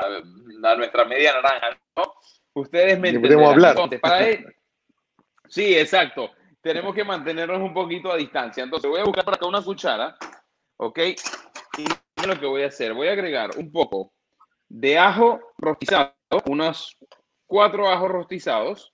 a 0.63 0.75
nuestra 0.75 1.05
media 1.05 1.33
naranja, 1.33 1.79
¿no? 1.95 2.03
Ustedes 2.53 2.99
me 2.99 3.17
podemos 3.19 3.49
hablar. 3.49 3.75
Sí, 5.47 5.77
exacto. 5.77 6.31
Tenemos 6.61 6.93
que 6.93 7.03
mantenernos 7.03 7.61
un 7.61 7.73
poquito 7.73 8.11
a 8.11 8.17
distancia. 8.17 8.63
Entonces 8.63 8.89
voy 8.89 8.99
a 8.99 9.05
buscar 9.05 9.23
para 9.23 9.35
acá 9.35 9.47
una 9.47 9.61
cuchara, 9.61 10.15
¿ok? 10.77 10.99
Y 11.77 12.27
lo 12.27 12.39
que 12.39 12.45
voy 12.45 12.63
a 12.63 12.67
hacer, 12.67 12.93
voy 12.93 13.07
a 13.07 13.13
agregar 13.13 13.51
un 13.57 13.71
poco 13.71 14.13
de 14.67 14.97
ajo 14.97 15.39
rostizado, 15.57 16.13
unos 16.45 16.97
cuatro 17.45 17.89
ajos 17.89 18.09
rostizados 18.09 18.91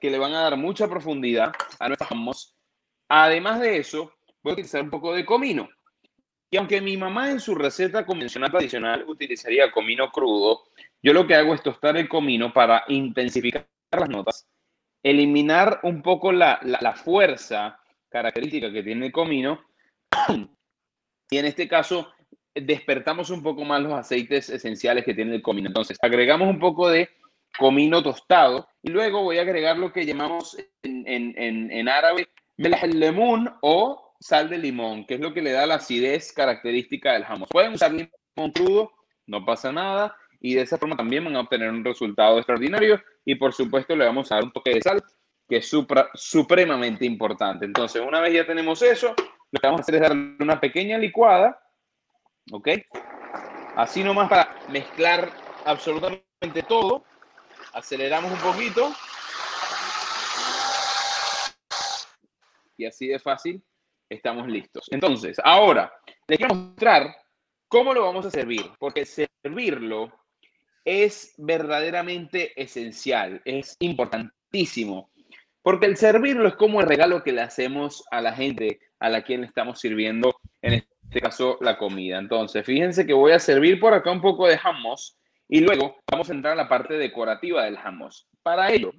que 0.00 0.10
le 0.10 0.18
van 0.18 0.32
a 0.32 0.42
dar 0.42 0.56
mucha 0.56 0.88
profundidad 0.88 1.52
a 1.78 1.88
nuestros 1.88 2.10
hummus. 2.10 2.54
Además 3.08 3.60
de 3.60 3.78
eso, 3.78 4.12
voy 4.42 4.50
a 4.50 4.54
utilizar 4.54 4.82
un 4.82 4.90
poco 4.90 5.14
de 5.14 5.24
comino. 5.24 5.68
Y 6.50 6.56
aunque 6.56 6.80
mi 6.80 6.96
mamá 6.96 7.30
en 7.30 7.40
su 7.40 7.54
receta 7.54 8.06
convencional 8.06 8.50
tradicional 8.50 9.04
utilizaría 9.06 9.70
comino 9.70 10.10
crudo, 10.10 10.64
yo 11.02 11.12
lo 11.12 11.26
que 11.26 11.34
hago 11.34 11.54
es 11.54 11.62
tostar 11.62 11.96
el 11.96 12.08
comino 12.08 12.52
para 12.52 12.84
intensificar 12.88 13.66
las 13.92 14.08
notas, 14.08 14.48
eliminar 15.02 15.80
un 15.82 16.02
poco 16.02 16.32
la, 16.32 16.58
la, 16.62 16.94
fuerza 16.94 17.80
característica 18.08 18.72
que 18.72 18.82
tiene 18.82 19.06
el 19.06 19.12
comino 19.12 19.60
y 21.30 21.38
en 21.38 21.44
este 21.44 21.68
caso 21.68 22.08
despertamos 22.54 23.30
un 23.30 23.42
poco 23.42 23.64
más 23.64 23.80
los 23.82 23.92
aceites 23.92 24.50
esenciales 24.50 25.04
que 25.04 25.14
tiene 25.14 25.36
el 25.36 25.42
comino. 25.42 25.68
Entonces 25.68 25.96
agregamos 26.00 26.48
un 26.48 26.58
poco 26.58 26.88
de 26.88 27.08
comino 27.58 28.02
tostado 28.02 28.68
y 28.82 28.90
luego 28.90 29.22
voy 29.22 29.38
a 29.38 29.42
agregar 29.42 29.78
lo 29.78 29.92
que 29.92 30.06
llamamos 30.06 30.56
en, 30.82 31.06
en, 31.06 31.70
en, 31.70 31.88
árabe 31.88 32.28
lemon 32.56 33.54
o 33.62 34.07
sal 34.20 34.48
de 34.48 34.58
limón, 34.58 35.06
que 35.06 35.14
es 35.14 35.20
lo 35.20 35.32
que 35.32 35.42
le 35.42 35.52
da 35.52 35.66
la 35.66 35.76
acidez 35.76 36.32
característica 36.32 37.12
del 37.12 37.24
jamón. 37.24 37.48
Pueden 37.50 37.74
usar 37.74 37.92
limón 37.92 38.52
crudo, 38.52 38.92
no 39.26 39.44
pasa 39.44 39.72
nada, 39.72 40.16
y 40.40 40.54
de 40.54 40.62
esa 40.62 40.78
forma 40.78 40.96
también 40.96 41.24
van 41.24 41.36
a 41.36 41.40
obtener 41.40 41.70
un 41.70 41.84
resultado 41.84 42.38
extraordinario. 42.38 43.00
Y 43.24 43.34
por 43.34 43.52
supuesto 43.52 43.94
le 43.94 44.04
vamos 44.04 44.30
a 44.30 44.36
dar 44.36 44.44
un 44.44 44.52
toque 44.52 44.74
de 44.74 44.82
sal, 44.82 45.02
que 45.48 45.58
es 45.58 45.68
supra, 45.68 46.08
supremamente 46.14 47.04
importante. 47.04 47.64
Entonces, 47.64 48.02
una 48.06 48.20
vez 48.20 48.34
ya 48.34 48.46
tenemos 48.46 48.82
eso, 48.82 49.14
lo 49.50 49.60
que 49.60 49.66
vamos 49.66 49.80
a 49.80 49.82
hacer 49.82 49.96
es 49.96 50.00
darle 50.00 50.36
una 50.40 50.60
pequeña 50.60 50.98
licuada, 50.98 51.60
¿ok? 52.52 52.68
Así 53.76 54.02
nomás 54.02 54.28
para 54.28 54.56
mezclar 54.68 55.30
absolutamente 55.64 56.62
todo 56.66 57.04
aceleramos 57.72 58.32
un 58.32 58.38
poquito. 58.38 58.92
Y 62.76 62.86
así 62.86 63.08
de 63.08 63.18
fácil 63.18 63.62
estamos 64.08 64.48
listos. 64.48 64.86
Entonces, 64.90 65.38
ahora 65.44 65.92
les 66.26 66.38
quiero 66.38 66.54
mostrar 66.54 67.14
cómo 67.68 67.92
lo 67.92 68.02
vamos 68.02 68.26
a 68.26 68.30
servir, 68.30 68.62
porque 68.78 69.04
servirlo 69.04 70.12
es 70.84 71.34
verdaderamente 71.36 72.60
esencial, 72.60 73.42
es 73.44 73.76
importantísimo, 73.80 75.10
porque 75.62 75.86
el 75.86 75.96
servirlo 75.96 76.48
es 76.48 76.54
como 76.54 76.80
el 76.80 76.86
regalo 76.86 77.22
que 77.22 77.32
le 77.32 77.42
hacemos 77.42 78.04
a 78.10 78.20
la 78.20 78.32
gente 78.32 78.80
a 79.00 79.10
la 79.10 79.22
quien 79.22 79.42
le 79.42 79.46
estamos 79.46 79.80
sirviendo, 79.80 80.34
en 80.62 80.74
este 80.74 81.20
caso, 81.20 81.58
la 81.60 81.76
comida. 81.76 82.18
Entonces, 82.18 82.64
fíjense 82.64 83.06
que 83.06 83.12
voy 83.12 83.32
a 83.32 83.38
servir 83.38 83.78
por 83.78 83.92
acá 83.92 84.10
un 84.10 84.22
poco 84.22 84.46
de 84.46 84.58
hummus 84.58 85.18
y 85.48 85.60
luego 85.60 85.96
vamos 86.10 86.30
a 86.30 86.34
entrar 86.34 86.54
a 86.54 86.56
la 86.56 86.68
parte 86.68 86.94
decorativa 86.94 87.64
del 87.64 87.78
jamón. 87.78 88.10
Para 88.42 88.72
ello, 88.72 88.92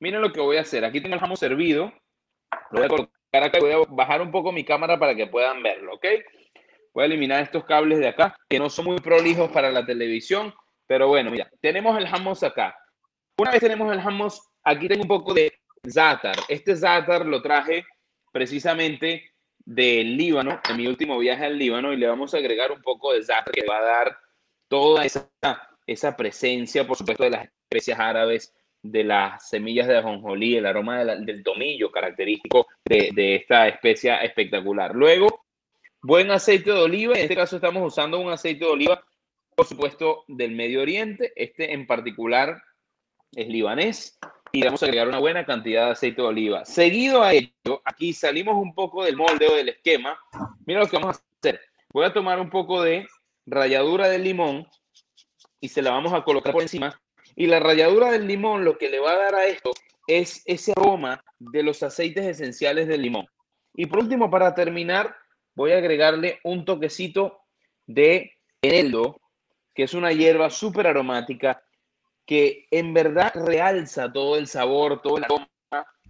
miren 0.00 0.20
lo 0.20 0.32
que 0.32 0.40
voy 0.40 0.56
a 0.56 0.62
hacer. 0.62 0.84
Aquí 0.84 1.00
tengo 1.00 1.14
el 1.14 1.20
jamón 1.20 1.36
servido. 1.36 1.92
Lo 2.70 2.78
voy 2.78 2.84
a 2.84 2.88
colocar 2.88 3.15
acá 3.42 3.58
voy 3.60 3.72
a 3.72 3.78
bajar 3.88 4.22
un 4.22 4.30
poco 4.30 4.52
mi 4.52 4.64
cámara 4.64 4.98
para 4.98 5.14
que 5.14 5.26
puedan 5.26 5.62
verlo, 5.62 5.94
¿ok? 5.94 6.06
Voy 6.94 7.02
a 7.02 7.06
eliminar 7.06 7.42
estos 7.42 7.64
cables 7.64 7.98
de 7.98 8.08
acá, 8.08 8.36
que 8.48 8.58
no 8.58 8.70
son 8.70 8.86
muy 8.86 8.98
prolijos 8.98 9.50
para 9.50 9.70
la 9.70 9.84
televisión. 9.84 10.54
Pero 10.86 11.08
bueno, 11.08 11.30
mira, 11.30 11.50
tenemos 11.60 11.98
el 11.98 12.06
jamón 12.06 12.36
acá. 12.40 12.76
Una 13.38 13.50
vez 13.50 13.60
tenemos 13.60 13.92
el 13.92 14.00
jamón, 14.00 14.30
aquí 14.64 14.88
tengo 14.88 15.02
un 15.02 15.08
poco 15.08 15.34
de 15.34 15.52
za'atar. 15.88 16.36
Este 16.48 16.74
za'atar 16.76 17.26
lo 17.26 17.42
traje 17.42 17.84
precisamente 18.32 19.32
del 19.58 20.16
Líbano, 20.16 20.60
en 20.68 20.76
mi 20.76 20.86
último 20.86 21.18
viaje 21.18 21.44
al 21.44 21.58
Líbano, 21.58 21.92
y 21.92 21.96
le 21.96 22.06
vamos 22.06 22.32
a 22.32 22.38
agregar 22.38 22.72
un 22.72 22.80
poco 22.80 23.12
de 23.12 23.22
za'atar 23.22 23.52
que 23.52 23.66
va 23.66 23.78
a 23.78 23.82
dar 23.82 24.18
toda 24.68 25.04
esa 25.04 25.28
esa 25.86 26.16
presencia, 26.16 26.86
por 26.86 26.96
supuesto, 26.96 27.24
de 27.24 27.30
las 27.30 27.48
especias 27.70 27.98
árabes, 27.98 28.54
de 28.90 29.04
las 29.04 29.48
semillas 29.48 29.86
de 29.86 29.98
ajonjolí, 29.98 30.56
el 30.56 30.66
aroma 30.66 31.04
del 31.04 31.42
tomillo 31.42 31.90
característico 31.90 32.66
de, 32.84 33.36
esta 33.36 33.68
especia 33.68 34.18
espectacular. 34.18 34.94
Luego, 34.94 35.44
buen 36.02 36.30
aceite 36.30 36.70
de 36.70 36.78
oliva, 36.78 37.14
en 37.14 37.22
este 37.22 37.36
caso 37.36 37.56
estamos 37.56 37.86
usando 37.86 38.18
un 38.18 38.30
aceite 38.30 38.64
de 38.64 38.70
oliva, 38.70 39.04
por 39.54 39.66
supuesto, 39.66 40.24
del 40.28 40.52
Medio 40.52 40.82
Oriente, 40.82 41.32
este 41.36 41.72
en 41.72 41.86
particular 41.86 42.62
es 43.32 43.48
libanés, 43.48 44.18
y 44.52 44.62
vamos 44.62 44.82
a 44.82 44.86
agregar 44.86 45.08
una 45.08 45.18
buena 45.18 45.44
cantidad 45.44 45.86
de 45.86 45.92
aceite 45.92 46.22
de 46.22 46.28
oliva. 46.28 46.64
Seguido 46.64 47.22
a 47.22 47.32
ello, 47.34 47.82
aquí 47.84 48.12
salimos 48.12 48.56
un 48.56 48.74
poco 48.74 49.04
del 49.04 49.16
molde 49.16 49.48
o 49.48 49.54
del 49.54 49.68
esquema. 49.68 50.18
Mira 50.64 50.80
lo 50.80 50.86
que 50.86 50.96
vamos 50.96 51.16
a 51.16 51.22
hacer. 51.40 51.60
Voy 51.92 52.04
a 52.04 52.12
tomar 52.12 52.40
un 52.40 52.48
poco 52.48 52.82
de 52.82 53.06
ralladura 53.44 54.08
de 54.08 54.18
limón, 54.18 54.66
y 55.60 55.68
se 55.68 55.82
la 55.82 55.90
vamos 55.90 56.12
a 56.12 56.22
colocar 56.22 56.52
por 56.52 56.62
encima. 56.62 57.00
Y 57.36 57.46
la 57.46 57.60
ralladura 57.60 58.10
del 58.10 58.26
limón 58.26 58.64
lo 58.64 58.78
que 58.78 58.88
le 58.88 58.98
va 58.98 59.12
a 59.12 59.18
dar 59.18 59.34
a 59.36 59.46
esto 59.46 59.70
es 60.06 60.42
ese 60.46 60.72
aroma 60.72 61.22
de 61.38 61.62
los 61.62 61.82
aceites 61.82 62.24
esenciales 62.24 62.88
del 62.88 63.02
limón. 63.02 63.26
Y 63.74 63.86
por 63.86 64.00
último, 64.00 64.30
para 64.30 64.54
terminar, 64.54 65.14
voy 65.54 65.72
a 65.72 65.78
agregarle 65.78 66.40
un 66.44 66.64
toquecito 66.64 67.40
de 67.86 68.32
eneldo, 68.62 69.20
que 69.74 69.82
es 69.82 69.94
una 69.94 70.12
hierba 70.12 70.50
súper 70.50 70.86
aromática 70.86 71.62
que 72.24 72.66
en 72.70 72.92
verdad 72.92 73.32
realza 73.34 74.10
todo 74.10 74.36
el 74.36 74.48
sabor, 74.48 75.00
todo 75.02 75.18
el 75.18 75.24
aroma 75.24 75.46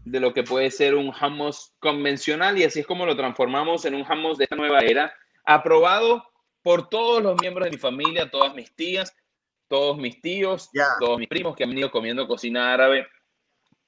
de 0.05 0.21
lo 0.21 0.33
que 0.33 0.45
puede 0.45 0.71
ser 0.71 0.95
un 0.95 1.13
hummus 1.13 1.75
convencional 1.81 2.57
y 2.57 2.65
así 2.65 2.81
es 2.81 2.87
como 2.87 3.05
lo 3.05 3.17
transformamos 3.17 3.85
en 3.85 3.95
un 3.95 4.03
hummus 4.03 4.39
de 4.39 4.45
esta 4.45 4.57
nueva 4.57 4.79
era, 4.79 5.13
aprobado 5.45 6.25
por 6.63 6.89
todos 6.89 7.23
los 7.23 7.41
miembros 7.41 7.65
de 7.65 7.73
mi 7.73 7.77
familia, 7.77 8.31
todas 8.31 8.55
mis 8.55 8.75
tías, 8.75 9.15
todos 9.69 9.97
mis 9.99 10.21
tíos, 10.21 10.71
todos 11.01 11.19
mis 11.19 11.29
primos 11.29 11.57
que 11.57 11.65
han 11.65 11.71
venido 11.71 11.91
comiendo 11.91 12.27
cocina 12.27 12.73
árabe, 12.73 13.07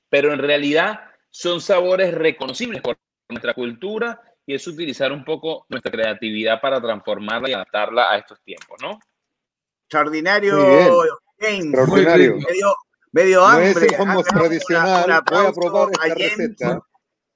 pero 0.08 0.32
en 0.32 0.38
realidad 0.38 1.00
son 1.30 1.60
sabores 1.60 2.14
reconocibles 2.14 2.80
por 2.80 2.98
nuestra 3.28 3.54
cultura 3.54 4.20
y 4.46 4.54
es 4.54 4.66
utilizar 4.66 5.12
un 5.12 5.24
poco 5.24 5.66
nuestra 5.68 5.92
creatividad 5.92 6.60
para 6.60 6.80
transformarla 6.80 7.50
y 7.50 7.52
adaptarla 7.52 8.10
a 8.10 8.18
estos 8.18 8.40
tiempos, 8.42 8.78
¿no? 8.80 8.98
Extraordinario, 9.84 11.04
Extraordinario. 11.38 12.36
Medio, 12.36 12.74
medio 13.12 13.44
hambre. 13.44 13.74
No 13.74 13.80
es 13.80 13.92
el 13.92 14.00
hummus 14.00 14.24
tradicional. 14.24 15.22
Voy 15.30 15.46
a 15.46 15.52
probar 15.52 15.88
esta 15.92 16.14
receta. 16.14 16.82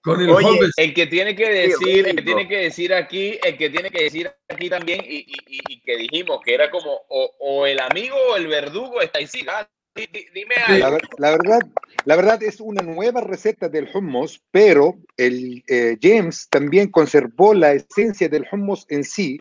Oye, 0.04 0.70
el 0.76 0.94
que 0.94 1.06
tiene 1.06 1.36
que 1.36 1.48
decir, 1.48 2.08
el 2.08 2.16
que 2.16 2.22
tiene 2.22 2.48
que 2.48 2.58
decir 2.58 2.92
aquí, 2.92 3.38
el 3.42 3.56
que 3.56 3.70
tiene 3.70 3.90
que 3.90 4.04
decir 4.04 4.32
aquí 4.48 4.68
también, 4.68 5.00
y, 5.06 5.26
y, 5.46 5.80
que 5.80 5.96
dijimos 5.96 6.40
que 6.44 6.54
era 6.54 6.70
como 6.70 7.02
o, 7.08 7.66
el 7.66 7.78
amigo 7.78 8.16
o 8.32 8.36
el 8.36 8.48
verdugo 8.48 9.00
está 9.00 9.20
ahí. 9.20 9.28
Sí, 9.28 9.46
ah, 9.48 9.68
dime 9.94 10.54
algo. 10.66 10.98
La, 11.18 11.30
verdad, 11.30 11.60
la 12.04 12.16
verdad 12.16 12.42
es 12.42 12.60
una 12.60 12.82
nueva 12.82 13.20
receta 13.20 13.68
del 13.68 13.88
hummus, 13.94 14.42
pero 14.50 14.96
el 15.16 15.62
eh, 15.68 15.96
James 16.02 16.48
también 16.50 16.90
conservó 16.90 17.54
la 17.54 17.72
esencia 17.72 18.28
del 18.28 18.46
hummus 18.50 18.86
en 18.88 19.04
sí, 19.04 19.40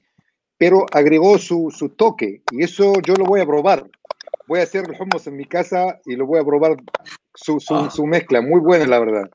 pero 0.59 0.85
agregó 0.91 1.39
su, 1.39 1.73
su, 1.75 1.89
toque 1.89 2.43
y 2.51 2.63
eso 2.63 2.93
yo 3.03 3.15
lo 3.15 3.25
voy 3.25 3.41
a 3.41 3.47
probar. 3.47 3.89
Voy 4.47 4.59
a 4.59 4.63
hacer 4.63 4.85
el 4.85 5.01
hummus 5.01 5.25
en 5.25 5.37
mi 5.37 5.45
casa 5.45 5.99
y 6.05 6.15
lo 6.15 6.27
voy 6.27 6.39
a 6.39 6.45
probar 6.45 6.75
su, 7.33 7.59
su, 7.59 7.75
ah. 7.75 7.89
su 7.89 8.05
mezcla, 8.05 8.41
muy 8.41 8.59
buena 8.59 8.85
la 8.85 8.99
verdad. 8.99 9.31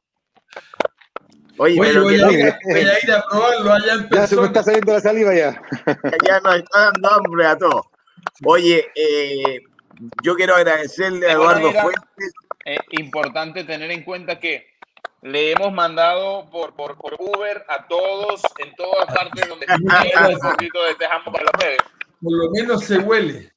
Oye, 1.58 1.78
pero 1.80 2.02
voy, 2.02 2.14
a 2.14 2.16
ir, 2.16 2.54
voy, 2.64 2.74
a 2.74 2.98
ir, 3.02 3.12
a 3.12 3.24
probarlo 3.28 3.72
allá 3.72 3.94
en 3.94 4.08
Ya 4.10 4.26
se 4.26 4.36
me 4.36 4.46
está 4.46 4.62
saliendo 4.62 4.92
la 4.92 5.00
saliva 5.00 5.34
ya. 5.34 5.60
ya 6.26 6.40
nos 6.40 6.56
está 6.56 6.90
dando 6.92 7.10
hambre 7.10 7.46
a 7.46 7.56
todos. 7.56 7.86
Oye, 8.44 8.86
eh, 8.94 9.60
yo 10.22 10.34
quiero 10.34 10.54
agradecerle 10.54 11.26
a 11.28 11.32
Eduardo 11.32 11.72
Fuentes. 11.72 12.32
Es 12.64 12.80
importante 12.90 13.64
tener 13.64 13.90
en 13.90 14.02
cuenta 14.02 14.38
que 14.38 14.66
le 15.22 15.52
hemos 15.52 15.72
mandado 15.72 16.48
por, 16.50 16.74
por, 16.74 16.98
por 16.98 17.16
Uber 17.18 17.64
a 17.68 17.86
todos 17.86 18.42
en 18.58 18.74
todas 18.74 19.06
partes 19.06 19.48
donde 19.48 19.66
un 19.74 20.38
poquito 20.38 20.84
de 20.84 20.94
tejamo 20.96 21.32
para 21.32 21.44
ustedes. 21.54 21.78
Por 22.20 22.32
lo 22.32 22.50
menos 22.50 22.84
se 22.84 22.98
huele. 22.98 23.52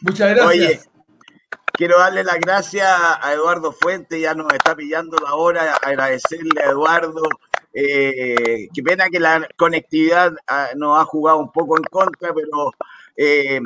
Muchas 0.00 0.30
gracias. 0.34 0.48
Oye, 0.48 0.80
quiero 1.72 1.98
darle 1.98 2.24
las 2.24 2.38
gracias 2.38 2.86
a 2.88 3.32
Eduardo 3.32 3.72
Fuente, 3.72 4.20
ya 4.20 4.34
nos 4.34 4.52
está 4.52 4.74
pillando 4.74 5.16
la 5.18 5.34
hora, 5.34 5.74
agradecerle 5.82 6.62
a 6.62 6.70
Eduardo. 6.70 7.22
Eh, 7.74 8.68
qué 8.72 8.82
pena 8.82 9.08
que 9.08 9.18
la 9.18 9.48
conectividad 9.56 10.34
ah, 10.46 10.68
nos 10.76 11.00
ha 11.00 11.04
jugado 11.04 11.38
un 11.38 11.50
poco 11.50 11.78
en 11.78 11.84
contra, 11.84 12.34
pero 12.34 12.72
eh, 13.16 13.60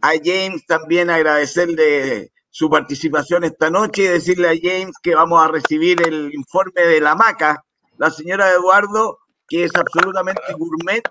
a 0.00 0.12
James 0.22 0.64
también 0.66 1.10
agradecerle 1.10 2.30
su 2.50 2.70
participación 2.70 3.44
esta 3.44 3.70
noche 3.70 4.02
y 4.02 4.06
decirle 4.06 4.48
a 4.48 4.58
James 4.60 4.94
que 5.02 5.14
vamos 5.14 5.42
a 5.42 5.48
recibir 5.48 6.00
el 6.06 6.32
informe 6.34 6.82
de 6.82 7.00
la 7.00 7.14
maca, 7.14 7.64
la 7.98 8.10
señora 8.10 8.50
Eduardo, 8.50 9.18
que 9.48 9.64
es 9.64 9.72
absolutamente 9.74 10.52
gourmet, 10.56 11.02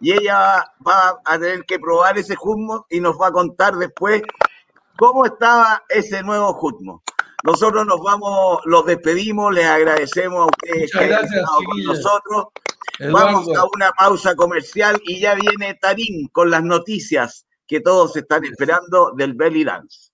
y 0.00 0.12
ella 0.12 0.64
va 0.86 1.20
a 1.24 1.38
tener 1.38 1.64
que 1.64 1.78
probar 1.78 2.18
ese 2.18 2.36
hummus 2.40 2.82
y 2.90 3.00
nos 3.00 3.16
va 3.20 3.28
a 3.28 3.32
contar 3.32 3.74
después 3.76 4.22
cómo 4.97 5.25
estaba 5.25 5.83
ese 5.89 6.21
nuevo 6.23 6.53
jutmo. 6.53 7.03
Nosotros 7.43 7.85
nos 7.87 8.01
vamos, 8.01 8.59
los 8.65 8.85
despedimos, 8.85 9.53
les 9.53 9.65
agradecemos 9.65 10.41
a 10.41 10.45
ustedes 10.45 10.91
que 10.91 10.99
hayan 10.99 11.23
estado 11.25 11.57
con 11.65 11.83
nosotros. 11.83 12.45
Vamos 13.11 13.47
a 13.57 13.63
una 13.75 13.91
pausa 13.91 14.35
comercial 14.35 15.01
y 15.03 15.19
ya 15.19 15.33
viene 15.33 15.73
Tarín 15.81 16.27
con 16.27 16.51
las 16.51 16.63
noticias 16.63 17.47
que 17.67 17.79
todos 17.79 18.15
están 18.15 18.45
esperando 18.45 19.11
del 19.15 19.33
Belly 19.33 19.63
Dance. 19.63 20.11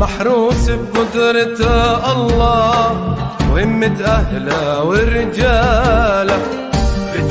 محروس 0.00 0.70
بقدرته 0.70 2.12
الله 2.12 3.16
وهمة 3.52 4.00
أهله 4.04 4.84
ورجاله 4.84 6.38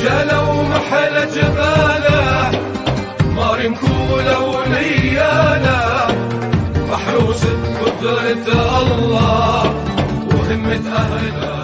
جلو 0.03 0.62
محل 0.62 1.14
جباله 1.34 2.51
ماري 3.36 3.68
مكولة 3.68 4.41
وليانة 4.41 5.78
محروسة 6.91 7.49
قدرة 7.80 8.47
الله 8.82 9.62
وهمة 10.34 10.86
اهلها 10.97 11.57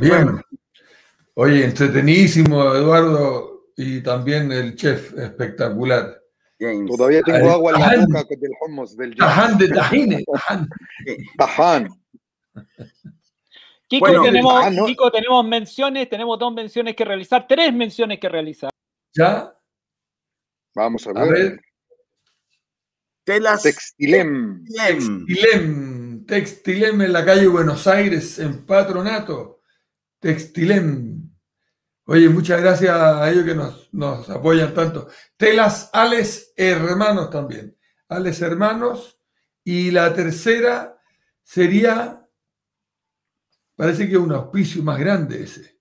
Bien. 0.00 0.40
Oye, 1.34 1.64
entretenidísimo, 1.64 2.74
Eduardo, 2.74 3.66
y 3.76 4.00
también 4.00 4.50
el 4.50 4.74
chef, 4.74 5.16
espectacular. 5.16 6.20
Todavía 6.88 7.22
tengo 7.22 7.50
agua 7.50 7.72
en 7.72 7.80
la 7.80 8.06
boca 8.22 8.34
del 8.36 8.50
hummus 8.66 8.96
del 8.96 9.14
Taján 9.14 9.56
de 9.58 9.68
Tajine. 9.68 10.24
Taján. 11.36 11.88
Kiko, 13.86 14.22
tenemos, 14.22 14.86
Kiko, 14.86 15.10
tenemos 15.10 15.46
menciones, 15.46 16.10
tenemos 16.10 16.38
dos 16.38 16.52
menciones 16.52 16.96
que 16.96 17.04
realizar, 17.04 17.46
tres 17.48 17.72
menciones 17.72 18.18
que 18.18 18.28
realizar. 18.28 18.70
¿Ya? 19.14 19.54
Vamos 20.74 21.06
a 21.06 21.12
ver. 21.12 21.22
A 21.22 21.26
ver. 21.26 21.60
Telas. 23.24 23.62
Textilem. 23.62 24.64
Textilem. 24.64 26.26
Textilem 26.26 27.00
en 27.00 27.12
la 27.12 27.24
calle 27.24 27.46
Buenos 27.46 27.86
Aires, 27.86 28.38
en 28.38 28.66
Patronato. 28.66 29.57
Textilem. 30.20 31.30
Oye, 32.04 32.28
muchas 32.28 32.60
gracias 32.60 32.96
a 32.96 33.30
ellos 33.30 33.44
que 33.44 33.54
nos, 33.54 34.30
apoyan 34.30 34.72
tanto. 34.72 35.08
Telas 35.36 35.90
Ales 35.92 36.54
Hermanos 36.56 37.30
también. 37.30 37.76
Ales 38.08 38.40
Hermanos. 38.40 39.20
Y 39.62 39.90
la 39.90 40.14
tercera 40.14 40.98
sería, 41.42 42.26
parece 43.76 44.08
que 44.08 44.16
un 44.16 44.32
auspicio 44.32 44.82
más 44.82 44.98
grande 44.98 45.42
ese. 45.42 45.78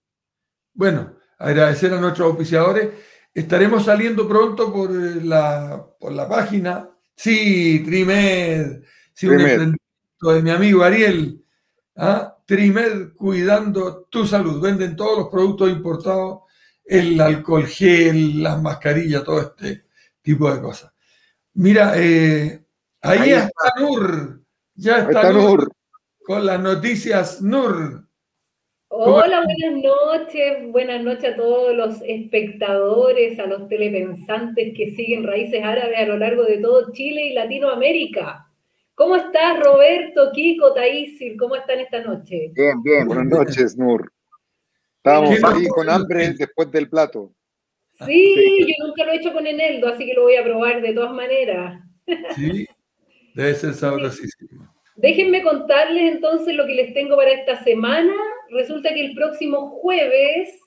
Bueno, 0.74 1.16
agradecer 1.38 1.94
a 1.94 2.02
nuestros 2.02 2.28
auspiciadores. 2.28 2.90
Estaremos 3.34 3.86
saliendo 3.86 4.28
pronto 4.28 4.74
por 4.74 4.92
eh, 4.92 5.22
la, 5.24 5.88
por 5.98 6.12
la 6.12 6.28
página. 6.28 6.90
Sí, 7.16 7.84
Trimed. 7.86 8.84
Sí, 9.14 9.28
un 9.28 9.40
emprendimiento 9.40 10.34
de 10.34 10.42
mi 10.42 10.50
amigo 10.50 10.84
Ariel. 10.84 11.46
¿Ah? 11.98 12.38
Trimed 12.46 13.14
cuidando 13.16 14.06
tu 14.10 14.26
salud. 14.26 14.62
Venden 14.62 14.96
todos 14.96 15.18
los 15.18 15.28
productos 15.30 15.70
importados, 15.70 16.42
el 16.86 17.20
alcohol 17.20 17.66
gel, 17.66 18.42
las 18.42 18.62
mascarillas, 18.62 19.24
todo 19.24 19.42
este 19.42 19.84
tipo 20.22 20.54
de 20.54 20.62
cosas. 20.62 20.94
Mira, 21.54 21.94
eh, 21.96 22.64
ahí, 23.02 23.32
está, 23.32 23.74
Nur. 23.80 24.42
Ya 24.76 25.00
está, 25.00 25.32
Nur, 25.34 25.70
Con 26.24 26.46
las 26.46 26.60
noticias 26.60 27.42
Nur. 27.42 28.08
Hola, 28.90 29.44
buenas 29.44 29.84
noches. 29.84 30.72
Buenas 30.72 31.04
noches 31.04 31.34
a 31.34 31.36
todos 31.36 31.76
los 31.76 32.02
espectadores, 32.04 33.38
a 33.40 33.46
los 33.46 33.68
telepensantes 33.68 34.74
que 34.78 34.92
siguen 34.92 35.26
Raíces 35.26 35.62
Árabes 35.64 35.98
a 35.98 36.06
lo 36.06 36.18
largo 36.18 36.44
de 36.46 36.60
todo 36.60 36.92
Chile 36.94 37.28
y 37.28 37.34
Latinoamérica. 37.34 38.47
¿Cómo 38.98 39.16
estás, 39.16 39.60
Roberto, 39.60 40.32
Kiko, 40.34 40.74
Taísir? 40.74 41.38
¿Cómo 41.38 41.56
están 41.56 41.80
esta 41.80 42.02
noche? 42.02 42.50
Bien, 42.56 42.82
bien. 42.82 43.06
Buenas 43.06 43.28
noches, 43.28 43.78
Nur. 43.78 44.12
Estábamos 44.96 45.38
ahí 45.44 45.68
con 45.68 45.88
hambre 45.88 46.34
después 46.34 46.72
del 46.72 46.90
plato. 46.90 47.32
Sí, 48.04 48.66
yo 48.68 48.88
nunca 48.88 49.06
lo 49.06 49.12
he 49.12 49.18
hecho 49.18 49.34
con 49.34 49.46
Eneldo, 49.46 49.90
así 49.90 50.04
que 50.04 50.16
lo 50.16 50.24
voy 50.24 50.36
a 50.36 50.44
probar 50.44 50.82
de 50.82 50.94
todas 50.94 51.14
maneras. 51.14 51.80
Sí, 52.36 52.66
debe 53.36 53.54
ser 53.54 53.76
sabrosísimo. 53.76 54.68
Déjenme 54.96 55.44
contarles 55.44 56.14
entonces 56.14 56.56
lo 56.56 56.66
que 56.66 56.74
les 56.74 56.96
tengo 56.96 57.18
para 57.18 57.34
esta 57.34 57.64
semana. 57.64 58.16
Resulta 58.50 58.92
que 58.96 59.06
el 59.06 59.14
próximo 59.14 59.80
jueves 59.80 60.60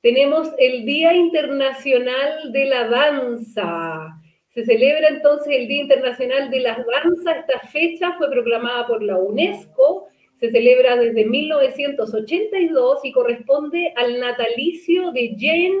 tenemos 0.00 0.48
el 0.56 0.86
Día 0.86 1.12
Internacional 1.12 2.50
de 2.50 2.64
la 2.64 2.88
Danza. 2.88 4.22
Se 4.54 4.64
celebra 4.64 5.08
entonces 5.08 5.48
el 5.52 5.66
Día 5.66 5.82
Internacional 5.82 6.48
de 6.48 6.60
las 6.60 6.78
Danzas. 6.78 7.38
Esta 7.38 7.58
fecha 7.68 8.12
fue 8.12 8.30
proclamada 8.30 8.86
por 8.86 9.02
la 9.02 9.16
UNESCO. 9.16 10.06
Se 10.38 10.50
celebra 10.50 10.96
desde 10.96 11.24
1982 11.24 13.00
y 13.02 13.10
corresponde 13.12 13.92
al 13.96 14.20
natalicio 14.20 15.10
de 15.10 15.34
Jean 15.34 15.72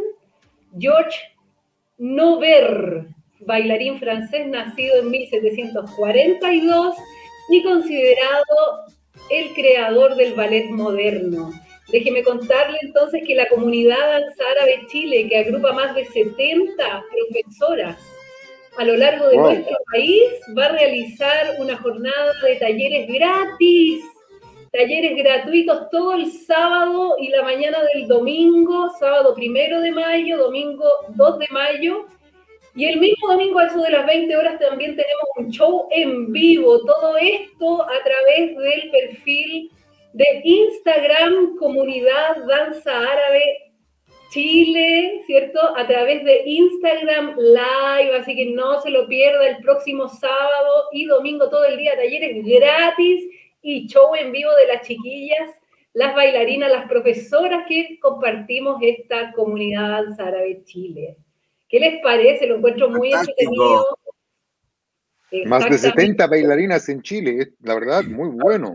Georges 0.76 1.20
Nover, 1.98 3.06
bailarín 3.40 4.00
francés 4.00 4.48
nacido 4.48 4.96
en 4.96 5.10
1742 5.12 6.96
y 7.50 7.62
considerado 7.62 8.86
el 9.30 9.54
creador 9.54 10.16
del 10.16 10.34
ballet 10.34 10.68
moderno. 10.70 11.52
Déjeme 11.92 12.24
contarle 12.24 12.78
entonces 12.82 13.22
que 13.24 13.36
la 13.36 13.46
comunidad 13.48 13.98
danza 13.98 14.42
árabe 14.56 14.80
Chile, 14.90 15.28
que 15.28 15.38
agrupa 15.38 15.72
más 15.72 15.94
de 15.94 16.04
70 16.06 17.04
profesoras 17.12 18.13
a 18.76 18.84
lo 18.84 18.96
largo 18.96 19.28
de 19.28 19.36
nuestro 19.36 19.76
país 19.92 20.30
va 20.56 20.66
a 20.66 20.72
realizar 20.72 21.56
una 21.58 21.76
jornada 21.76 22.32
de 22.42 22.56
talleres 22.56 23.08
gratis, 23.08 24.04
talleres 24.72 25.16
gratuitos 25.16 25.88
todo 25.90 26.14
el 26.14 26.30
sábado 26.30 27.16
y 27.18 27.28
la 27.28 27.42
mañana 27.42 27.78
del 27.94 28.08
domingo, 28.08 28.90
sábado 28.98 29.34
primero 29.34 29.80
de 29.80 29.92
mayo, 29.92 30.38
domingo 30.38 30.84
2 31.10 31.38
de 31.38 31.46
mayo, 31.50 32.06
Y 32.76 32.86
el 32.86 32.98
mismo 32.98 33.28
domingo, 33.28 33.60
a 33.60 33.66
eso 33.66 33.80
de 33.82 33.90
las 33.90 34.04
20 34.04 34.36
horas, 34.36 34.58
también 34.58 34.96
tenemos 34.96 35.24
un 35.36 35.50
show 35.52 35.86
en 35.92 36.32
vivo. 36.32 36.80
Todo 36.84 37.16
esto 37.16 37.82
a 37.82 38.02
través 38.02 38.56
del 38.56 38.90
perfil 38.90 39.70
de 40.12 40.40
Instagram 40.42 41.56
Comunidad 41.56 42.44
Danza 42.48 42.90
Árabe 42.98 43.63
Chile, 44.34 45.22
¿cierto? 45.26 45.60
A 45.76 45.86
través 45.86 46.24
de 46.24 46.42
Instagram 46.44 47.36
Live, 47.38 48.16
así 48.16 48.34
que 48.34 48.46
no 48.46 48.80
se 48.82 48.90
lo 48.90 49.06
pierda 49.06 49.46
el 49.46 49.58
próximo 49.58 50.08
sábado 50.08 50.88
y 50.90 51.04
domingo 51.04 51.48
todo 51.48 51.64
el 51.66 51.76
día, 51.76 51.94
talleres 51.94 52.44
gratis 52.44 53.30
y 53.62 53.86
show 53.86 54.12
en 54.16 54.32
vivo 54.32 54.50
de 54.56 54.74
las 54.74 54.84
chiquillas, 54.84 55.50
las 55.92 56.16
bailarinas, 56.16 56.68
las 56.68 56.88
profesoras 56.88 57.64
que 57.68 58.00
compartimos 58.00 58.78
esta 58.82 59.30
comunidad 59.34 60.02
Danza 60.02 60.26
Árabe 60.26 60.62
Chile. 60.64 61.16
¿Qué 61.68 61.78
les 61.78 62.02
parece? 62.02 62.48
Lo 62.48 62.56
encuentro 62.56 62.90
muy 62.90 63.12
entretenido. 63.12 63.86
Más 65.46 65.64
de 65.70 65.78
70 65.78 66.26
bailarinas 66.26 66.88
en 66.88 67.02
Chile, 67.02 67.52
la 67.60 67.74
verdad, 67.74 68.02
muy 68.02 68.30
bueno. 68.30 68.74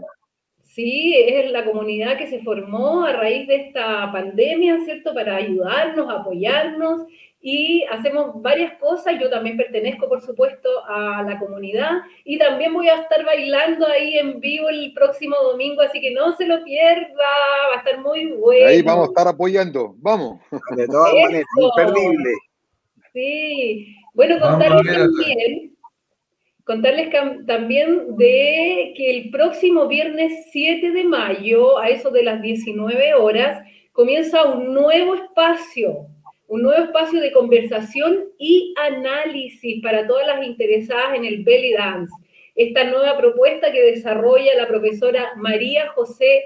Sí, 0.79 1.13
es 1.27 1.51
la 1.51 1.65
comunidad 1.65 2.17
que 2.17 2.27
se 2.27 2.39
formó 2.39 3.03
a 3.03 3.11
raíz 3.11 3.45
de 3.49 3.55
esta 3.67 4.09
pandemia, 4.13 4.79
¿cierto? 4.85 5.13
Para 5.13 5.35
ayudarnos, 5.35 6.09
apoyarnos 6.09 7.01
y 7.41 7.83
hacemos 7.91 8.41
varias 8.41 8.79
cosas. 8.79 9.19
Yo 9.19 9.29
también 9.29 9.57
pertenezco, 9.57 10.07
por 10.07 10.21
supuesto, 10.21 10.69
a 10.87 11.21
la 11.23 11.37
comunidad 11.37 11.97
y 12.23 12.37
también 12.37 12.73
voy 12.73 12.87
a 12.87 12.95
estar 12.95 13.25
bailando 13.25 13.85
ahí 13.87 14.19
en 14.19 14.39
vivo 14.39 14.69
el 14.69 14.93
próximo 14.93 15.35
domingo, 15.51 15.81
así 15.81 15.99
que 15.99 16.11
no 16.11 16.31
se 16.37 16.45
lo 16.45 16.63
pierda, 16.63 17.25
va 17.71 17.75
a 17.75 17.79
estar 17.79 17.99
muy 17.99 18.27
bueno. 18.27 18.67
Ahí 18.69 18.81
vamos 18.81 19.07
a 19.07 19.09
estar 19.09 19.27
apoyando, 19.27 19.95
vamos. 19.97 20.39
De 20.77 20.87
todas 20.87 21.13
maneras, 21.13 21.45
imperdible. 21.57 22.29
Sí, 23.11 23.97
bueno, 24.13 24.39
contarles 24.39 24.85
también, 24.85 25.75
contarles 26.69 27.09
también 27.47 28.15
de 28.15 28.93
que 28.95 29.09
el 29.09 29.31
próximo 29.31 29.87
viernes 29.87 30.49
7 30.51 30.91
de 30.91 31.03
mayo, 31.03 31.79
a 31.79 31.89
eso 31.89 32.11
de 32.11 32.21
las 32.21 32.43
19 32.43 33.15
horas, 33.15 33.65
comienza 33.91 34.43
un 34.43 34.75
nuevo 34.75 35.15
espacio, 35.15 36.05
un 36.45 36.61
nuevo 36.61 36.83
espacio 36.83 37.21
de 37.21 37.31
conversación 37.31 38.25
y 38.37 38.75
análisis 38.77 39.81
para 39.81 40.05
todas 40.05 40.27
las 40.27 40.45
interesadas 40.45 41.15
en 41.15 41.25
el 41.25 41.43
belly 41.43 41.73
dance. 41.73 42.13
Esta 42.53 42.83
nueva 42.83 43.17
propuesta 43.17 43.71
que 43.71 43.81
desarrolla 43.81 44.53
la 44.55 44.67
profesora 44.67 45.31
María 45.37 45.89
José 45.95 46.43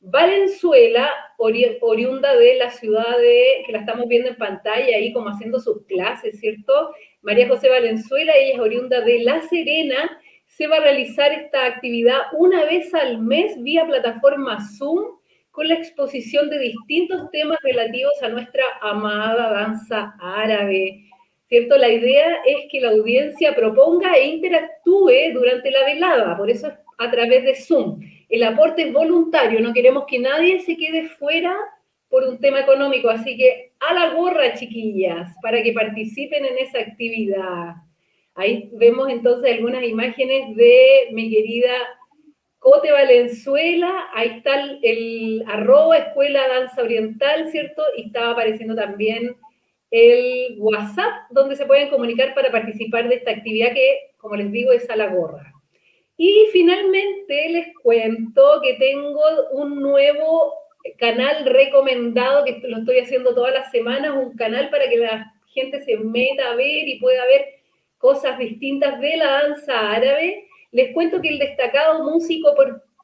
Valenzuela, 0.00 1.08
oriunda 1.38 2.34
de 2.34 2.56
la 2.56 2.70
ciudad 2.70 3.16
de, 3.18 3.62
que 3.64 3.72
la 3.72 3.78
estamos 3.78 4.08
viendo 4.08 4.28
en 4.28 4.36
pantalla 4.36 4.96
ahí 4.96 5.12
como 5.12 5.28
haciendo 5.28 5.60
sus 5.60 5.84
clases, 5.86 6.40
¿cierto? 6.40 6.90
María 7.26 7.48
José 7.48 7.68
Valenzuela, 7.68 8.32
ella 8.36 8.54
es 8.54 8.60
oriunda 8.60 9.00
de 9.00 9.18
La 9.24 9.42
Serena, 9.42 10.20
se 10.46 10.68
va 10.68 10.76
a 10.76 10.80
realizar 10.80 11.32
esta 11.32 11.66
actividad 11.66 12.18
una 12.38 12.64
vez 12.64 12.94
al 12.94 13.18
mes 13.18 13.60
vía 13.64 13.84
plataforma 13.84 14.64
Zoom 14.78 15.06
con 15.50 15.66
la 15.66 15.74
exposición 15.74 16.48
de 16.48 16.60
distintos 16.60 17.28
temas 17.32 17.58
relativos 17.64 18.12
a 18.22 18.28
nuestra 18.28 18.62
amada 18.80 19.50
danza 19.50 20.14
árabe. 20.20 21.02
¿Cierto? 21.48 21.76
La 21.76 21.88
idea 21.88 22.42
es 22.46 22.70
que 22.70 22.80
la 22.80 22.90
audiencia 22.90 23.56
proponga 23.56 24.14
e 24.14 24.26
interactúe 24.28 25.32
durante 25.34 25.72
la 25.72 25.84
velada, 25.84 26.36
por 26.36 26.48
eso 26.48 26.68
es 26.68 26.74
a 26.98 27.10
través 27.10 27.42
de 27.42 27.56
Zoom. 27.56 27.98
El 28.28 28.44
aporte 28.44 28.82
es 28.82 28.92
voluntario, 28.92 29.58
no 29.58 29.72
queremos 29.72 30.04
que 30.06 30.20
nadie 30.20 30.60
se 30.60 30.76
quede 30.76 31.08
fuera 31.08 31.56
por 32.16 32.24
un 32.24 32.40
tema 32.40 32.60
económico, 32.60 33.10
así 33.10 33.36
que 33.36 33.72
a 33.78 33.92
la 33.92 34.14
gorra, 34.14 34.54
chiquillas, 34.54 35.34
para 35.42 35.62
que 35.62 35.74
participen 35.74 36.46
en 36.46 36.56
esa 36.56 36.78
actividad. 36.78 37.74
Ahí 38.34 38.70
vemos 38.72 39.10
entonces 39.10 39.52
algunas 39.52 39.84
imágenes 39.84 40.56
de 40.56 41.08
mi 41.12 41.28
querida 41.28 41.74
Cote 42.58 42.90
Valenzuela, 42.90 44.06
ahí 44.14 44.38
está 44.38 44.78
el, 44.82 45.44
arroba 45.46 45.98
Escuela 45.98 46.48
Danza 46.48 46.80
Oriental, 46.80 47.50
¿cierto? 47.50 47.82
Y 47.98 48.06
estaba 48.06 48.30
apareciendo 48.30 48.74
también 48.74 49.36
el 49.90 50.56
WhatsApp, 50.56 51.28
donde 51.32 51.54
se 51.54 51.66
pueden 51.66 51.90
comunicar 51.90 52.34
para 52.34 52.50
participar 52.50 53.10
de 53.10 53.16
esta 53.16 53.32
actividad 53.32 53.74
que, 53.74 54.14
como 54.16 54.36
les 54.36 54.50
digo, 54.50 54.72
es 54.72 54.88
a 54.88 54.96
la 54.96 55.08
gorra. 55.08 55.52
Y 56.16 56.48
finalmente 56.50 57.50
les 57.50 57.76
cuento 57.82 58.62
que 58.62 58.72
tengo 58.78 59.20
un 59.52 59.82
nuevo 59.82 60.65
canal 60.98 61.44
recomendado 61.44 62.44
que 62.44 62.60
lo 62.64 62.78
estoy 62.78 62.98
haciendo 62.98 63.34
todas 63.34 63.52
las 63.52 63.70
semanas, 63.70 64.14
un 64.16 64.36
canal 64.36 64.70
para 64.70 64.88
que 64.88 64.98
la 64.98 65.32
gente 65.48 65.82
se 65.84 65.96
meta 65.96 66.50
a 66.50 66.54
ver 66.54 66.88
y 66.88 66.98
pueda 67.00 67.24
ver 67.26 67.46
cosas 67.98 68.38
distintas 68.38 69.00
de 69.00 69.16
la 69.16 69.42
danza 69.42 69.90
árabe. 69.92 70.46
Les 70.72 70.92
cuento 70.92 71.20
que 71.20 71.28
el 71.28 71.38
destacado 71.38 72.04
músico 72.04 72.54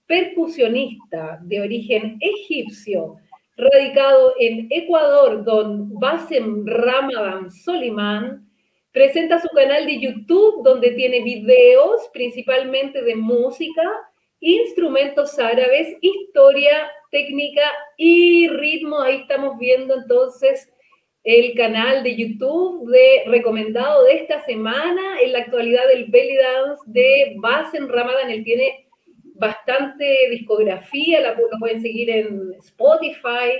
percusionista 0.06 1.38
de 1.42 1.60
origen 1.60 2.18
egipcio, 2.20 3.16
radicado 3.56 4.34
en 4.38 4.66
Ecuador, 4.70 5.44
don 5.44 5.98
Bassem 5.98 6.66
Ramadan 6.66 7.50
Soliman, 7.50 8.46
Presenta 8.92 9.40
su 9.40 9.48
canal 9.48 9.86
de 9.86 9.98
YouTube 9.98 10.62
donde 10.62 10.90
tiene 10.90 11.22
videos 11.22 12.10
principalmente 12.12 13.02
de 13.02 13.16
música, 13.16 13.82
instrumentos 14.42 15.38
árabes, 15.38 15.96
historia, 16.00 16.90
técnica 17.10 17.62
y 17.96 18.48
ritmo. 18.48 19.00
Ahí 19.00 19.20
estamos 19.22 19.56
viendo 19.58 19.94
entonces 19.94 20.70
el 21.24 21.54
canal 21.54 22.02
de 22.02 22.16
YouTube 22.16 22.90
de 22.90 23.22
recomendado 23.26 24.04
de 24.04 24.14
esta 24.14 24.44
semana. 24.44 25.20
En 25.22 25.32
la 25.32 25.38
actualidad 25.38 25.90
el 25.90 26.06
belly 26.06 26.36
dance 26.36 26.82
de 26.86 27.36
Basen 27.38 27.88
Ramadan, 27.88 28.30
él 28.30 28.42
tiene 28.42 28.88
bastante 29.34 30.28
discografía, 30.30 31.20
la, 31.20 31.34
lo 31.34 31.58
pueden 31.58 31.80
seguir 31.80 32.10
en 32.10 32.52
Spotify, 32.58 33.50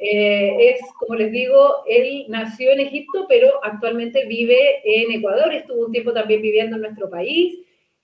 eh, 0.00 0.70
es, 0.70 0.80
como 0.98 1.16
les 1.16 1.32
digo, 1.32 1.82
él 1.88 2.26
nació 2.28 2.70
en 2.70 2.80
Egipto, 2.80 3.26
pero 3.28 3.64
actualmente 3.64 4.26
vive 4.26 4.80
en 4.84 5.10
Ecuador. 5.10 5.52
Estuvo 5.52 5.86
un 5.86 5.92
tiempo 5.92 6.12
también 6.12 6.40
viviendo 6.40 6.76
en 6.76 6.82
nuestro 6.82 7.10
país. 7.10 7.58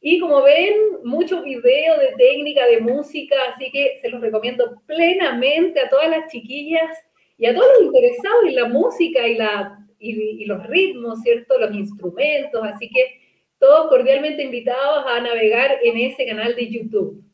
Y 0.07 0.21
como 0.21 0.43
ven, 0.43 0.75
muchos 1.03 1.43
videos 1.43 1.99
de 1.99 2.13
técnica, 2.19 2.67
de 2.67 2.79
música, 2.79 3.37
así 3.49 3.71
que 3.73 3.99
se 4.03 4.11
los 4.11 4.21
recomiendo 4.21 4.83
plenamente 4.85 5.81
a 5.81 5.89
todas 5.89 6.11
las 6.11 6.31
chiquillas 6.31 6.91
y 7.39 7.47
a 7.47 7.55
todos 7.55 7.67
los 7.79 7.87
interesados 7.87 8.45
en 8.47 8.55
la 8.55 8.69
música 8.69 9.27
y, 9.27 9.37
la, 9.37 9.79
y, 9.99 10.45
los 10.45 10.67
ritmos, 10.67 11.23
¿cierto? 11.23 11.59
Los 11.59 11.75
instrumentos. 11.75 12.61
Así 12.63 12.91
que 12.91 13.19
todos 13.59 13.89
cordialmente 13.89 14.43
invitados 14.43 15.07
a 15.09 15.23
navegar 15.23 15.79
en 15.83 15.97
ese 15.97 16.27
canal 16.27 16.55
de 16.55 16.69
YouTube. 16.69 17.25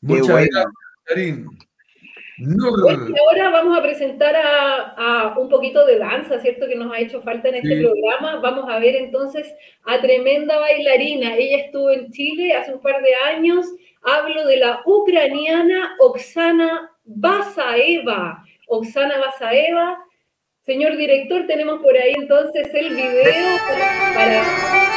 Muchas 0.00 0.46
gracias, 0.46 1.58
Ahora 2.40 3.50
vamos 3.50 3.76
a 3.76 3.82
presentar 3.82 4.34
a, 4.36 5.34
un 5.36 5.48
poquito 5.48 5.84
de 5.84 5.98
danza, 5.98 6.38
¿cierto? 6.38 6.68
Que 6.68 6.76
nos 6.76 6.92
ha 6.92 7.00
hecho 7.00 7.20
falta 7.20 7.48
en 7.48 7.56
este 7.56 7.80
programa. 7.80 8.36
Vamos 8.40 8.66
a 8.68 8.78
ver 8.78 8.94
entonces 8.94 9.52
a 9.84 10.00
tremenda 10.00 10.58
bailarina. 10.58 11.34
Ella 11.36 11.58
estuvo 11.58 11.90
en 11.90 12.10
Chile 12.10 12.54
hace 12.54 12.72
un 12.72 12.80
par 12.80 13.02
de 13.02 13.14
años. 13.14 13.66
Hablo 14.02 14.46
de 14.46 14.58
la 14.58 14.80
ucraniana 14.84 15.96
Oksana 15.98 16.92
Basaeva. 17.04 18.44
Oksana 18.68 19.18
Basaeva. 19.18 19.98
Señor 20.62 20.96
director, 20.96 21.46
tenemos 21.46 21.80
por 21.80 21.96
ahí 21.96 22.12
entonces 22.14 22.68
el 22.74 22.94
video 22.94 23.56
para 24.14 24.87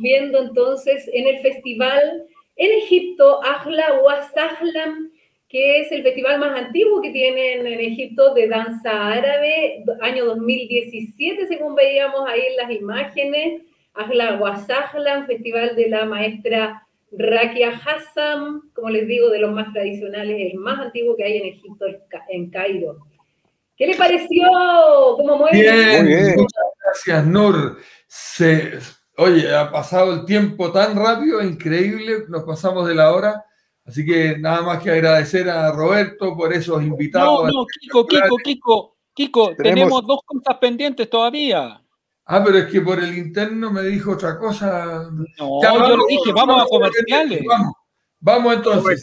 viendo 0.00 0.38
entonces 0.38 1.08
en 1.12 1.26
el 1.26 1.40
festival 1.40 2.26
en 2.56 2.72
Egipto, 2.78 3.40
Ahla 3.42 4.00
Wasahlam, 4.02 5.10
que 5.48 5.80
es 5.80 5.92
el 5.92 6.02
festival 6.02 6.38
más 6.38 6.58
antiguo 6.58 7.00
que 7.00 7.10
tienen 7.10 7.66
en 7.66 7.80
Egipto 7.80 8.34
de 8.34 8.48
danza 8.48 9.08
árabe, 9.08 9.84
año 10.00 10.26
2017, 10.26 11.46
según 11.46 11.74
veíamos 11.74 12.28
ahí 12.28 12.42
en 12.50 12.56
las 12.56 12.70
imágenes. 12.70 13.62
Ahla 13.94 14.38
Wasahlam, 14.40 15.26
festival 15.26 15.74
de 15.74 15.88
la 15.88 16.04
maestra 16.04 16.86
Rakia 17.12 17.70
Hassan, 17.70 18.60
como 18.74 18.90
les 18.90 19.06
digo, 19.06 19.30
de 19.30 19.40
los 19.40 19.52
más 19.52 19.72
tradicionales, 19.72 20.52
el 20.52 20.58
más 20.58 20.78
antiguo 20.78 21.16
que 21.16 21.24
hay 21.24 21.38
en 21.38 21.46
Egipto, 21.46 21.86
en 22.28 22.50
Cairo. 22.50 22.98
¿Qué 23.76 23.86
le 23.86 23.96
pareció? 23.96 24.46
¿Cómo 25.16 25.38
mueve? 25.38 25.62
Bien, 25.62 26.06
bien. 26.06 26.34
muchas 26.36 26.64
gracias, 26.84 27.26
Nur. 27.26 27.78
Se, 28.06 28.78
oye, 29.20 29.54
ha 29.54 29.70
pasado 29.70 30.12
el 30.12 30.24
tiempo 30.24 30.72
tan 30.72 30.96
rápido, 30.96 31.42
increíble, 31.42 32.24
nos 32.28 32.44
pasamos 32.44 32.88
de 32.88 32.94
la 32.94 33.12
hora. 33.12 33.44
Así 33.84 34.04
que 34.04 34.38
nada 34.38 34.62
más 34.62 34.82
que 34.82 34.90
agradecer 34.90 35.48
a 35.48 35.72
Roberto 35.72 36.36
por 36.36 36.52
esos 36.52 36.82
invitados. 36.82 37.44
No, 37.44 37.60
no, 37.60 37.66
Kiko, 37.80 38.06
Kiko, 38.06 38.36
Kiko, 38.42 38.96
Kiko, 39.14 39.54
tenemos 39.56 40.06
dos 40.06 40.20
cosas 40.24 40.58
pendientes 40.60 41.08
todavía. 41.10 41.82
Ah, 42.26 42.42
pero 42.44 42.58
es 42.58 42.66
que 42.66 42.80
por 42.80 43.02
el 43.02 43.16
interno 43.18 43.72
me 43.72 43.82
dijo 43.82 44.12
otra 44.12 44.38
cosa. 44.38 45.10
No, 45.38 45.60
yo 45.62 45.96
le 45.96 46.04
dije, 46.08 46.32
vamos, 46.32 46.62
a 46.62 46.66
comerciales. 46.66 47.42
Vamos, 47.46 47.74
vamos 48.20 48.54
entonces. 48.54 49.02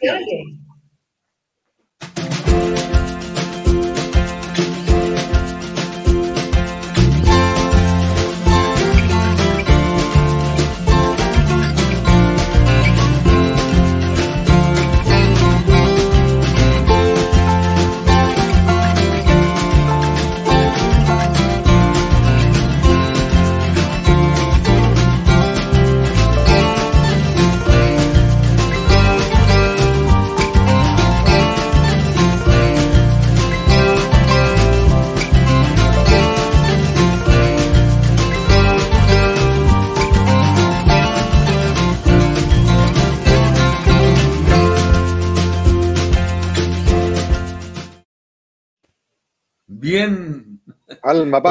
Alma 51.08 51.42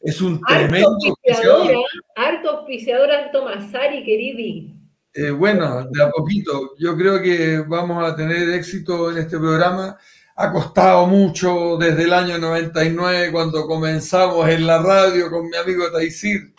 es 0.00 0.20
un 0.20 0.40
tremendo 0.42 0.96
auspiciador. 1.06 1.74
Harto 2.14 2.50
auspiciador, 2.50 3.10
Alto 3.10 3.44
Masari, 3.44 4.04
querido. 4.04 4.74
Eh, 5.14 5.30
bueno, 5.30 5.88
de 5.90 6.02
a 6.02 6.10
poquito. 6.10 6.74
Yo 6.78 6.96
creo 6.96 7.20
que 7.20 7.64
vamos 7.66 8.04
a 8.04 8.14
tener 8.14 8.48
éxito 8.50 9.10
en 9.10 9.18
este 9.18 9.38
programa. 9.38 9.98
Ha 10.36 10.52
costado 10.52 11.06
mucho 11.06 11.76
desde 11.78 12.04
el 12.04 12.12
año 12.12 12.38
99, 12.38 13.32
cuando 13.32 13.66
comenzamos 13.66 14.48
en 14.48 14.66
la 14.66 14.78
radio 14.78 15.30
con 15.30 15.48
mi 15.48 15.56
amigo 15.56 15.90
Taisir, 15.90 16.54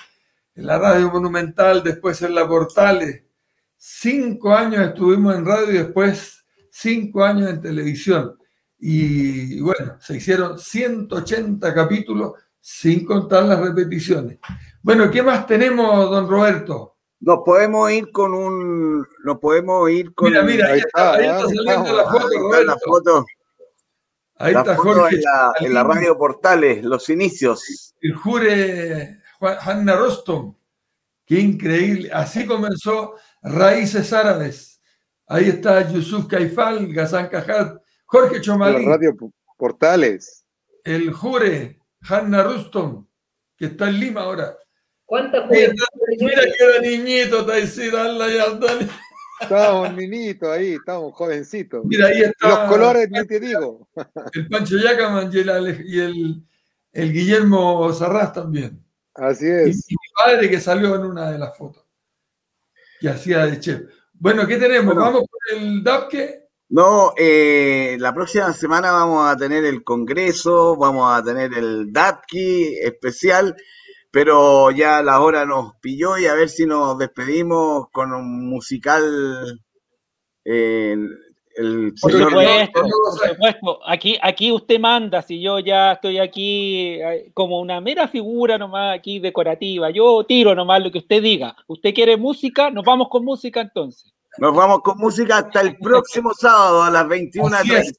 en 0.55 0.65
la 0.65 0.77
radio 0.77 1.09
monumental, 1.09 1.81
después 1.81 2.21
en 2.21 2.35
la 2.35 2.45
Portales. 2.45 3.23
Cinco 3.77 4.53
años 4.53 4.85
estuvimos 4.87 5.33
en 5.35 5.45
radio 5.45 5.69
y 5.69 5.77
después 5.77 6.43
cinco 6.69 7.23
años 7.23 7.49
en 7.49 7.61
televisión. 7.61 8.38
Y 8.79 9.59
bueno, 9.59 9.97
se 9.99 10.17
hicieron 10.17 10.57
180 10.57 11.73
capítulos 11.73 12.33
sin 12.59 13.05
contar 13.05 13.43
las 13.43 13.59
repeticiones. 13.59 14.39
Bueno, 14.81 15.11
¿qué 15.11 15.21
más 15.21 15.45
tenemos, 15.45 16.09
don 16.09 16.29
Roberto? 16.29 16.95
Nos 17.19 17.39
podemos 17.43 17.91
ir 17.91 18.11
con 18.11 18.33
un. 18.33 19.05
Nos 19.23 19.39
podemos 19.39 19.89
ir 19.89 20.13
con. 20.13 20.29
Mira, 20.31 20.43
mira, 20.43 20.67
ahí, 20.67 20.79
está, 20.79 21.15
saliendo 21.41 21.93
la 21.93 22.05
foto, 22.05 22.29
Roberto. 22.39 22.65
La 22.65 22.77
foto. 22.77 23.25
Ahí 24.37 24.53
está 24.53 24.75
Jorge. 24.75 25.15
En 25.15 25.21
la, 25.21 25.53
en 25.59 25.73
la, 25.73 25.83
radio 25.83 26.17
Portales, 26.17 26.83
los 26.83 27.09
inicios. 27.09 27.93
El 27.99 28.15
jure 28.15 29.19
Hanna 29.41 29.97
Rostom. 29.97 30.55
Qué 31.25 31.39
increíble. 31.39 32.09
Así 32.13 32.45
comenzó 32.45 33.15
Raíces 33.43 34.13
Árabes. 34.13 34.81
Ahí 35.27 35.49
está 35.49 35.91
Yusuf 35.91 36.25
Kaifal, 36.25 36.91
Gazan 36.91 37.27
Cajat, 37.27 37.81
Jorge 38.09 38.41
Chomalí. 38.41 38.85
Radio 38.85 39.15
Portales. 39.55 40.43
El 40.83 41.13
Jure, 41.13 41.79
Hanna 42.01 42.43
Ruston, 42.43 43.07
que 43.55 43.65
está 43.65 43.89
en 43.89 43.99
Lima 43.99 44.21
ahora. 44.21 44.57
¿Cuántos 45.05 45.47
Mira, 45.47 45.73
mira 46.19 46.41
que 46.41 46.63
era 46.63 46.81
niñito, 46.81 47.45
Taisir 47.45 47.95
Allah 47.95 48.59
Estábamos 49.41 49.93
niñitos 49.93 50.49
ahí, 50.49 50.73
estábamos 50.73 51.13
jovencitos. 51.13 51.85
Mira, 51.85 52.07
ahí 52.07 52.21
está. 52.21 52.49
Los 52.49 52.59
colores, 52.71 53.09
ni 53.11 53.25
te 53.27 53.39
digo. 53.39 53.87
El 54.33 54.47
Pancho 54.47 54.77
Yacaman 54.77 55.29
y, 55.31 55.37
el, 55.39 55.85
y 55.87 55.99
el, 55.99 56.43
el, 56.91 57.13
Guillermo 57.13 57.93
Sarraz 57.93 58.33
también. 58.33 58.83
Así 59.13 59.45
es. 59.47 59.87
Y, 59.87 59.93
mi 59.93 59.97
padre 60.17 60.49
que 60.49 60.59
salió 60.59 60.95
en 60.95 61.05
una 61.05 61.29
de 61.29 61.37
las 61.37 61.55
fotos. 61.55 61.85
Que 62.99 63.09
hacía 63.09 63.45
de 63.45 63.59
chef. 63.59 63.81
Bueno, 64.13 64.47
¿qué 64.47 64.57
tenemos? 64.57 64.95
¿Vamos 64.95 65.25
con 65.29 65.57
el 65.57 65.83
DAPKE? 65.83 66.48
No, 66.69 67.13
eh, 67.17 67.97
la 67.99 68.13
próxima 68.13 68.53
semana 68.53 68.91
vamos 68.91 69.27
a 69.27 69.35
tener 69.35 69.65
el 69.65 69.83
Congreso, 69.83 70.75
vamos 70.77 71.11
a 71.11 71.23
tener 71.23 71.51
el 71.55 71.91
DATKI 71.91 72.75
especial, 72.83 73.55
pero 74.11 74.69
ya 74.69 75.01
la 75.01 75.19
hora 75.21 75.47
nos 75.47 75.73
pilló 75.81 76.19
y 76.19 76.27
a 76.27 76.35
ver 76.35 76.47
si 76.47 76.67
nos 76.67 76.95
despedimos 76.99 77.89
con 77.91 78.13
un 78.13 78.47
musical. 78.47 79.59
Eh, 80.45 80.95
el 81.55 81.93
por 81.99 82.11
supuesto, 82.11 82.81
por 82.81 83.29
supuesto. 83.29 83.79
Aquí, 83.87 84.17
aquí 84.21 84.51
usted 84.51 84.79
manda, 84.79 85.23
si 85.23 85.41
yo 85.41 85.57
ya 85.57 85.93
estoy 85.93 86.19
aquí 86.19 87.01
eh, 87.01 87.31
como 87.33 87.59
una 87.59 87.81
mera 87.81 88.07
figura 88.07 88.59
nomás 88.59 88.95
aquí 88.95 89.17
decorativa, 89.17 89.89
yo 89.89 90.23
tiro 90.23 90.53
nomás 90.53 90.83
lo 90.83 90.91
que 90.91 90.99
usted 90.99 91.21
diga. 91.23 91.55
¿Usted 91.65 91.95
quiere 91.95 92.15
música? 92.15 92.69
Nos 92.69 92.85
vamos 92.85 93.09
con 93.09 93.25
música 93.25 93.59
entonces. 93.59 94.13
Nos 94.39 94.55
vamos 94.55 94.81
con 94.81 94.97
música 94.97 95.39
hasta 95.39 95.61
el 95.61 95.77
próximo 95.77 96.33
sábado 96.33 96.83
a 96.83 96.89
las 96.89 97.05
21.30. 97.05 97.93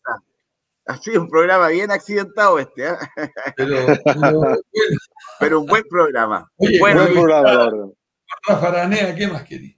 Ha 0.87 0.97
sido 0.97 1.23
un 1.23 1.29
programa 1.29 1.69
bien 1.69 1.91
accidentado 1.91 2.59
este, 2.59 2.89
¿eh? 2.89 2.95
pero, 3.57 3.77
pero, 5.41 5.61
un 5.61 5.67
buen 5.67 5.85
programa. 5.89 6.51
Oye, 6.57 6.79
buen, 6.79 6.97
buen 6.97 7.13
programa. 7.13 7.91
Rafa 8.49 8.91
¿qué 9.17 9.29
más 9.29 9.45
quería? 9.45 9.77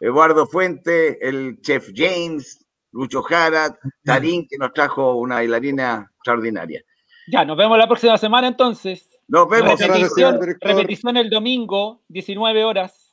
Eduardo 0.00 0.46
Fuente, 0.46 1.26
el 1.26 1.60
chef 1.60 1.90
James, 1.94 2.66
Lucho 2.92 3.22
Jara, 3.22 3.78
Tarín, 4.04 4.46
que 4.48 4.56
nos 4.58 4.72
trajo 4.72 5.16
una 5.16 5.36
bailarina 5.36 6.10
extraordinaria. 6.16 6.82
Ya, 7.28 7.44
nos 7.44 7.56
vemos 7.56 7.76
la 7.76 7.86
próxima 7.86 8.16
semana 8.18 8.48
entonces. 8.48 9.08
Nos 9.28 9.48
vemos. 9.48 9.78
Repetición, 9.78 10.40
repetición 10.40 11.16
el 11.16 11.28
domingo, 11.28 12.02
19 12.08 12.64
horas. 12.64 13.05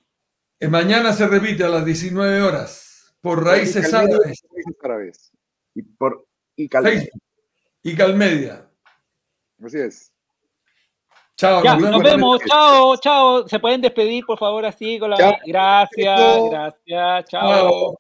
Mañana 0.69 1.13
se 1.13 1.27
repite 1.27 1.63
a 1.63 1.69
las 1.69 1.85
19 1.85 2.41
horas 2.41 3.15
por 3.21 3.43
Raíces 3.43 3.93
Árabes. 3.93 4.43
Y 5.75 5.83
por. 5.83 6.25
Así 9.65 9.77
es. 9.79 10.11
Chao, 11.35 11.63
ya, 11.63 11.75
nos, 11.75 12.03
vemos. 12.03 12.39
Chao, 12.45 12.95
chao. 12.97 13.47
Se 13.47 13.59
pueden 13.59 13.81
despedir, 13.81 14.23
por 14.25 14.37
favor, 14.37 14.65
así 14.65 14.99
con 14.99 15.09
la. 15.09 15.39
Gracias, 15.45 16.19
gracias. 16.49 17.25
chao. 17.29 17.97